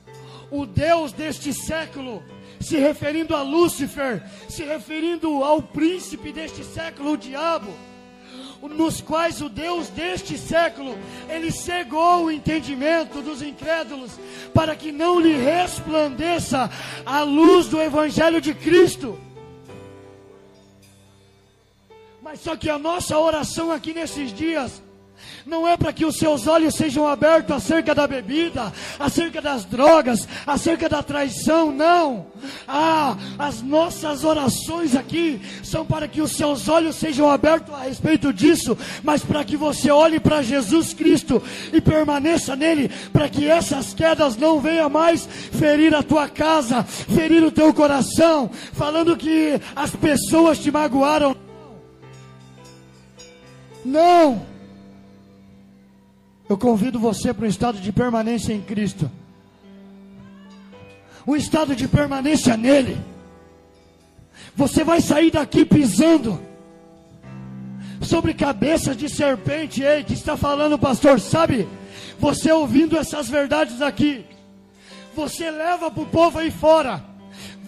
o 0.48 0.64
Deus 0.64 1.10
deste 1.10 1.52
século 1.52 2.22
se 2.60 2.76
referindo 2.76 3.34
a 3.34 3.42
Lúcifer, 3.42 4.22
se 4.48 4.62
referindo 4.62 5.42
ao 5.42 5.60
príncipe 5.60 6.30
deste 6.30 6.62
século, 6.62 7.14
o 7.14 7.16
diabo, 7.16 7.74
nos 8.62 9.00
quais 9.00 9.40
o 9.40 9.48
Deus 9.48 9.88
deste 9.88 10.38
século, 10.38 10.96
ele 11.28 11.50
cegou 11.50 12.26
o 12.26 12.30
entendimento 12.30 13.20
dos 13.20 13.42
incrédulos, 13.42 14.12
para 14.54 14.76
que 14.76 14.92
não 14.92 15.18
lhe 15.18 15.34
resplandeça 15.34 16.70
a 17.04 17.22
luz 17.22 17.66
do 17.66 17.80
Evangelho 17.80 18.40
de 18.40 18.54
Cristo. 18.54 19.18
Mas 22.30 22.42
só 22.42 22.54
que 22.54 22.70
a 22.70 22.78
nossa 22.78 23.18
oração 23.18 23.72
aqui 23.72 23.92
nesses 23.92 24.32
dias, 24.32 24.80
não 25.44 25.66
é 25.66 25.76
para 25.76 25.92
que 25.92 26.04
os 26.04 26.16
seus 26.16 26.46
olhos 26.46 26.76
sejam 26.76 27.04
abertos 27.04 27.56
acerca 27.56 27.92
da 27.92 28.06
bebida, 28.06 28.72
acerca 29.00 29.42
das 29.42 29.64
drogas, 29.64 30.28
acerca 30.46 30.88
da 30.88 31.02
traição, 31.02 31.72
não. 31.72 32.28
Ah, 32.68 33.16
as 33.36 33.60
nossas 33.62 34.22
orações 34.22 34.94
aqui 34.94 35.42
são 35.64 35.84
para 35.84 36.06
que 36.06 36.22
os 36.22 36.30
seus 36.36 36.68
olhos 36.68 36.94
sejam 36.94 37.28
abertos 37.28 37.74
a 37.74 37.80
respeito 37.80 38.32
disso, 38.32 38.78
mas 39.02 39.24
para 39.24 39.44
que 39.44 39.56
você 39.56 39.90
olhe 39.90 40.20
para 40.20 40.40
Jesus 40.40 40.94
Cristo 40.94 41.42
e 41.72 41.80
permaneça 41.80 42.54
nele, 42.54 42.92
para 43.12 43.28
que 43.28 43.48
essas 43.48 43.92
quedas 43.92 44.36
não 44.36 44.60
venham 44.60 44.88
mais 44.88 45.26
ferir 45.26 45.92
a 45.96 46.02
tua 46.04 46.28
casa, 46.28 46.84
ferir 46.84 47.42
o 47.42 47.50
teu 47.50 47.74
coração, 47.74 48.48
falando 48.72 49.16
que 49.16 49.60
as 49.74 49.90
pessoas 49.90 50.60
te 50.60 50.70
magoaram. 50.70 51.49
Não. 53.84 54.46
Eu 56.48 56.58
convido 56.58 56.98
você 56.98 57.32
para 57.32 57.46
um 57.46 57.48
estado 57.48 57.78
de 57.78 57.92
permanência 57.92 58.52
em 58.52 58.60
Cristo. 58.60 59.10
Um 61.26 61.36
estado 61.36 61.76
de 61.76 61.86
permanência 61.86 62.56
nele. 62.56 62.98
Você 64.56 64.82
vai 64.82 65.00
sair 65.00 65.30
daqui 65.30 65.64
pisando 65.64 66.40
sobre 68.00 68.34
cabeças 68.34 68.96
de 68.96 69.08
serpente. 69.08 69.82
Ei, 69.82 70.02
que 70.02 70.14
está 70.14 70.36
falando, 70.36 70.78
pastor? 70.78 71.20
Sabe? 71.20 71.68
Você 72.18 72.50
ouvindo 72.50 72.96
essas 72.96 73.28
verdades 73.28 73.80
aqui, 73.80 74.24
você 75.14 75.50
leva 75.50 75.90
para 75.90 76.02
o 76.02 76.06
povo 76.06 76.38
aí 76.38 76.50
fora 76.50 77.09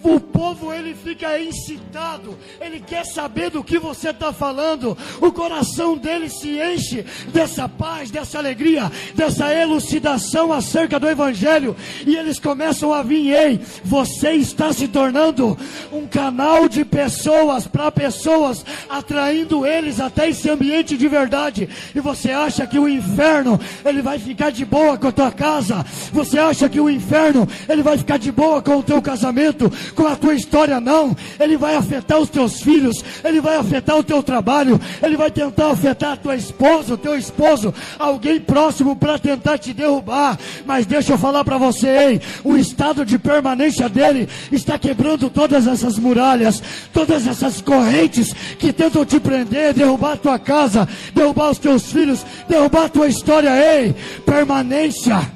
o 0.03 0.19
povo 0.19 0.73
ele 0.73 0.93
fica 0.93 1.39
incitado, 1.39 2.37
ele 2.59 2.79
quer 2.79 3.05
saber 3.05 3.49
do 3.49 3.63
que 3.63 3.79
você 3.79 4.09
está 4.09 4.33
falando, 4.33 4.97
o 5.21 5.31
coração 5.31 5.97
dele 5.97 6.29
se 6.29 6.59
enche 6.59 7.05
dessa 7.31 7.69
paz, 7.69 8.11
dessa 8.11 8.37
alegria, 8.37 8.91
dessa 9.15 9.53
elucidação 9.53 10.51
acerca 10.51 10.99
do 10.99 11.09
Evangelho, 11.09 11.75
e 12.05 12.15
eles 12.15 12.39
começam 12.39 12.93
a 12.93 13.01
vir, 13.01 13.31
ei, 13.31 13.59
você 13.83 14.31
está 14.31 14.73
se 14.73 14.87
tornando 14.87 15.57
um 15.91 16.05
canal 16.05 16.67
de 16.67 16.83
pessoas 16.83 17.65
para 17.65 17.91
pessoas, 17.91 18.65
atraindo 18.89 19.65
eles 19.65 19.99
até 19.99 20.29
esse 20.29 20.49
ambiente 20.49 20.97
de 20.97 21.07
verdade, 21.07 21.69
e 21.95 21.99
você 21.99 22.31
acha 22.31 22.67
que 22.67 22.77
o 22.77 22.89
inferno 22.89 23.59
ele 23.85 24.01
vai 24.01 24.19
ficar 24.19 24.51
de 24.51 24.65
boa 24.65 24.97
com 24.97 25.07
a 25.07 25.11
tua 25.11 25.31
casa, 25.31 25.85
você 26.11 26.37
acha 26.37 26.67
que 26.67 26.79
o 26.79 26.89
inferno 26.89 27.47
ele 27.69 27.81
vai 27.81 27.97
ficar 27.97 28.17
de 28.17 28.31
boa 28.31 28.61
com 28.61 28.77
o 28.77 28.83
teu 28.83 29.01
casamento, 29.01 29.71
com 29.93 30.07
a 30.07 30.15
tua 30.15 30.33
história, 30.33 30.79
não. 30.79 31.15
Ele 31.39 31.57
vai 31.57 31.75
afetar 31.75 32.19
os 32.19 32.29
teus 32.29 32.61
filhos, 32.61 33.03
ele 33.23 33.39
vai 33.39 33.55
afetar 33.55 33.97
o 33.97 34.03
teu 34.03 34.21
trabalho, 34.21 34.79
ele 35.01 35.15
vai 35.15 35.31
tentar 35.31 35.71
afetar 35.71 36.13
a 36.13 36.17
tua 36.17 36.35
esposa, 36.35 36.93
o 36.93 36.97
teu 36.97 37.17
esposo, 37.17 37.73
alguém 37.97 38.39
próximo 38.39 38.95
para 38.95 39.17
tentar 39.17 39.57
te 39.57 39.73
derrubar. 39.73 40.37
Mas 40.65 40.85
deixa 40.85 41.13
eu 41.13 41.17
falar 41.17 41.43
para 41.43 41.57
você, 41.57 41.87
ei, 41.87 42.21
o 42.43 42.57
estado 42.57 43.05
de 43.05 43.17
permanência 43.17 43.87
dele 43.87 44.27
está 44.51 44.77
quebrando 44.77 45.29
todas 45.29 45.67
essas 45.67 45.97
muralhas, 45.97 46.61
todas 46.91 47.27
essas 47.27 47.61
correntes 47.61 48.33
que 48.57 48.73
tentam 48.73 49.05
te 49.05 49.19
prender, 49.19 49.73
derrubar 49.73 50.13
a 50.13 50.17
tua 50.17 50.39
casa, 50.39 50.87
derrubar 51.13 51.51
os 51.51 51.57
teus 51.57 51.91
filhos, 51.91 52.25
derrubar 52.47 52.85
a 52.85 52.89
tua 52.89 53.07
história, 53.07 53.49
ei, 53.49 53.95
permanência. 54.25 55.31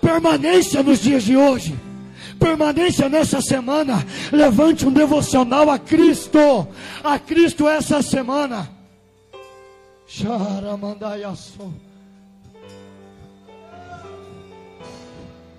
Permanência 0.00 0.82
nos 0.82 1.00
dias 1.00 1.24
de 1.24 1.36
hoje. 1.36 1.85
Permaneça 2.38 3.08
nessa 3.08 3.40
semana. 3.40 4.04
Levante 4.32 4.86
um 4.86 4.92
devocional 4.92 5.70
a 5.70 5.78
Cristo. 5.78 6.68
A 7.02 7.18
Cristo 7.18 7.68
essa 7.68 8.02
semana. 8.02 8.70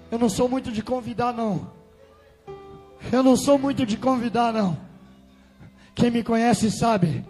Eu 0.09 0.17
não 0.17 0.29
sou 0.29 0.47
muito 0.47 0.71
de 0.71 0.81
convidar, 0.81 1.33
não. 1.33 1.69
Eu 3.11 3.21
não 3.21 3.35
sou 3.35 3.59
muito 3.59 3.85
de 3.85 3.97
convidar, 3.97 4.53
não. 4.53 4.77
Quem 5.93 6.09
me 6.09 6.23
conhece 6.23 6.71
sabe 6.71 7.25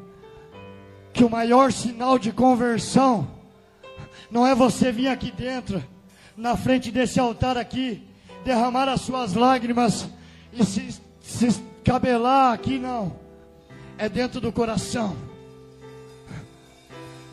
que 1.13 1.23
o 1.23 1.29
maior 1.29 1.71
sinal 1.71 2.19
de 2.19 2.31
conversão 2.31 3.27
não 4.29 4.45
é 4.45 4.53
você 4.53 4.91
vir 4.91 5.07
aqui 5.07 5.31
dentro, 5.31 5.83
na 6.35 6.55
frente 6.55 6.91
desse 6.91 7.19
altar 7.19 7.57
aqui, 7.57 8.06
derramar 8.47 8.87
as 8.87 9.01
suas 9.01 9.33
lágrimas 9.33 10.07
e 10.53 10.63
se, 10.63 10.95
se 11.19 11.61
cabelar 11.83 12.53
aqui, 12.53 12.79
não. 12.79 13.13
É 13.97 14.07
dentro 14.07 14.39
do 14.39 14.53
coração. 14.53 15.17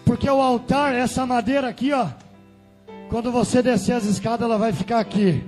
Porque 0.05 0.29
o 0.29 0.43
altar, 0.43 0.93
essa 0.93 1.25
madeira 1.25 1.69
aqui, 1.69 1.93
ó. 1.93 2.09
Quando 3.09 3.31
você 3.31 3.63
descer 3.63 3.93
as 3.93 4.05
escadas, 4.05 4.43
ela 4.45 4.59
vai 4.59 4.73
ficar 4.73 4.99
aqui. 4.99 5.45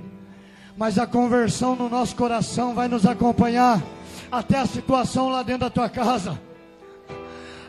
Mas 0.77 0.99
a 0.99 1.07
conversão 1.07 1.75
no 1.75 1.89
nosso 1.89 2.15
coração 2.15 2.73
vai 2.73 2.87
nos 2.87 3.05
acompanhar 3.05 3.83
até 4.31 4.59
a 4.59 4.67
situação 4.67 5.31
lá 5.31 5.43
dentro 5.43 5.63
da 5.63 5.71
tua 5.71 5.89
casa. 5.89 6.41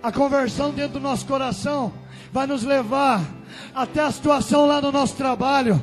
A 0.04 0.12
conversão 0.12 0.72
dentro 0.72 0.94
do 0.94 1.00
nosso 1.00 1.26
coração 1.26 1.92
vai 2.32 2.46
nos 2.46 2.64
levar 2.64 3.22
até 3.74 4.02
a 4.02 4.12
situação 4.12 4.68
lá 4.68 4.80
no 4.80 4.92
nosso 4.92 5.16
trabalho 5.16 5.82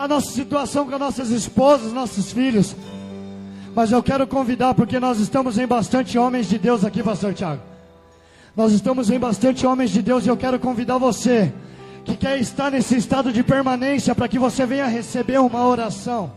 a 0.00 0.08
nossa 0.08 0.30
situação 0.30 0.86
com 0.86 0.94
as 0.94 1.00
nossas 1.00 1.28
esposas, 1.28 1.92
nossos 1.92 2.32
filhos. 2.32 2.74
Mas 3.74 3.92
eu 3.92 4.02
quero 4.02 4.26
convidar, 4.26 4.72
porque 4.72 4.98
nós 4.98 5.20
estamos 5.20 5.58
em 5.58 5.66
bastante 5.66 6.16
homens 6.16 6.48
de 6.48 6.58
Deus 6.58 6.86
aqui, 6.86 7.02
Pastor 7.02 7.34
Tiago. 7.34 7.60
Nós 8.56 8.72
estamos 8.72 9.10
em 9.10 9.18
bastante 9.18 9.66
homens 9.66 9.90
de 9.90 10.00
Deus 10.00 10.24
e 10.24 10.30
eu 10.30 10.38
quero 10.38 10.58
convidar 10.58 10.96
você 10.96 11.52
que 12.02 12.16
quer 12.16 12.40
estar 12.40 12.70
nesse 12.70 12.96
estado 12.96 13.30
de 13.30 13.42
permanência 13.42 14.14
para 14.14 14.26
que 14.26 14.38
você 14.38 14.64
venha 14.64 14.86
receber 14.86 15.38
uma 15.38 15.66
oração. 15.66 16.32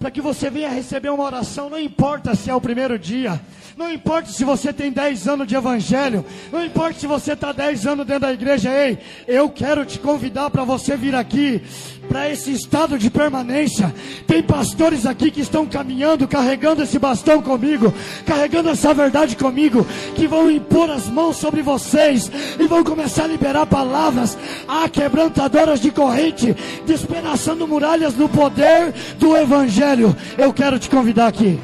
Para 0.00 0.10
que 0.10 0.20
você 0.20 0.50
venha 0.50 0.68
receber 0.68 1.10
uma 1.10 1.22
oração, 1.22 1.70
não 1.70 1.78
importa 1.78 2.34
se 2.34 2.50
é 2.50 2.54
o 2.54 2.60
primeiro 2.60 2.98
dia, 2.98 3.40
Não 3.76 3.90
importa 3.90 4.30
se 4.30 4.44
você 4.44 4.72
tem 4.72 4.92
10 4.92 5.28
anos 5.28 5.46
de 5.46 5.56
evangelho, 5.56 6.24
não 6.52 6.64
importa 6.64 7.00
se 7.00 7.06
você 7.06 7.32
está 7.32 7.52
10 7.52 7.86
anos 7.86 8.06
dentro 8.06 8.22
da 8.22 8.32
igreja, 8.32 8.70
ei, 8.70 8.98
eu 9.26 9.48
quero 9.48 9.84
te 9.86 9.98
convidar 9.98 10.50
para 10.50 10.62
você 10.62 10.94
vir 10.96 11.14
aqui, 11.14 11.62
para 12.08 12.28
esse 12.28 12.52
estado 12.52 12.98
de 12.98 13.08
permanência. 13.08 13.94
Tem 14.26 14.42
pastores 14.42 15.06
aqui 15.06 15.30
que 15.30 15.40
estão 15.40 15.64
caminhando, 15.64 16.28
carregando 16.28 16.82
esse 16.82 16.98
bastão 16.98 17.40
comigo, 17.40 17.92
carregando 18.26 18.68
essa 18.68 18.92
verdade 18.92 19.36
comigo, 19.36 19.86
que 20.14 20.26
vão 20.26 20.50
impor 20.50 20.90
as 20.90 21.06
mãos 21.06 21.38
sobre 21.38 21.62
vocês 21.62 22.30
e 22.58 22.66
vão 22.66 22.84
começar 22.84 23.24
a 23.24 23.28
liberar 23.28 23.64
palavras, 23.64 24.36
ah, 24.68 24.86
quebrantadoras 24.88 25.80
de 25.80 25.90
corrente, 25.90 26.54
despedaçando 26.84 27.66
muralhas 27.66 28.14
no 28.14 28.28
poder 28.28 28.92
do 29.18 29.34
evangelho. 29.34 30.14
Eu 30.36 30.52
quero 30.52 30.78
te 30.78 30.90
convidar 30.90 31.28
aqui. 31.28 31.58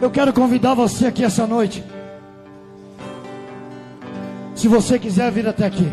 Eu 0.00 0.10
quero 0.10 0.32
convidar 0.32 0.72
você 0.72 1.06
aqui 1.06 1.22
essa 1.22 1.46
noite. 1.46 1.84
Se 4.54 4.66
você 4.66 4.98
quiser 4.98 5.30
vir 5.30 5.46
até 5.46 5.66
aqui. 5.66 5.88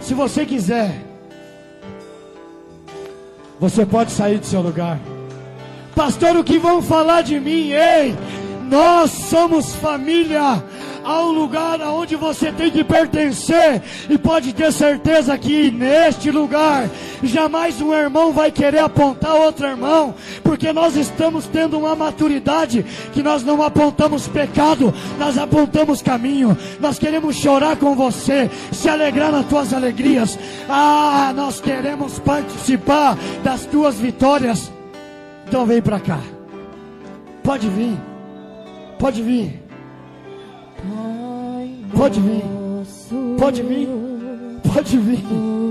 Se 0.00 0.12
você 0.12 0.44
quiser. 0.44 1.02
Você 3.60 3.86
pode 3.86 4.10
sair 4.10 4.38
do 4.38 4.46
seu 4.46 4.60
lugar. 4.60 4.98
Pastor, 5.94 6.36
o 6.36 6.44
que 6.44 6.58
vão 6.58 6.82
falar 6.82 7.22
de 7.22 7.38
mim? 7.38 7.70
Ei, 7.70 8.14
nós 8.68 9.12
somos 9.12 9.74
família 9.76 10.62
há 11.06 11.22
um 11.22 11.30
lugar 11.30 11.80
aonde 11.80 12.16
você 12.16 12.50
tem 12.50 12.70
que 12.70 12.82
pertencer 12.82 13.80
e 14.10 14.18
pode 14.18 14.52
ter 14.52 14.72
certeza 14.72 15.38
que 15.38 15.70
neste 15.70 16.32
lugar 16.32 16.90
jamais 17.22 17.80
um 17.80 17.92
irmão 17.92 18.32
vai 18.32 18.50
querer 18.50 18.78
apontar 18.78 19.34
outro 19.34 19.66
irmão, 19.66 20.14
porque 20.42 20.72
nós 20.72 20.96
estamos 20.96 21.46
tendo 21.46 21.78
uma 21.78 21.94
maturidade 21.94 22.84
que 23.12 23.22
nós 23.22 23.42
não 23.42 23.62
apontamos 23.62 24.28
pecado, 24.28 24.92
nós 25.18 25.38
apontamos 25.38 26.02
caminho. 26.02 26.56
Nós 26.80 26.98
queremos 26.98 27.36
chorar 27.36 27.76
com 27.76 27.94
você, 27.94 28.50
se 28.72 28.88
alegrar 28.88 29.32
nas 29.32 29.46
tuas 29.46 29.72
alegrias. 29.72 30.38
Ah, 30.68 31.32
nós 31.34 31.60
queremos 31.60 32.18
participar 32.18 33.16
das 33.42 33.64
tuas 33.66 33.96
vitórias. 33.96 34.70
Então 35.46 35.64
vem 35.64 35.80
para 35.80 36.00
cá. 36.00 36.20
Pode 37.42 37.68
vir. 37.68 37.96
Pode 38.98 39.22
vir. 39.22 39.62
Pode 41.96 42.20
vir. 42.20 42.42
Pode 43.38 43.62
vir. 43.62 43.88
Pode 44.72 44.98
vir. 44.98 45.65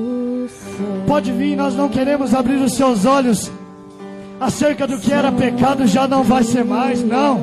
Pode 1.07 1.31
vir. 1.31 1.55
Nós 1.55 1.75
não 1.75 1.89
queremos 1.89 2.33
abrir 2.33 2.55
os 2.55 2.73
seus 2.73 3.05
olhos 3.05 3.51
acerca 4.39 4.85
do 4.85 4.97
que 4.97 5.13
era 5.13 5.31
pecado, 5.31 5.87
já 5.87 6.07
não 6.07 6.23
vai 6.23 6.43
ser 6.43 6.63
mais. 6.63 7.03
Não. 7.03 7.39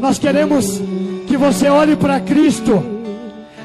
Nós 0.00 0.18
queremos 0.18 0.80
que 1.26 1.36
você 1.36 1.68
olhe 1.68 1.96
para 1.96 2.20
Cristo. 2.20 2.82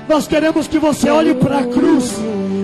Nós 0.08 0.28
queremos 0.28 0.68
que 0.68 0.80
você 0.80 1.10
olhe 1.10 1.34
para 1.34 1.60
a 1.60 1.64
cruz. 1.66 2.18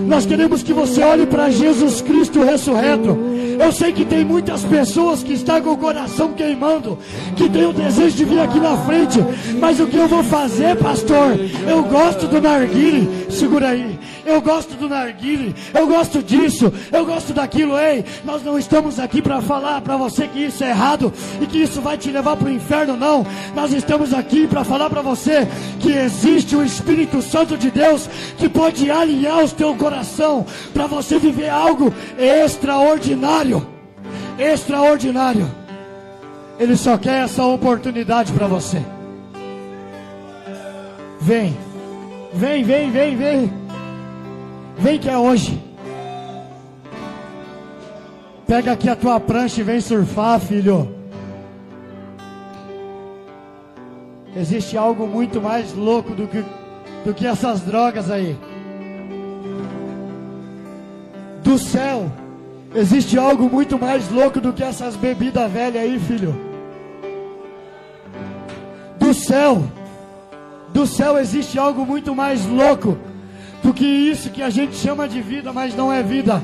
Nós 0.06 0.26
queremos 0.26 0.62
que 0.62 0.72
você 0.72 1.02
olhe 1.02 1.24
para 1.24 1.50
Jesus 1.50 2.00
Cristo 2.00 2.42
ressurreto. 2.42 3.16
Eu 3.60 3.70
sei 3.70 3.92
que 3.92 4.04
tem 4.04 4.24
muitas 4.24 4.64
pessoas 4.64 5.22
que 5.22 5.34
estão 5.34 5.60
com 5.60 5.72
o 5.72 5.76
coração 5.76 6.32
queimando, 6.32 6.98
que 7.36 7.48
tem 7.48 7.66
o 7.66 7.72
desejo 7.72 8.16
de 8.16 8.24
vir 8.24 8.40
aqui 8.40 8.58
na 8.58 8.76
frente, 8.78 9.18
mas 9.60 9.78
o 9.78 9.86
que 9.86 9.98
eu 9.98 10.08
vou 10.08 10.24
fazer, 10.24 10.76
pastor? 10.76 11.38
Eu 11.68 11.84
gosto 11.84 12.26
do 12.26 12.40
narguile, 12.40 13.08
segura 13.30 13.68
aí. 13.68 13.99
Eu 14.24 14.40
gosto 14.40 14.74
do 14.74 14.88
narguile, 14.88 15.54
eu 15.72 15.86
gosto 15.86 16.22
disso, 16.22 16.72
eu 16.92 17.04
gosto 17.04 17.32
daquilo, 17.32 17.78
ei. 17.78 18.04
Nós 18.24 18.42
não 18.42 18.58
estamos 18.58 18.98
aqui 18.98 19.22
para 19.22 19.40
falar 19.40 19.80
para 19.80 19.96
você 19.96 20.28
que 20.28 20.44
isso 20.44 20.62
é 20.62 20.70
errado 20.70 21.12
e 21.40 21.46
que 21.46 21.58
isso 21.58 21.80
vai 21.80 21.96
te 21.96 22.10
levar 22.10 22.36
para 22.36 22.48
o 22.48 22.52
inferno, 22.52 22.96
não. 22.96 23.26
Nós 23.54 23.72
estamos 23.72 24.12
aqui 24.12 24.46
para 24.46 24.64
falar 24.64 24.90
para 24.90 25.02
você 25.02 25.46
que 25.80 25.92
existe 25.92 26.54
o 26.54 26.64
Espírito 26.64 27.22
Santo 27.22 27.56
de 27.56 27.70
Deus 27.70 28.08
que 28.36 28.48
pode 28.48 28.90
alinhar 28.90 29.44
o 29.44 29.48
teu 29.48 29.74
coração 29.76 30.46
para 30.72 30.86
você 30.86 31.18
viver 31.18 31.48
algo 31.48 31.92
extraordinário. 32.18 33.66
Extraordinário. 34.38 35.50
Ele 36.58 36.76
só 36.76 36.98
quer 36.98 37.24
essa 37.24 37.42
oportunidade 37.44 38.32
para 38.32 38.46
você. 38.46 38.82
Vem, 41.20 41.56
vem, 42.34 42.64
vem, 42.64 42.90
vem, 42.90 43.16
vem. 43.16 43.59
Vem 44.80 44.98
que 44.98 45.10
é 45.10 45.18
hoje. 45.18 45.62
Pega 48.46 48.72
aqui 48.72 48.88
a 48.88 48.96
tua 48.96 49.20
prancha 49.20 49.60
e 49.60 49.64
vem 49.64 49.78
surfar, 49.78 50.40
filho. 50.40 50.96
Existe 54.34 54.78
algo 54.78 55.06
muito 55.06 55.38
mais 55.38 55.74
louco 55.74 56.14
do 56.14 56.26
que, 56.26 56.42
do 57.04 57.12
que 57.12 57.26
essas 57.26 57.60
drogas 57.60 58.10
aí. 58.10 58.38
Do 61.44 61.58
céu, 61.58 62.10
existe 62.74 63.18
algo 63.18 63.50
muito 63.50 63.78
mais 63.78 64.08
louco 64.10 64.40
do 64.40 64.50
que 64.50 64.64
essas 64.64 64.96
bebidas 64.96 65.52
velhas 65.52 65.82
aí, 65.82 65.98
filho. 65.98 66.34
Do 68.98 69.12
céu, 69.12 69.62
do 70.72 70.86
céu 70.86 71.18
existe 71.18 71.58
algo 71.58 71.84
muito 71.84 72.14
mais 72.14 72.46
louco 72.46 72.96
do 73.62 73.74
que 73.74 73.84
isso 73.84 74.30
que 74.30 74.42
a 74.42 74.50
gente 74.50 74.74
chama 74.74 75.08
de 75.08 75.20
vida, 75.20 75.52
mas 75.52 75.74
não 75.74 75.92
é 75.92 76.02
vida, 76.02 76.42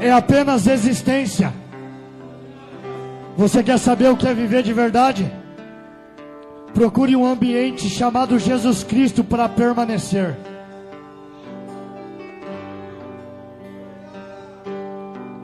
é 0.00 0.10
apenas 0.10 0.66
existência. 0.66 1.52
Você 3.36 3.62
quer 3.62 3.78
saber 3.78 4.10
o 4.10 4.16
que 4.16 4.26
é 4.26 4.34
viver 4.34 4.62
de 4.62 4.72
verdade? 4.72 5.30
Procure 6.74 7.14
um 7.16 7.26
ambiente 7.26 7.88
chamado 7.88 8.38
Jesus 8.38 8.82
Cristo 8.82 9.24
para 9.24 9.48
permanecer. 9.48 10.36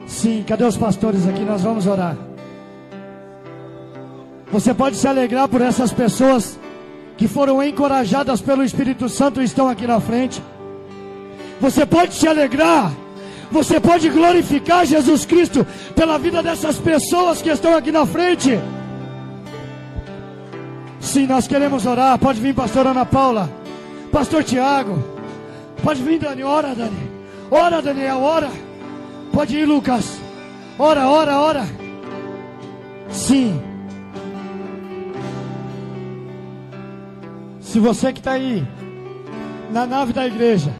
Sim, 0.07 0.43
cadê 0.47 0.63
os 0.63 0.77
pastores 0.77 1.27
aqui? 1.27 1.41
Nós 1.41 1.61
vamos 1.61 1.87
orar. 1.87 2.15
Você 4.51 4.73
pode 4.73 4.95
se 4.95 5.07
alegrar 5.07 5.47
por 5.47 5.61
essas 5.61 5.91
pessoas 5.91 6.57
que 7.17 7.27
foram 7.27 7.61
encorajadas 7.61 8.41
pelo 8.41 8.63
Espírito 8.63 9.09
Santo 9.09 9.41
e 9.41 9.45
estão 9.45 9.67
aqui 9.67 9.85
na 9.87 9.99
frente. 9.99 10.41
Você 11.59 11.85
pode 11.85 12.13
se 12.13 12.27
alegrar. 12.27 12.91
Você 13.51 13.79
pode 13.79 14.09
glorificar 14.09 14.85
Jesus 14.85 15.25
Cristo 15.25 15.65
pela 15.95 16.17
vida 16.17 16.41
dessas 16.41 16.77
pessoas 16.77 17.41
que 17.41 17.49
estão 17.49 17.75
aqui 17.75 17.91
na 17.91 18.05
frente. 18.05 18.59
Sim, 20.99 21.27
nós 21.27 21.47
queremos 21.47 21.85
orar. 21.85 22.17
Pode 22.17 22.41
vir, 22.41 22.53
pastor 22.53 22.87
Ana 22.87 23.05
Paula. 23.05 23.49
Pastor 24.11 24.43
Tiago. 24.43 25.01
Pode 25.83 26.01
vir, 26.01 26.19
Dani. 26.19 26.43
Ora, 26.43 26.73
Dani. 26.73 27.09
Ora, 27.49 27.81
Daniel. 27.81 28.21
Ora. 28.21 28.49
Pode 29.31 29.57
ir, 29.57 29.65
Lucas. 29.65 30.19
Ora, 30.77 31.07
ora, 31.07 31.39
ora. 31.39 31.67
Sim. 33.09 33.61
Se 37.61 37.79
você 37.79 38.11
que 38.11 38.19
está 38.19 38.31
aí 38.31 38.65
na 39.71 39.85
nave 39.85 40.13
da 40.13 40.25
igreja 40.25 40.71